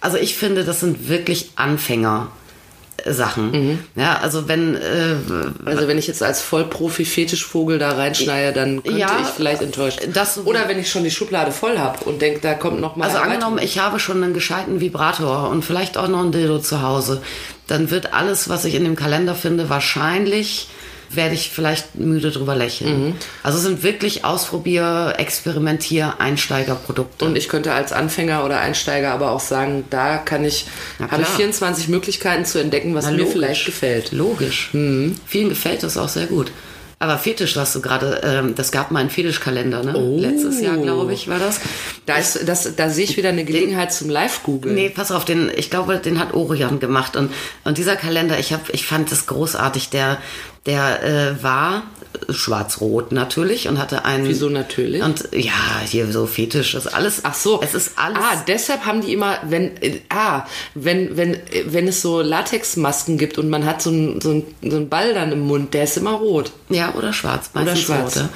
also 0.02 0.17
ich 0.17 0.36
finde, 0.36 0.63
das 0.63 0.80
sind 0.80 1.08
wirklich 1.10 1.52
Anfänger. 1.56 2.30
Sachen. 3.06 3.84
Ja, 3.98 4.19
also 4.19 4.48
wenn 4.48 4.76
äh, 4.76 5.15
Also 5.65 5.89
wenn 5.89 5.98
ich 5.98 6.08
jetzt 6.08 6.24
als 6.24 6.41
Vollprofi-Fetischvogel 6.41 7.78
da 7.78 7.89
reinschneide, 7.89 8.54
dann 8.54 8.82
könnte 8.82 8.98
Ja, 8.98 9.17
ich 9.22 9.28
vielleicht 9.28 9.62
enttäuscht. 9.62 10.00
das- 10.13 10.38
Oder 10.46 10.69
wenn 10.69 10.80
ich 10.80 10.89
schon 10.89 11.04
die 11.04 11.12
Schublade 11.12 11.52
voll 11.52 11.80
habe 11.80 12.06
und 12.06 12.22
denke, 12.22 12.39
da 12.39 12.54
kommt 12.54 12.80
noch 12.80 12.96
mal 12.96 13.06
Also 13.08 13.17
angenommen, 13.17 13.60
ich 13.62 13.80
habe 13.80 14.00
schon 14.00 14.24
einen 14.24 14.34
gescheiten 14.34 14.80
Vibrator 14.80 15.50
und 15.50 15.65
vielleicht 15.65 15.98
auch 15.98 16.08
noch 16.08 16.24
ein 16.24 16.32
Dildo 16.32 16.60
zu 16.60 16.82
Hause, 16.82 17.22
dann 17.67 17.91
wird 17.91 18.13
alles, 18.13 18.48
was 18.48 18.63
ich 18.63 18.76
in 18.76 18.86
dem 18.86 18.96
Kalender 18.96 19.36
finde, 19.36 19.69
wahrscheinlich 19.69 20.67
werde 21.15 21.36
ich 21.36 21.49
vielleicht 21.52 21.95
müde 21.95 22.32
drüber 22.32 22.56
lächeln. 22.56 23.08
Mhm. 23.08 23.15
Also 23.43 23.58
es 23.58 23.63
sind 23.63 23.84
wirklich 23.84 24.26
Ausprobier-, 24.26 25.15
Experimentier-, 25.17 26.19
Einsteigerprodukte. 26.19 27.26
Und 27.26 27.36
ich 27.36 27.49
könnte 27.49 27.73
als 27.73 27.91
Anfänger 27.93 28.43
oder 28.45 28.60
Einsteiger 28.60 29.12
aber 29.12 29.32
auch 29.32 29.39
sagen, 29.39 29.86
da 29.89 30.17
kann 30.17 30.45
ich, 30.45 30.65
habe 30.99 31.21
ich 31.21 31.28
klar. 31.28 31.38
24 31.38 31.88
Möglichkeiten 31.88 32.45
zu 32.45 32.60
entdecken, 32.60 32.95
was 32.95 33.06
Na, 33.06 33.12
mir 33.12 33.17
logisch. 33.19 33.34
vielleicht 33.34 33.65
gefällt. 33.65 34.12
Logisch. 34.12 34.69
Vielen 34.71 35.49
gefällt 35.49 35.84
das 35.84 35.97
auch 35.97 36.10
sehr 36.10 36.28
gut. 36.28 36.52
Aber 37.04 37.18
Fetisch, 37.18 37.56
sagst 37.56 37.76
du 37.76 37.82
gerade, 37.82 38.22
ähm, 38.24 38.56
das 38.56 38.72
gab 38.72 38.92
mal 38.92 39.02
einen 39.02 39.10
Fetischkalender, 39.10 39.84
ne? 39.84 39.94
Oh. 39.94 40.18
Letztes 40.18 40.62
Jahr, 40.62 40.78
glaube 40.78 41.13
ich, 41.13 41.28
war 41.28 41.38
das. 41.38 41.60
Da, 42.06 42.16
ist, 42.16 42.48
das, 42.48 42.78
da 42.78 42.89
sehe 42.89 43.04
ich 43.04 43.18
wieder 43.18 43.28
eine 43.28 43.44
Gelegenheit 43.44 43.92
zum 43.92 44.10
Live-Googeln. 44.10 44.74
Nee, 44.74 44.88
pass 44.88 45.12
auf, 45.12 45.26
den, 45.26 45.52
ich 45.54 45.70
glaube, 45.70 45.98
den 45.98 46.18
hat 46.18 46.34
Orion 46.34 46.80
gemacht. 46.80 47.18
Und, 47.18 47.34
und 47.66 47.78
dieser 47.78 47.98
Kalender, 47.98 48.39
ich, 48.39 48.54
hab, 48.54 48.70
ich 48.70 48.86
fand 48.86 49.12
das 49.12 49.26
großartig. 49.26 49.89
Der, 49.89 50.18
der 50.66 51.04
äh, 51.04 51.44
war 51.44 51.84
schwarz-rot 52.30 53.12
natürlich 53.12 53.67
und 53.67 53.80
hatte 53.80 54.06
einen. 54.06 54.28
Wieso 54.28 54.49
natürlich? 54.49 55.02
Und 55.04 55.30
ja, 55.32 55.52
hier 55.86 56.12
so 56.12 56.26
Fetisch, 56.26 56.73
das 56.73 56.86
ist 56.86 56.93
alles. 56.93 57.21
Ach 57.23 57.34
so. 57.34 57.62
Es 57.62 57.73
ist 57.73 57.93
alles. 57.97 58.17
Ah, 58.19 58.43
deshalb 58.47 58.86
haben 58.86 59.02
die 59.02 59.13
immer, 59.13 59.38
wenn, 59.43 59.78
äh, 59.82 59.99
ah, 60.10 60.45
wenn, 60.73 61.17
wenn, 61.17 61.38
wenn 61.65 61.88
es 61.88 62.02
so 62.02 62.21
Latexmasken 62.21 63.17
gibt 63.17 63.38
und 63.38 63.49
man 63.49 63.65
hat 63.65 63.82
so 63.82 63.89
einen 63.89 64.21
so 64.21 64.43
so 64.62 64.76
einen 64.76 64.89
Ball 64.89 65.13
dann 65.13 65.32
im 65.32 65.41
Mund, 65.41 65.73
der 65.73 65.84
ist 65.84 65.97
immer 65.97 66.12
rot. 66.13 66.52
Ja, 66.69 66.93
oder 66.95 67.13
schwarz. 67.13 67.49
Meistens 67.54 67.82
schwarz. 67.82 68.17
Ah. 68.17 68.21
Rot, 68.21 68.30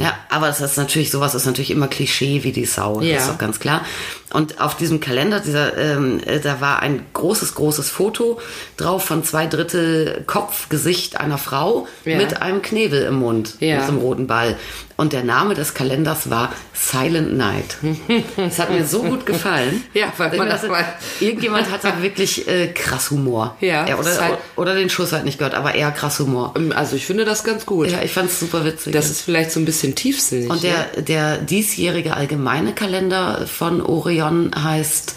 ja. 0.00 0.14
aber 0.28 0.48
es 0.48 0.60
ist 0.60 0.76
natürlich, 0.76 1.10
sowas 1.10 1.34
ist 1.34 1.46
natürlich 1.46 1.70
immer 1.70 1.88
Klischee 1.88 2.42
wie 2.44 2.52
die 2.52 2.66
Sau. 2.66 3.00
Ja. 3.00 3.14
Das 3.14 3.24
ist 3.24 3.30
doch 3.32 3.38
ganz 3.38 3.60
klar. 3.60 3.84
Und 4.32 4.60
auf 4.60 4.76
diesem 4.76 5.00
Kalender, 5.00 5.40
dieser, 5.40 5.76
ähm, 5.78 6.20
äh, 6.26 6.38
da 6.38 6.60
war 6.60 6.80
ein 6.80 7.06
großes, 7.14 7.54
großes 7.54 7.88
Foto 7.88 8.38
drauf 8.76 9.04
von 9.04 9.24
zwei 9.24 9.46
Drittel 9.46 10.22
Kopfgesicht 10.26 11.18
einer 11.18 11.38
Frau 11.38 11.86
Ja. 12.04 12.18
mit 12.18 12.42
einem 12.42 12.60
Knebel 12.60 13.04
im 13.04 13.17
Mund, 13.18 13.56
Ja. 13.60 13.76
mit 13.76 13.84
so 13.86 13.92
einem 13.92 14.00
roten 14.00 14.26
Ball. 14.26 14.56
Und 14.96 15.12
der 15.12 15.22
Name 15.22 15.54
des 15.54 15.74
Kalenders 15.74 16.28
war 16.30 16.52
Silent 16.72 17.36
Night. 17.36 17.76
Das 18.36 18.58
hat 18.58 18.70
mir 18.70 18.84
so 18.84 19.02
gut 19.02 19.26
gefallen. 19.26 19.82
Ja, 19.94 20.12
weil 20.16 20.36
man 20.36 20.48
das 20.48 20.66
mal- 20.66 20.84
Irgendjemand 21.20 21.70
hat 21.70 21.84
da 21.84 22.02
wirklich 22.02 22.48
äh, 22.48 22.68
krass 22.68 23.10
Humor. 23.10 23.56
Ja, 23.60 23.84
oder, 23.98 24.10
Sil- 24.10 24.38
oder 24.56 24.74
den 24.74 24.90
Schuss 24.90 25.12
halt 25.12 25.24
nicht 25.24 25.38
gehört, 25.38 25.54
aber 25.54 25.74
eher 25.74 25.90
krass 25.90 26.18
Humor. 26.18 26.54
Ähm, 26.56 26.72
Also 26.72 26.96
ich 26.96 27.06
finde 27.06 27.24
das 27.24 27.44
ganz 27.44 27.66
gut. 27.66 27.90
Ja, 27.90 28.02
ich 28.02 28.12
fand's 28.12 28.40
super 28.40 28.64
witzig. 28.64 28.92
Das 28.92 29.10
ist 29.10 29.20
vielleicht 29.22 29.52
so 29.52 29.60
ein 29.60 29.64
bisschen 29.64 29.94
tiefsinnig. 29.94 30.50
und 30.50 30.62
ne? 30.62 30.70
der, 30.96 31.02
der 31.02 31.38
diesjährige 31.38 32.14
allgemeine 32.16 32.72
Kalender 32.72 33.46
von 33.46 33.80
Orion 33.80 34.50
heißt 34.60 35.14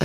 äh, 0.00 0.04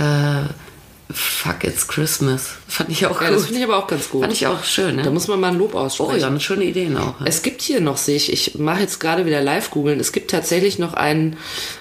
Fuck 1.14 1.64
It's 1.64 1.86
Christmas. 1.86 2.50
Fand 2.68 2.90
ich 2.90 3.06
auch 3.06 3.20
ja, 3.20 3.28
gut. 3.28 3.36
das 3.36 3.44
finde 3.44 3.60
ich 3.60 3.64
aber 3.64 3.76
auch 3.76 3.86
ganz 3.86 4.08
gut. 4.08 4.22
Fand 4.22 4.32
ich 4.32 4.46
auch 4.46 4.64
schön, 4.64 4.96
Da 4.96 5.04
ne? 5.04 5.10
muss 5.10 5.28
man 5.28 5.40
mal 5.40 5.48
ein 5.48 5.58
Lob 5.58 5.74
aussprechen. 5.74 6.22
Orion, 6.24 6.40
schöne 6.40 6.64
Ideen 6.64 6.96
auch. 6.96 7.14
Es 7.24 7.42
gibt 7.42 7.62
hier 7.62 7.80
noch, 7.80 7.96
sehe 7.96 8.16
ich, 8.16 8.32
ich 8.32 8.58
mache 8.58 8.80
jetzt 8.80 9.00
gerade 9.00 9.26
wieder 9.26 9.40
live 9.40 9.70
googeln, 9.70 10.00
es 10.00 10.12
gibt 10.12 10.30
tatsächlich 10.30 10.78
noch 10.78 10.94
einen 10.94 11.36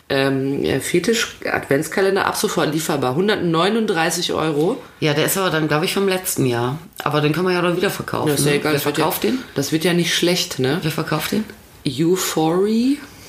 ähm, 0.09 0.63
ja, 0.63 0.79
Fetisch-Adventskalender, 0.79 2.25
ab 2.25 2.35
sofort 2.35 2.73
lieferbar, 2.73 3.11
139 3.11 4.33
Euro. 4.33 4.77
Ja, 4.99 5.13
der 5.13 5.25
ist 5.25 5.37
aber 5.37 5.49
dann, 5.49 5.67
glaube 5.67 5.85
ich, 5.85 5.93
vom 5.93 6.07
letzten 6.07 6.45
Jahr. 6.45 6.77
Aber 7.03 7.21
den 7.21 7.33
kann 7.33 7.43
man 7.43 7.53
ja 7.53 7.61
dann 7.61 7.77
wieder 7.77 7.89
verkaufen. 7.89 8.29
Das 8.29 8.41
ist 8.41 8.45
ja 8.45 8.51
ne? 8.51 8.57
egal, 8.57 8.71
Wer 8.71 8.77
das 8.79 8.85
wird 8.85 8.95
verkauft 8.95 9.23
ja, 9.23 9.31
den? 9.31 9.39
Das 9.55 9.71
wird 9.71 9.83
ja 9.83 9.93
nicht 9.93 10.13
schlecht, 10.13 10.59
ne? 10.59 10.79
Wer 10.81 10.91
verkauft 10.91 11.31
den? 11.31 11.45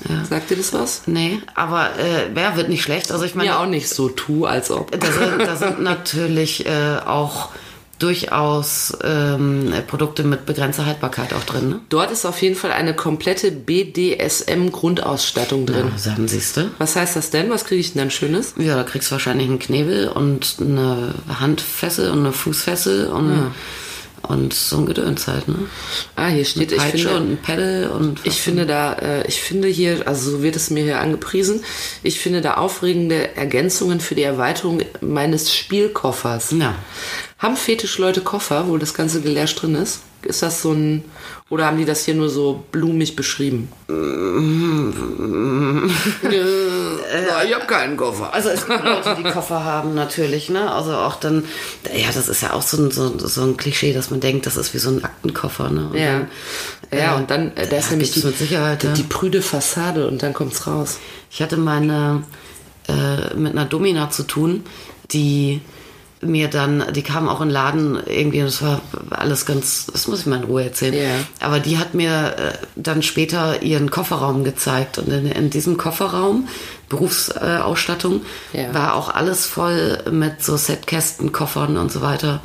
Euphoria 0.04 0.24
Sagt 0.24 0.50
dir 0.50 0.56
das 0.56 0.72
was? 0.72 1.02
Nee, 1.06 1.40
aber 1.54 1.90
äh, 1.98 2.30
wer 2.34 2.56
wird 2.56 2.68
nicht 2.68 2.82
schlecht? 2.82 3.12
Also 3.12 3.24
ich 3.24 3.34
meine, 3.34 3.50
Mir 3.50 3.60
auch 3.60 3.66
nicht 3.66 3.88
so 3.88 4.08
tu, 4.08 4.46
als 4.46 4.70
ob. 4.70 4.90
da 4.98 5.06
sind, 5.10 5.38
da 5.40 5.56
sind 5.56 5.82
natürlich 5.82 6.66
äh, 6.66 6.98
auch 7.04 7.50
durchaus 7.98 8.96
ähm, 9.04 9.72
Produkte 9.86 10.24
mit 10.24 10.44
begrenzter 10.44 10.86
Haltbarkeit 10.86 11.32
auch 11.34 11.44
drin. 11.44 11.68
Ne? 11.68 11.80
Dort 11.88 12.10
ist 12.10 12.26
auf 12.26 12.42
jeden 12.42 12.56
Fall 12.56 12.72
eine 12.72 12.94
komplette 12.94 13.52
BDSM-Grundausstattung 13.52 15.66
drin. 15.66 15.86
Ja, 15.92 15.98
sagen 15.98 16.26
siehste. 16.26 16.70
Was 16.78 16.96
heißt 16.96 17.14
das 17.14 17.30
denn? 17.30 17.48
Was 17.50 17.64
kriege 17.64 17.80
ich 17.80 17.92
denn 17.92 18.00
dann 18.02 18.10
Schönes? 18.10 18.54
Ja, 18.58 18.74
da 18.74 18.82
kriegst 18.82 19.10
du 19.10 19.12
wahrscheinlich 19.12 19.48
einen 19.48 19.60
Knebel 19.60 20.08
und 20.08 20.56
eine 20.60 21.14
Handfessel 21.38 22.10
und 22.10 22.20
eine 22.20 22.32
Fußfessel 22.32 23.06
und, 23.06 23.52
und 24.22 24.54
so 24.54 24.78
ein 24.78 24.86
Gedöns 24.86 25.26
halt, 25.26 25.48
ne? 25.48 25.56
Ah, 26.16 26.28
hier 26.28 26.44
steht, 26.44 26.72
ich 26.72 26.78
Peitsche 26.78 27.08
finde, 27.08 27.16
und 27.16 27.30
ein 27.32 27.36
Pedal 27.38 27.90
und 27.90 28.20
Ich 28.24 28.40
finde 28.40 28.66
da, 28.66 28.94
äh, 28.94 29.26
ich 29.26 29.40
finde 29.40 29.68
hier, 29.68 30.06
also 30.06 30.30
so 30.30 30.42
wird 30.42 30.56
es 30.56 30.70
mir 30.70 30.84
hier 30.84 31.00
angepriesen, 31.00 31.64
ich 32.02 32.20
finde 32.20 32.40
da 32.40 32.54
aufregende 32.54 33.36
Ergänzungen 33.36 34.00
für 34.00 34.14
die 34.14 34.22
Erweiterung 34.22 34.82
meines 35.00 35.54
Spielkoffers. 35.54 36.52
Ja. 36.52 36.74
Haben 37.38 37.56
Fetischleute 37.56 38.20
Koffer, 38.20 38.68
wo 38.68 38.76
das 38.76 38.94
ganze 38.94 39.20
Gelash 39.20 39.54
drin 39.56 39.74
ist? 39.74 40.00
Ist 40.26 40.42
das 40.42 40.62
so 40.62 40.72
ein, 40.72 41.04
oder 41.50 41.66
haben 41.66 41.78
die 41.78 41.84
das 41.84 42.04
hier 42.04 42.14
nur 42.14 42.28
so 42.28 42.64
blumig 42.72 43.16
beschrieben? 43.16 43.68
ja, 46.30 47.42
ich 47.44 47.54
habe 47.54 47.66
keinen 47.66 47.96
Koffer. 47.96 48.32
Also 48.32 48.50
es 48.50 48.66
gibt 48.66 48.84
Leute, 48.84 49.16
die 49.18 49.24
Koffer 49.30 49.64
haben 49.64 49.94
natürlich, 49.94 50.48
ne? 50.50 50.70
Also 50.70 50.94
auch 50.94 51.16
dann, 51.16 51.44
ja, 51.94 52.08
das 52.14 52.28
ist 52.28 52.42
ja 52.42 52.52
auch 52.52 52.62
so 52.62 52.82
ein, 52.82 52.90
so, 52.90 53.18
so 53.18 53.42
ein 53.42 53.56
Klischee, 53.56 53.92
dass 53.92 54.10
man 54.10 54.20
denkt, 54.20 54.46
das 54.46 54.56
ist 54.56 54.74
wie 54.74 54.78
so 54.78 54.90
ein 54.90 55.04
Aktenkoffer, 55.04 55.70
ne? 55.70 55.88
Und 55.90 55.96
Ja. 55.98 56.12
dann, 56.12 56.28
Ja, 56.98 57.14
äh, 57.14 57.16
und 57.18 57.30
dann, 57.30 57.56
äh, 57.56 57.66
da 57.68 57.76
ist 57.76 57.86
ja, 57.86 57.90
nämlich 57.92 58.12
die, 58.12 58.24
mit 58.24 58.38
Sicherheit, 58.38 58.82
die, 58.82 58.86
ja. 58.88 58.92
die 58.92 59.02
prüde 59.02 59.42
Fassade 59.42 60.06
und 60.08 60.22
dann 60.22 60.32
kommt's 60.32 60.66
raus. 60.66 60.98
Ich 61.30 61.42
hatte 61.42 61.56
meine 61.56 62.22
äh, 62.88 63.34
mit 63.34 63.52
einer 63.52 63.64
Domina 63.64 64.10
zu 64.10 64.24
tun, 64.24 64.64
die 65.12 65.60
mir 66.22 66.48
dann, 66.48 66.84
die 66.92 67.02
kam 67.02 67.28
auch 67.28 67.40
in 67.40 67.48
den 67.48 67.54
Laden 67.54 67.98
irgendwie, 68.06 68.40
und 68.40 68.46
das 68.46 68.62
war 68.62 68.80
alles 69.10 69.44
ganz, 69.44 69.86
das 69.92 70.08
muss 70.08 70.20
ich 70.20 70.26
mal 70.26 70.36
in 70.36 70.44
Ruhe 70.44 70.64
erzählen. 70.64 70.94
Ja. 70.94 71.46
Aber 71.46 71.60
die 71.60 71.78
hat 71.78 71.94
mir 71.94 72.36
äh, 72.38 72.52
dann 72.76 73.02
später 73.02 73.62
ihren 73.62 73.90
Kofferraum 73.90 74.44
gezeigt 74.44 74.98
und 74.98 75.08
in, 75.08 75.26
in 75.26 75.50
diesem 75.50 75.76
Kofferraum, 75.76 76.48
Berufsausstattung, 76.92 78.22
Ja. 78.52 78.72
war 78.74 78.94
auch 78.94 79.08
alles 79.14 79.46
voll 79.46 79.98
mit 80.10 80.42
so 80.42 80.56
Setkästen, 80.56 81.32
Koffern 81.32 81.76
und 81.76 81.90
so 81.90 82.02
weiter. 82.02 82.40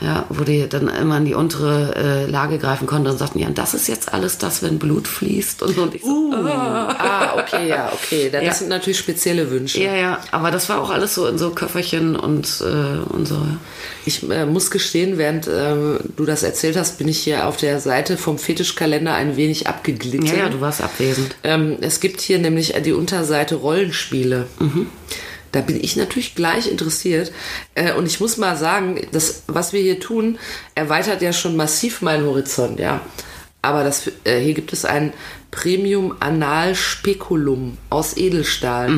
Ja, 0.00 0.24
wo 0.28 0.44
die 0.44 0.68
dann 0.68 0.88
immer 0.88 1.16
in 1.18 1.24
die 1.24 1.34
untere 1.34 1.94
äh, 1.96 2.26
Lage 2.30 2.58
greifen 2.58 2.86
konnte 2.86 3.10
und 3.10 3.18
sagten, 3.18 3.38
ja, 3.38 3.48
das 3.50 3.74
ist 3.74 3.88
jetzt 3.88 4.12
alles 4.12 4.38
das, 4.38 4.62
wenn 4.62 4.78
Blut 4.78 5.08
fließt 5.08 5.62
und 5.62 5.74
so. 5.74 5.82
Und 5.82 5.94
ich 5.94 6.02
so, 6.02 6.32
Ah, 6.34 7.34
okay, 7.38 7.68
ja, 7.68 7.90
okay. 7.92 8.28
Das 8.30 8.42
Ja. 8.42 8.52
sind 8.52 8.68
natürlich 8.68 8.98
spezielle 8.98 9.50
Wünsche. 9.50 9.80
Ja, 9.82 9.94
ja, 9.94 10.18
aber 10.30 10.50
das 10.50 10.68
war 10.68 10.80
auch 10.80 10.90
alles 10.90 11.14
so 11.14 11.26
in 11.26 11.38
so 11.38 11.50
Köfferchen 11.50 12.16
und, 12.16 12.62
äh, 12.62 13.12
und 13.14 13.26
so. 13.26 13.38
Ich 14.04 14.28
äh, 14.30 14.46
muss 14.46 14.70
gestehen, 14.70 15.18
während 15.18 15.48
ähm, 15.48 15.98
du 16.16 16.24
das 16.24 16.42
erzählt 16.42 16.76
hast, 16.76 16.98
bin 16.98 17.08
ich 17.08 17.18
hier 17.18 17.46
auf 17.46 17.56
der 17.56 17.80
Seite 17.80 18.16
vom 18.16 18.38
Fetischkalender 18.38 19.14
ein 19.14 19.36
wenig 19.36 19.66
abgeglitten. 19.66 20.26
Ja, 20.26 20.34
ja, 20.34 20.48
du 20.48 20.60
warst 20.60 20.82
abwesend. 20.82 21.36
Ähm, 21.44 21.76
es 21.80 22.00
gibt 22.00 22.20
hier 22.20 22.38
nämlich 22.38 22.74
die 22.84 22.92
Unterseite 22.92 23.62
Rollenspiele. 23.68 24.46
Da 25.52 25.60
bin 25.60 25.82
ich 25.82 25.96
natürlich 25.96 26.34
gleich 26.34 26.70
interessiert. 26.70 27.32
Äh, 27.74 27.92
und 27.94 28.06
ich 28.06 28.20
muss 28.20 28.36
mal 28.36 28.56
sagen, 28.56 29.06
das, 29.12 29.42
was 29.46 29.72
wir 29.72 29.80
hier 29.80 30.00
tun, 30.00 30.38
erweitert 30.74 31.22
ja 31.22 31.32
schon 31.32 31.56
massiv 31.56 32.02
meinen 32.02 32.26
Horizont, 32.26 32.78
ja. 32.80 33.00
Aber 33.62 33.84
das, 33.84 34.10
äh, 34.24 34.40
hier 34.40 34.54
gibt 34.54 34.72
es 34.72 34.84
ein 34.84 35.12
Premium 35.50 36.14
Anal 36.20 36.74
Speculum 36.74 37.76
aus 37.90 38.16
Edelstahl. 38.16 38.88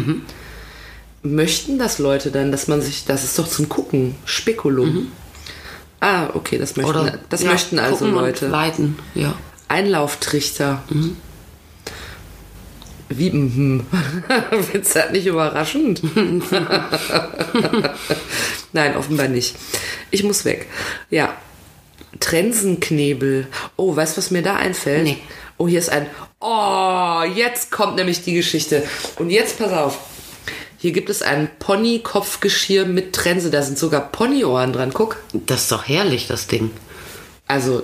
Möchten 1.22 1.78
das 1.78 1.98
Leute 1.98 2.30
dann, 2.30 2.50
dass 2.50 2.68
man 2.68 2.80
sich, 2.80 3.04
das 3.04 3.24
ist 3.24 3.38
doch 3.38 3.48
zum 3.48 3.68
Gucken, 3.68 4.14
Spekulum. 4.24 5.12
Ah, 6.00 6.30
okay, 6.34 6.58
das 6.58 6.76
möchten, 6.76 6.90
Oder 6.90 7.18
das 7.28 7.42
ja, 7.42 7.52
möchten 7.52 7.78
also 7.78 7.98
gucken 7.98 8.14
und 8.14 8.24
Leute. 8.24 8.52
Weiten, 8.52 8.98
ja. 9.14 9.34
Einlauftrichter. 9.68 10.82
Wie, 13.10 13.30
mhm. 13.30 13.84
Findest 14.70 14.94
du 14.94 15.00
das 15.00 15.10
nicht 15.10 15.26
überraschend? 15.26 16.00
Nein, 18.72 18.96
offenbar 18.96 19.26
nicht. 19.26 19.56
Ich 20.12 20.22
muss 20.22 20.44
weg. 20.44 20.68
Ja. 21.10 21.34
Trensenknebel. 22.20 23.48
Oh, 23.76 23.96
weißt 23.96 24.16
du, 24.16 24.18
was 24.18 24.30
mir 24.30 24.42
da 24.42 24.54
einfällt? 24.56 25.02
Nee. 25.02 25.18
Oh, 25.58 25.66
hier 25.66 25.80
ist 25.80 25.90
ein. 25.90 26.06
Oh, 26.38 27.22
jetzt 27.34 27.72
kommt 27.72 27.96
nämlich 27.96 28.22
die 28.22 28.34
Geschichte. 28.34 28.84
Und 29.18 29.30
jetzt 29.30 29.58
pass 29.58 29.72
auf. 29.72 29.98
Hier 30.78 30.92
gibt 30.92 31.10
es 31.10 31.20
ein 31.20 31.50
Pony-Kopfgeschirr 31.58 32.86
mit 32.86 33.12
Trense. 33.12 33.50
Da 33.50 33.62
sind 33.62 33.76
sogar 33.76 34.12
Ponyohren 34.12 34.72
dran. 34.72 34.92
Guck. 34.94 35.18
Das 35.32 35.62
ist 35.62 35.72
doch 35.72 35.88
herrlich, 35.88 36.28
das 36.28 36.46
Ding. 36.46 36.70
Also, 37.48 37.82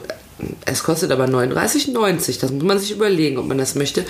es 0.64 0.84
kostet 0.84 1.10
aber 1.10 1.24
39,90. 1.24 2.40
Das 2.40 2.52
muss 2.52 2.62
man 2.62 2.78
sich 2.78 2.92
überlegen, 2.92 3.38
ob 3.38 3.46
man 3.46 3.58
das 3.58 3.74
möchte. 3.74 4.04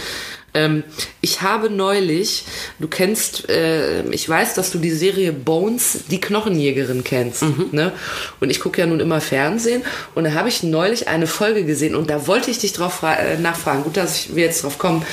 Ähm, 0.56 0.84
ich 1.20 1.42
habe 1.42 1.68
neulich, 1.68 2.44
du 2.78 2.88
kennst, 2.88 3.48
äh, 3.50 4.02
ich 4.08 4.26
weiß, 4.26 4.54
dass 4.54 4.70
du 4.70 4.78
die 4.78 4.90
Serie 4.90 5.32
Bones, 5.32 6.04
die 6.10 6.20
Knochenjägerin 6.20 7.04
kennst. 7.04 7.44
Ne? 7.72 7.92
Und 8.40 8.50
ich 8.50 8.60
gucke 8.60 8.80
ja 8.80 8.86
nun 8.86 9.00
immer 9.00 9.20
Fernsehen. 9.20 9.82
Und 10.14 10.24
da 10.24 10.32
habe 10.32 10.48
ich 10.48 10.62
neulich 10.62 11.08
eine 11.08 11.26
Folge 11.26 11.64
gesehen 11.64 11.94
und 11.94 12.08
da 12.08 12.26
wollte 12.26 12.50
ich 12.50 12.58
dich 12.58 12.72
drauf 12.72 13.02
äh, 13.02 13.36
nachfragen. 13.38 13.82
Gut, 13.82 13.96
dass 13.96 14.16
ich, 14.16 14.34
wir 14.34 14.44
jetzt 14.44 14.62
drauf 14.62 14.78
kommen. 14.78 15.04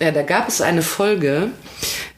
Ja, 0.00 0.10
da 0.10 0.22
gab 0.22 0.48
es 0.48 0.60
eine 0.60 0.82
Folge, 0.82 1.50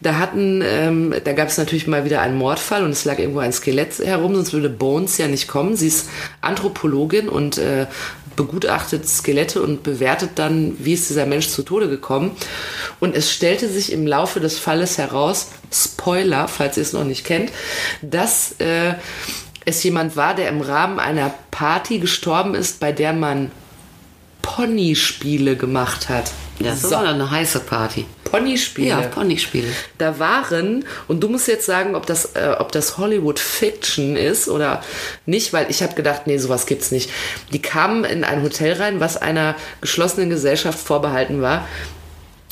da 0.00 0.18
hatten, 0.18 0.62
ähm, 0.64 1.14
da 1.24 1.32
gab 1.32 1.48
es 1.48 1.58
natürlich 1.58 1.86
mal 1.86 2.04
wieder 2.04 2.20
einen 2.20 2.36
Mordfall 2.36 2.84
und 2.84 2.90
es 2.90 3.04
lag 3.04 3.18
irgendwo 3.18 3.40
ein 3.40 3.52
Skelett 3.52 3.98
herum, 3.98 4.34
sonst 4.34 4.52
würde 4.52 4.68
Bones 4.68 5.18
ja 5.18 5.28
nicht 5.28 5.48
kommen. 5.48 5.76
Sie 5.76 5.88
ist 5.88 6.08
Anthropologin 6.40 7.28
und 7.28 7.58
äh, 7.58 7.86
begutachtet 8.40 9.06
Skelette 9.06 9.60
und 9.60 9.82
bewertet 9.82 10.30
dann, 10.36 10.74
wie 10.78 10.94
ist 10.94 11.10
dieser 11.10 11.26
Mensch 11.26 11.48
zu 11.48 11.62
Tode 11.62 11.88
gekommen. 11.88 12.32
Und 12.98 13.14
es 13.14 13.30
stellte 13.30 13.68
sich 13.68 13.92
im 13.92 14.06
Laufe 14.06 14.40
des 14.40 14.58
Falles 14.58 14.96
heraus, 14.96 15.48
Spoiler, 15.70 16.48
falls 16.48 16.76
ihr 16.76 16.82
es 16.82 16.92
noch 16.92 17.04
nicht 17.04 17.24
kennt, 17.24 17.52
dass 18.00 18.54
äh, 18.58 18.94
es 19.66 19.82
jemand 19.82 20.16
war, 20.16 20.34
der 20.34 20.48
im 20.48 20.62
Rahmen 20.62 20.98
einer 20.98 21.34
Party 21.50 21.98
gestorben 21.98 22.54
ist, 22.54 22.80
bei 22.80 22.92
der 22.92 23.12
man 23.12 23.50
Ponyspiele 24.42 25.56
gemacht 25.56 26.08
hat. 26.08 26.30
Das 26.58 26.82
So. 26.82 26.90
war 26.90 27.04
eine 27.08 27.30
heiße 27.30 27.60
Party. 27.60 28.04
Ponyspiele. 28.24 28.88
Ja, 28.88 29.00
Ponyspiele. 29.00 29.66
Da 29.98 30.18
waren, 30.18 30.84
und 31.08 31.20
du 31.20 31.28
musst 31.28 31.48
jetzt 31.48 31.66
sagen, 31.66 31.94
ob 31.96 32.06
das, 32.06 32.36
äh, 32.36 32.54
ob 32.58 32.70
das 32.70 32.98
Hollywood 32.98 33.38
Fiction 33.38 34.16
ist 34.16 34.48
oder 34.48 34.82
nicht, 35.26 35.52
weil 35.52 35.70
ich 35.70 35.82
habe 35.82 35.94
gedacht, 35.94 36.26
nee, 36.26 36.38
sowas 36.38 36.66
gibt's 36.66 36.90
nicht. 36.92 37.10
Die 37.52 37.62
kamen 37.62 38.04
in 38.04 38.22
ein 38.22 38.42
Hotel 38.42 38.74
rein, 38.74 39.00
was 39.00 39.16
einer 39.16 39.56
geschlossenen 39.80 40.30
Gesellschaft 40.30 40.78
vorbehalten 40.78 41.40
war. 41.42 41.66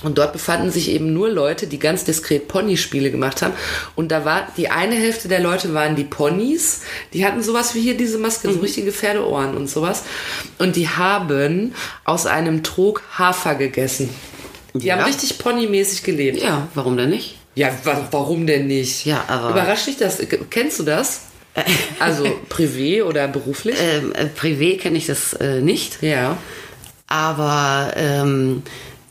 Und 0.04 0.16
dort 0.18 0.32
befanden 0.32 0.70
sich 0.70 0.90
eben 0.90 1.12
nur 1.12 1.28
Leute, 1.28 1.66
die 1.66 1.80
ganz 1.80 2.04
diskret 2.04 2.46
Ponyspiele 2.46 3.10
gemacht 3.10 3.42
haben. 3.42 3.52
Und 3.96 4.12
da 4.12 4.24
war 4.24 4.46
die 4.56 4.68
eine 4.70 4.94
Hälfte 4.94 5.26
der 5.26 5.40
Leute 5.40 5.74
waren 5.74 5.96
die 5.96 6.04
Ponys. 6.04 6.82
Die 7.12 7.26
hatten 7.26 7.42
sowas 7.42 7.74
wie 7.74 7.80
hier 7.80 7.96
diese 7.96 8.16
Maske, 8.18 8.52
so 8.52 8.60
richtige 8.60 8.92
Pferdeohren 8.92 9.56
und 9.56 9.68
sowas. 9.68 10.04
Und 10.58 10.76
die 10.76 10.88
haben 10.88 11.74
aus 12.04 12.26
einem 12.26 12.62
Trog 12.62 13.02
Hafer 13.18 13.56
gegessen. 13.56 14.08
Die 14.74 14.86
Ja. 14.86 14.96
haben 14.98 15.04
richtig 15.04 15.38
ponymäßig 15.38 16.04
gelebt. 16.04 16.40
Ja, 16.40 16.68
warum 16.74 16.96
denn 16.96 17.10
nicht? 17.10 17.34
Ja, 17.56 17.70
wa 17.82 18.06
warum 18.12 18.46
denn 18.46 18.68
nicht? 18.68 19.04
Ja, 19.04 19.24
aber- 19.26 19.50
Überrascht 19.50 19.88
dich 19.88 19.96
das? 19.96 20.18
Kennst 20.50 20.78
du 20.78 20.84
das? 20.84 21.22
Also 21.98 22.24
privé 22.48 23.02
oder 23.02 23.26
beruflich? 23.26 23.74
Ähm, 23.80 24.12
äh, 24.12 24.26
privé 24.26 24.78
kenne 24.78 24.96
ich 24.96 25.06
das 25.06 25.32
äh, 25.32 25.60
nicht, 25.60 26.00
ja. 26.02 26.36
aber 27.08 27.94
ähm, 27.96 28.62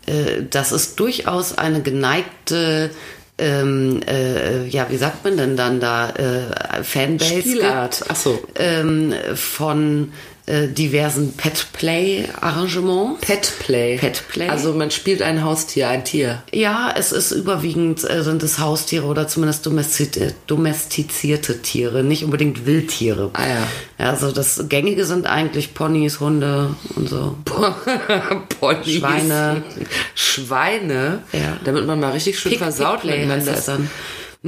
äh, 0.08 0.44
das 0.50 0.72
ist 0.72 1.00
durchaus 1.00 1.58
eine 1.58 1.82
geneigte, 1.82 2.90
ähm, 3.38 4.02
äh, 4.08 4.66
ja, 4.68 4.88
wie 4.90 4.98
sagt 4.98 5.24
man 5.24 5.38
denn 5.38 5.56
dann 5.56 5.80
da, 5.80 6.10
äh, 6.10 6.84
Fanbase 6.84 7.42
Spielart. 7.42 8.00
gibt, 8.00 8.12
Ach 8.12 8.16
so. 8.16 8.44
ähm, 8.56 9.14
von 9.36 10.12
äh, 10.48 10.68
diversen 10.70 11.34
Pet-Play-Arrangements. 11.34 13.22
Petplay. 13.22 13.98
Petplay. 13.98 14.48
Also 14.50 14.74
man 14.74 14.92
spielt 14.92 15.22
ein 15.22 15.44
Haustier, 15.44 15.90
ein 15.90 16.04
Tier. 16.06 16.42
Ja, 16.54 16.94
es 16.98 17.12
ist 17.12 17.32
überwiegend 17.32 18.10
äh, 18.10 18.24
sind 18.24 18.42
es 18.44 18.58
Haustiere 18.58 19.06
oder 19.06 19.28
zumindest 19.28 19.66
domestizierte 20.48 21.62
Tiere, 21.62 22.04
nicht 22.04 22.24
unbedingt 22.24 22.66
Wildtiere. 22.66 23.30
Ah 23.34 23.44
ja. 23.48 23.68
Also 24.10 24.32
das 24.32 24.66
Gängige 24.70 25.06
sind 25.06 25.28
eigentlich 25.28 25.74
Ponys, 25.74 26.20
Hunde 26.20 26.76
und 26.96 27.10
so. 27.10 27.36
Ponys. 28.60 28.88
Schweine. 28.96 29.64
Schweine. 30.16 31.24
Ja. 31.34 31.58
Damit 31.66 31.86
man 31.86 32.00
mal 32.00 32.12
richtig 32.12 32.40
schön 32.40 32.52
Pick- 32.54 32.60
versaut 32.60 33.04
miteinander 33.04 33.54
ist. 33.58 33.68
dann. 33.68 33.90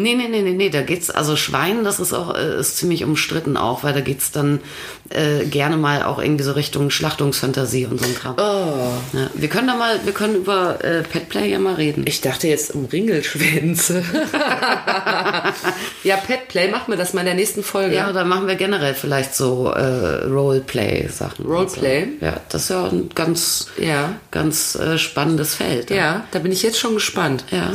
Nee, 0.01 0.15
nee, 0.15 0.27
nee, 0.29 0.41
nee, 0.41 0.53
nee, 0.53 0.69
da 0.69 0.81
geht's, 0.81 1.09
also 1.09 1.35
Schwein, 1.35 1.83
das 1.83 1.99
ist 1.99 2.13
auch, 2.13 2.33
äh, 2.35 2.59
ist 2.59 2.77
ziemlich 2.77 3.03
umstritten 3.03 3.57
auch, 3.57 3.83
weil 3.83 3.93
da 3.93 3.99
geht's 3.99 4.31
dann 4.31 4.61
äh, 5.09 5.43
gerne 5.45 5.75
mal 5.75 6.03
auch 6.03 6.19
irgendwie 6.19 6.43
so 6.45 6.53
Richtung 6.53 6.89
Schlachtungsfantasie 6.89 7.85
und 7.85 7.99
so 7.99 8.05
ein 8.05 8.15
Kram. 8.15 8.35
Oh. 8.37 9.17
Ja, 9.17 9.29
wir 9.33 9.49
können 9.49 9.67
da 9.67 9.75
mal, 9.75 9.99
wir 10.05 10.13
können 10.13 10.35
über 10.35 10.83
äh, 10.83 11.03
Petplay 11.03 11.49
ja 11.51 11.59
mal 11.59 11.73
reden. 11.75 12.05
Ich 12.07 12.21
dachte 12.21 12.47
jetzt 12.47 12.73
um 12.73 12.85
Ringelschwänze. 12.85 14.03
ja, 16.03 16.17
Petplay, 16.17 16.69
machen 16.69 16.91
wir 16.93 16.97
das 16.97 17.13
mal 17.13 17.21
in 17.21 17.25
der 17.27 17.35
nächsten 17.35 17.63
Folge. 17.63 17.95
Ja, 17.95 18.11
da 18.13 18.23
machen 18.23 18.47
wir 18.47 18.55
generell 18.55 18.93
vielleicht 18.93 19.35
so 19.35 19.69
äh, 19.71 20.25
Roleplay-Sachen. 20.25 21.45
Roleplay? 21.45 22.07
So. 22.19 22.25
Ja, 22.25 22.39
das 22.49 22.63
ist 22.63 22.69
ja 22.69 22.85
ein 22.85 23.09
ganz, 23.15 23.67
Ja. 23.77 24.15
ganz 24.31 24.75
äh, 24.75 24.97
spannendes 24.97 25.55
Feld. 25.55 25.89
Ja, 25.89 26.25
da 26.31 26.39
bin 26.39 26.51
ich 26.51 26.63
jetzt 26.63 26.79
schon 26.79 26.93
gespannt. 26.93 27.43
Ja. 27.51 27.73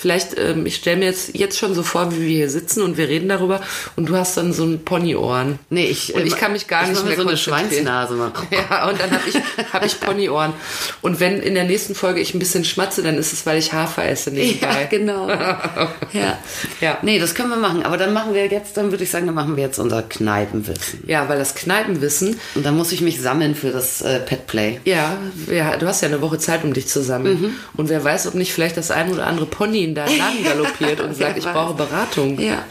Vielleicht, 0.00 0.38
ähm, 0.38 0.64
ich 0.64 0.76
stelle 0.76 0.96
mir 0.96 1.04
jetzt, 1.04 1.36
jetzt 1.36 1.58
schon 1.58 1.74
so 1.74 1.82
vor, 1.82 2.10
wie 2.10 2.20
wir 2.20 2.28
hier 2.28 2.48
sitzen 2.48 2.82
und 2.82 2.96
wir 2.96 3.08
reden 3.08 3.28
darüber 3.28 3.60
und 3.96 4.08
du 4.08 4.16
hast 4.16 4.34
dann 4.38 4.54
so 4.54 4.64
ein 4.64 4.82
Ponyohren. 4.82 5.58
Nee, 5.68 5.84
ich, 5.84 6.14
Und 6.14 6.26
ich 6.26 6.32
äh, 6.32 6.36
kann 6.36 6.52
mich 6.52 6.68
gar 6.68 6.84
ich 6.84 6.88
nicht 6.88 7.04
mehr 7.04 7.16
so 7.16 7.26
eine. 7.28 7.36
Schweinsnase 7.36 8.14
machen. 8.14 8.46
Ja, 8.70 8.88
und 8.88 8.98
dann 8.98 9.10
habe 9.10 9.22
ich, 9.28 9.34
hab 9.74 9.84
ich 9.84 10.00
Ponyohren. 10.00 10.54
Und 11.02 11.20
wenn 11.20 11.40
in 11.40 11.52
der 11.54 11.64
nächsten 11.64 11.94
Folge 11.94 12.20
ich 12.20 12.32
ein 12.32 12.38
bisschen 12.38 12.64
schmatze, 12.64 13.02
dann 13.02 13.18
ist 13.18 13.34
es, 13.34 13.44
weil 13.44 13.58
ich 13.58 13.74
Hafer 13.74 14.06
esse 14.08 14.30
nebenbei. 14.30 14.82
Ja, 14.82 14.86
genau. 14.88 15.28
ja. 16.12 16.38
Ja. 16.80 16.98
Nee, 17.02 17.18
das 17.18 17.34
können 17.34 17.50
wir 17.50 17.56
machen. 17.58 17.82
Aber 17.82 17.98
dann 17.98 18.14
machen 18.14 18.32
wir 18.32 18.46
jetzt, 18.46 18.78
dann 18.78 18.90
würde 18.92 19.04
ich 19.04 19.10
sagen, 19.10 19.26
dann 19.26 19.34
machen 19.34 19.56
wir 19.56 19.64
jetzt 19.64 19.78
unser 19.78 20.02
Kneipenwissen. 20.02 21.04
Ja, 21.06 21.28
weil 21.28 21.38
das 21.38 21.54
Kneipenwissen, 21.54 22.40
Und 22.54 22.64
dann 22.64 22.74
muss 22.74 22.90
ich 22.92 23.02
mich 23.02 23.20
sammeln 23.20 23.54
für 23.54 23.70
das 23.70 24.00
äh, 24.00 24.20
Petplay. 24.20 24.80
ja, 24.86 25.18
ja, 25.50 25.76
du 25.76 25.86
hast 25.86 26.00
ja 26.00 26.08
eine 26.08 26.22
Woche 26.22 26.38
Zeit, 26.38 26.64
um 26.64 26.72
dich 26.72 26.86
zu 26.86 27.02
sammeln. 27.02 27.40
Mhm. 27.40 27.54
Und 27.76 27.90
wer 27.90 28.02
weiß, 28.02 28.26
ob 28.28 28.34
nicht 28.34 28.54
vielleicht 28.54 28.78
das 28.78 28.90
ein 28.90 29.12
oder 29.12 29.26
andere 29.26 29.44
Pony 29.46 29.89
in 29.90 29.94
deinen 29.94 30.18
Laden 30.18 30.44
galoppiert 30.44 31.00
und 31.00 31.14
sagt, 31.16 31.38
ich 31.38 31.44
brauche 31.44 31.74
Beratung. 31.74 32.38
Ja. 32.38 32.64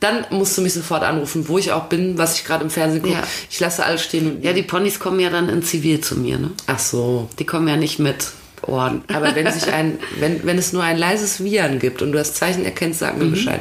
Dann 0.00 0.26
musst 0.30 0.56
du 0.56 0.62
mich 0.62 0.74
sofort 0.74 1.02
anrufen, 1.02 1.48
wo 1.48 1.58
ich 1.58 1.72
auch 1.72 1.84
bin, 1.84 2.18
was 2.18 2.36
ich 2.36 2.44
gerade 2.44 2.62
im 2.62 2.70
Fernsehen 2.70 3.02
gucke. 3.02 3.14
Ja. 3.14 3.24
Ich 3.50 3.58
lasse 3.58 3.84
alles 3.84 4.04
stehen 4.04 4.30
und 4.30 4.44
Ja, 4.44 4.52
die 4.52 4.62
Ponys 4.62 5.00
kommen 5.00 5.18
ja 5.18 5.28
dann 5.28 5.48
in 5.48 5.62
Zivil 5.62 6.00
zu 6.00 6.16
mir, 6.16 6.38
ne? 6.38 6.50
Ach 6.66 6.78
so. 6.78 7.28
Die 7.38 7.44
kommen 7.46 7.66
ja 7.66 7.76
nicht 7.76 7.98
mit 7.98 8.28
Ohren. 8.66 9.04
Aber 9.12 9.34
wenn 9.34 9.50
sich 9.52 9.72
ein, 9.72 9.98
wenn, 10.18 10.44
wenn 10.44 10.58
es 10.58 10.72
nur 10.72 10.82
ein 10.82 10.98
leises 10.98 11.42
Wiehern 11.42 11.78
gibt 11.78 12.02
und 12.02 12.12
du 12.12 12.18
das 12.18 12.34
Zeichen 12.34 12.64
erkennst, 12.64 13.00
sag 13.00 13.16
mir 13.16 13.24
Mhm. 13.24 13.30
Bescheid. 13.32 13.60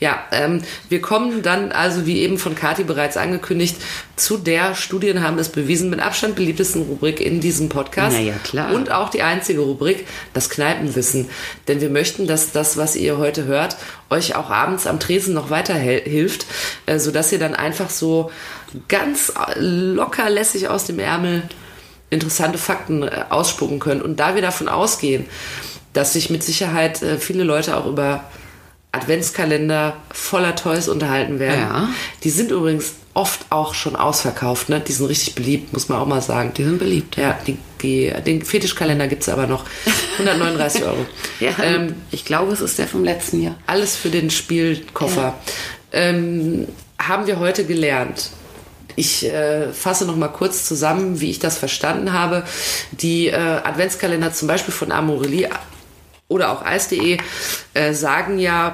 Ja, 0.00 0.24
ähm, 0.32 0.62
wir 0.88 1.00
kommen 1.00 1.42
dann 1.42 1.72
also, 1.72 2.06
wie 2.06 2.20
eben 2.20 2.38
von 2.38 2.54
Kati 2.54 2.84
bereits 2.84 3.16
angekündigt, 3.16 3.76
zu 4.16 4.38
der 4.38 4.74
Studien 4.74 5.22
haben 5.22 5.38
es 5.38 5.48
bewiesen, 5.48 5.90
mit 5.90 6.00
Abstand 6.00 6.36
beliebtesten 6.36 6.82
Rubrik 6.82 7.20
in 7.20 7.40
diesem 7.40 7.68
Podcast. 7.68 8.16
Na 8.16 8.22
ja, 8.22 8.34
klar. 8.44 8.72
Und 8.72 8.90
auch 8.90 9.10
die 9.10 9.22
einzige 9.22 9.60
Rubrik, 9.60 10.06
das 10.32 10.48
Kneipenwissen. 10.50 11.28
Denn 11.68 11.80
wir 11.80 11.90
möchten, 11.90 12.26
dass 12.26 12.52
das, 12.52 12.76
was 12.76 12.94
ihr 12.96 13.18
heute 13.18 13.44
hört, 13.44 13.76
euch 14.10 14.36
auch 14.36 14.50
abends 14.50 14.86
am 14.86 15.00
Tresen 15.00 15.34
noch 15.34 15.50
weiterhilft, 15.50 16.46
äh, 16.86 16.98
sodass 16.98 17.32
ihr 17.32 17.38
dann 17.38 17.54
einfach 17.54 17.90
so 17.90 18.30
ganz 18.88 19.32
locker 19.56 20.30
lässig 20.30 20.68
aus 20.68 20.84
dem 20.84 20.98
Ärmel 20.98 21.42
interessante 22.12 22.58
Fakten 22.58 23.02
äh, 23.02 23.24
ausspucken 23.30 23.80
könnt. 23.80 24.02
Und 24.02 24.20
da 24.20 24.34
wir 24.34 24.42
davon 24.42 24.68
ausgehen, 24.68 25.24
dass 25.92 26.12
sich 26.12 26.30
mit 26.30 26.42
Sicherheit 26.42 27.02
äh, 27.02 27.18
viele 27.18 27.44
Leute 27.44 27.76
auch 27.76 27.86
über 27.86 28.24
Adventskalender 28.92 29.96
voller 30.12 30.54
Toys 30.54 30.88
unterhalten 30.88 31.38
werden. 31.38 31.60
Ja. 31.60 31.88
Die 32.22 32.30
sind 32.30 32.50
übrigens 32.50 32.92
oft 33.14 33.46
auch 33.50 33.74
schon 33.74 33.96
ausverkauft, 33.96 34.68
ne? 34.68 34.80
Die 34.80 34.92
sind 34.92 35.06
richtig 35.06 35.34
beliebt, 35.34 35.72
muss 35.72 35.88
man 35.88 35.98
auch 35.98 36.06
mal 36.06 36.20
sagen. 36.22 36.52
Die 36.56 36.64
sind 36.64 36.78
beliebt. 36.78 37.16
Ja, 37.16 37.38
die, 37.46 37.56
die, 37.82 38.12
den 38.26 38.42
Fetischkalender 38.44 39.08
gibt's 39.08 39.28
aber 39.28 39.46
noch. 39.46 39.64
139 40.18 40.82
Euro. 40.84 41.06
Ja, 41.40 41.50
Ähm, 41.62 41.94
ich 42.10 42.24
glaube, 42.24 42.52
es 42.52 42.60
ist 42.60 42.78
der 42.78 42.86
vom 42.86 43.02
letzten 43.04 43.42
Jahr. 43.42 43.56
alles 43.66 43.96
für 43.96 44.10
den 44.10 44.30
Spielkoffer. 44.30 45.34
Ähm, 45.92 46.68
haben 46.98 47.26
wir 47.26 47.38
heute 47.38 47.64
gelernt. 47.64 48.30
Ich 48.96 49.24
äh, 49.24 49.72
fasse 49.72 50.04
noch 50.04 50.16
mal 50.16 50.28
kurz 50.28 50.66
zusammen, 50.66 51.20
wie 51.20 51.30
ich 51.30 51.38
das 51.38 51.58
verstanden 51.58 52.12
habe. 52.12 52.44
Die 52.92 53.28
äh, 53.28 53.34
Adventskalender 53.34 54.32
zum 54.32 54.48
Beispiel 54.48 54.74
von 54.74 54.92
Amorelie 54.92 55.48
oder 56.28 56.52
auch 56.52 56.64
Eis.de 56.64 57.18
äh, 57.74 57.92
sagen 57.92 58.38
ja, 58.38 58.72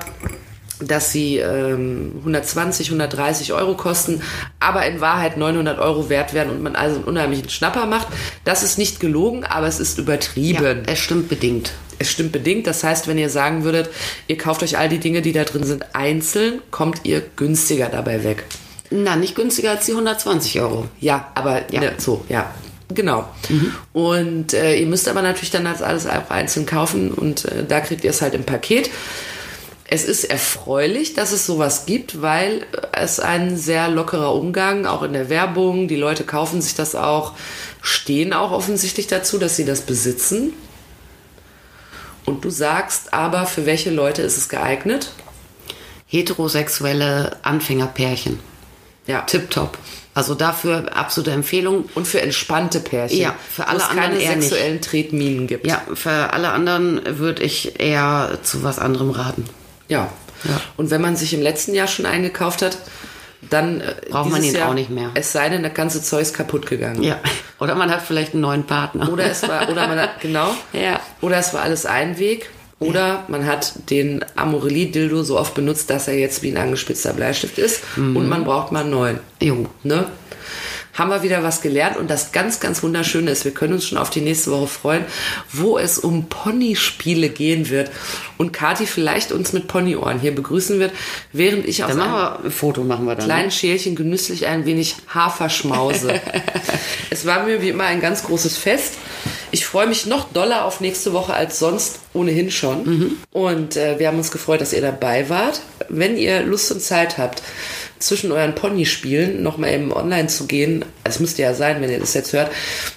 dass 0.81 1.13
sie 1.13 1.39
ähm, 1.39 2.13
120, 2.21 2.89
130 2.89 3.53
Euro 3.53 3.75
kosten, 3.75 4.23
aber 4.61 4.87
in 4.87 5.01
Wahrheit 5.01 5.37
900 5.37 5.79
Euro 5.79 6.09
wert 6.09 6.35
werden 6.35 6.51
und 6.51 6.63
man 6.63 6.77
also 6.77 6.97
einen 6.97 7.05
unheimlichen 7.05 7.49
Schnapper 7.49 7.87
macht. 7.87 8.09
Das 8.45 8.63
ist 8.63 8.79
nicht 8.79 9.01
gelogen, 9.01 9.45
aber 9.45 9.67
es 9.67 9.81
ist 9.81 9.99
übertrieben. 9.99 10.85
es 10.87 10.99
stimmt 10.99 11.29
bedingt. 11.29 11.73
Es 11.99 12.11
stimmt 12.11 12.33
bedingt. 12.33 12.67
Das 12.67 12.85
heißt, 12.85 13.09
wenn 13.09 13.19
ihr 13.19 13.31
sagen 13.31 13.65
würdet, 13.65 13.91
ihr 14.29 14.39
kauft 14.39 14.63
euch 14.63 14.79
all 14.79 14.89
die 14.89 14.99
Dinge, 14.99 15.21
die 15.21 15.33
da 15.33 15.45
drin 15.45 15.65
sind, 15.65 15.97
einzeln, 15.97 16.61
kommt 16.71 17.01
ihr 17.05 17.23
günstiger 17.35 17.89
dabei 17.89 18.23
weg. 18.23 18.45
Na, 18.91 19.17
nicht 19.17 19.35
günstiger 19.35 19.71
als 19.71 19.87
die 19.87 19.93
120 19.93 20.61
Euro. 20.61 20.87
Ja, 21.01 21.31
aber 21.35 21.73
Ja. 21.73 21.81
Ne, 21.81 21.93
so, 21.99 22.25
ja. 22.29 22.53
Genau. 22.95 23.29
Und 23.93 24.55
äh, 24.55 24.77
ihr 24.77 24.87
müsst 24.87 25.09
aber 25.09 25.21
natürlich 25.21 25.51
dann 25.51 25.65
das 25.65 25.83
alles 25.83 26.07
auch 26.07 26.31
einzeln 26.31 26.65
kaufen 26.65 27.13
und 27.13 27.45
äh, 27.45 27.65
da 27.67 27.81
kriegt 27.81 28.03
ihr 28.03 28.11
es 28.11 28.23
halt 28.23 28.35
im 28.35 28.45
Paket. 28.45 28.91
Es 29.91 30.05
ist 30.05 30.25
erfreulich, 30.25 31.15
dass 31.15 31.33
es 31.33 31.47
sowas 31.47 31.87
gibt, 31.87 32.21
weil 32.21 32.67
es 32.93 33.21
ein 33.21 33.57
sehr 33.57 33.89
lockerer 33.89 34.35
Umgang, 34.35 34.85
auch 34.85 35.03
in 35.03 35.15
der 35.15 35.31
Werbung. 35.31 35.89
Die 35.89 35.97
Leute 35.97 36.25
kaufen 36.25 36.61
sich 36.61 36.75
das 36.75 36.95
auch, 36.95 37.33
stehen 37.81 38.33
auch 38.35 38.53
offensichtlich 38.53 39.07
dazu, 39.07 39.39
dass 39.39 39.57
sie 39.57 39.65
das 39.65 39.83
besitzen. 39.83 40.53
Und 42.27 42.45
du 42.45 42.51
sagst 42.51 43.15
aber, 43.15 43.47
für 43.47 43.65
welche 43.65 43.91
Leute 43.91 44.21
ist 44.21 44.37
es 44.37 44.51
geeignet? 44.51 45.13
Heterosexuelle 46.07 47.39
Anfängerpärchen. 47.43 48.41
Ja. 49.09 49.23
Tipptopp. 49.23 49.77
Also 50.15 50.35
dafür 50.35 50.97
absolute 50.97 51.31
Empfehlung. 51.31 51.89
Und 51.95 52.07
für 52.07 52.21
entspannte 52.21 52.81
Pärchen. 52.81 53.21
Ja, 53.21 53.35
für 53.51 53.69
alle 53.69 53.85
anderen 53.85 54.11
keine 54.11 54.23
eher 54.23 54.37
nicht. 54.37 54.49
sexuellen 54.49 54.81
Tretminen 54.81 55.47
gibt. 55.47 55.67
Ja, 55.67 55.83
für 55.95 56.33
alle 56.33 56.51
anderen 56.51 57.19
würde 57.19 57.43
ich 57.43 57.81
eher 57.81 58.39
zu 58.43 58.63
was 58.63 58.79
anderem 58.79 59.11
raten. 59.11 59.45
Ja. 59.89 60.09
Ja. 60.45 60.61
Und 60.77 60.91
wenn 60.91 61.01
man 61.01 61.17
sich 61.17 61.35
im 61.35 61.43
letzten 61.43 61.75
Jahr 61.75 61.89
schon 61.89 62.07
eingekauft 62.07 62.63
hat, 62.63 62.79
dann 63.43 63.81
äh, 63.81 63.95
Braucht 64.11 64.31
man 64.31 64.43
ihn 64.43 64.55
Jahr, 64.55 64.71
auch 64.71 64.75
nicht 64.75 64.91
mehr. 64.91 65.11
Es 65.15 65.33
sei 65.33 65.49
denn, 65.49 65.63
das 65.63 65.75
ganze 65.75 66.03
Zeug 66.03 66.23
ist 66.23 66.35
kaputt 66.35 66.67
gegangen. 66.67 67.03
Ja. 67.03 67.21
Oder 67.61 67.75
man 67.75 67.91
hat 67.91 68.03
vielleicht 68.03 68.33
einen 68.35 68.43
neuen 68.43 68.65
Partner. 68.65 69.13
Oder 69.13 69.31
es 69.31 69.47
war, 69.47 69.69
oder 69.69 69.87
man 69.89 69.99
hat, 69.99 70.21
genau. 70.21 70.55
Ja. 70.73 71.01
Oder 71.21 71.39
es 71.39 71.55
war 71.55 71.63
alles 71.63 71.87
ein 71.87 72.19
Weg. 72.19 72.51
Oder 72.81 73.25
man 73.29 73.45
hat 73.45 73.91
den 73.91 74.25
Amorelie-Dildo 74.37 75.23
so 75.25 75.39
oft 75.39 75.55
benutzt, 75.55 75.91
dass 75.91 76.07
er 76.07 76.17
jetzt 76.17 76.43
wie 76.43 76.51
ein 76.51 76.57
angespitzter 76.57 77.13
Bleistift 77.13 77.59
ist. 77.59 77.83
Mhm. 77.97 78.17
Und 78.17 78.29
man 78.29 78.45
braucht 78.45 78.71
mal 78.71 78.81
einen 78.83 78.91
neuen. 78.91 79.21
Jo. 79.43 79.67
Ne? 79.83 80.07
Haben 80.99 81.11
wir 81.11 81.23
wieder 81.23 81.45
was 81.45 81.61
gelernt 81.61 81.97
und 81.97 82.11
das 82.11 82.33
ganz, 82.33 82.59
ganz 82.59 82.83
Wunderschöne 82.83 83.31
ist, 83.31 83.45
wir 83.45 83.53
können 83.53 83.75
uns 83.75 83.87
schon 83.87 83.99
auf 83.99 84.11
die 84.11 84.21
nächste 84.21 84.51
Woche 84.51 84.67
freuen, 84.67 85.05
wo 85.53 85.79
es 85.79 85.97
um 85.97 86.29
Ponyspiele 86.29 87.29
gehen 87.29 87.71
wird 87.71 87.93
und 88.37 88.53
Kati 88.53 88.85
vielleicht 88.85 89.31
uns 89.31 89.53
mit 89.53 89.69
Ponyohren 89.69 90.19
hier 90.19 90.35
begrüßen 90.35 90.81
wird, 90.81 90.91
während 91.33 91.67
ich 91.67 91.85
aus 91.85 91.97
Dann 91.97 92.01
einem 92.01 92.51
Foto, 92.51 92.83
machen 92.83 93.05
wir 93.05 93.15
dann. 93.15 93.27
kleinen 93.27 93.51
Schälchen 93.53 93.95
genüsslich 93.95 94.47
ein 94.47 94.67
wenig 94.67 94.97
Hafer 95.15 95.51
schmause. 95.51 96.21
es 97.11 97.25
war 97.25 97.45
mir 97.45 97.63
wie 97.63 97.69
immer 97.69 97.85
ein 97.85 98.01
ganz 98.01 98.25
großes 98.25 98.57
Fest. 98.57 98.95
Ich 99.51 99.65
freue 99.65 99.87
mich 99.87 100.07
noch 100.07 100.33
doller 100.33 100.65
auf 100.65 100.81
nächste 100.81 101.13
Woche 101.13 101.33
als 101.33 101.61
sonst 101.61 102.01
ohnehin 102.13 102.51
schon. 102.51 102.85
Und 103.33 103.77
äh, 103.77 103.99
wir 103.99 104.09
haben 104.09 104.19
uns 104.19 104.31
gefreut, 104.31 104.61
dass 104.61 104.73
ihr 104.73 104.81
dabei 104.81 105.29
wart. 105.29 105.61
Wenn 105.89 106.17
ihr 106.17 106.43
Lust 106.43 106.71
und 106.73 106.83
Zeit 106.83 107.19
habt, 107.19 107.43
zwischen 107.99 108.33
euren 108.33 108.55
Ponyspielen 108.55 109.43
noch 109.43 109.59
mal 109.59 109.73
eben 109.73 109.93
online 109.93 110.29
zu 110.29 110.47
gehen, 110.47 110.85
das 111.05 111.21
müsste 111.21 111.43
ja 111.43 111.55
sein, 111.55 111.81
wenn 111.81 111.91
ihr 111.91 112.01
das 112.01 112.15
jetzt 112.15 112.33
hört, 112.33 112.51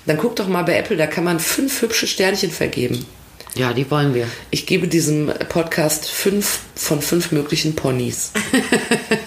dann 0.05 0.17
guckt 0.17 0.39
doch 0.39 0.47
mal 0.47 0.63
bei 0.63 0.77
Apple, 0.77 0.97
da 0.97 1.07
kann 1.07 1.23
man 1.23 1.39
fünf 1.39 1.81
hübsche 1.81 2.07
Sternchen 2.07 2.51
vergeben. 2.51 3.05
Ja, 3.53 3.73
die 3.73 3.89
wollen 3.91 4.13
wir. 4.13 4.27
Ich 4.49 4.65
gebe 4.65 4.87
diesem 4.87 5.31
Podcast 5.49 6.09
fünf 6.09 6.59
von 6.75 7.01
fünf 7.01 7.31
möglichen 7.33 7.75
Ponys. 7.75 8.31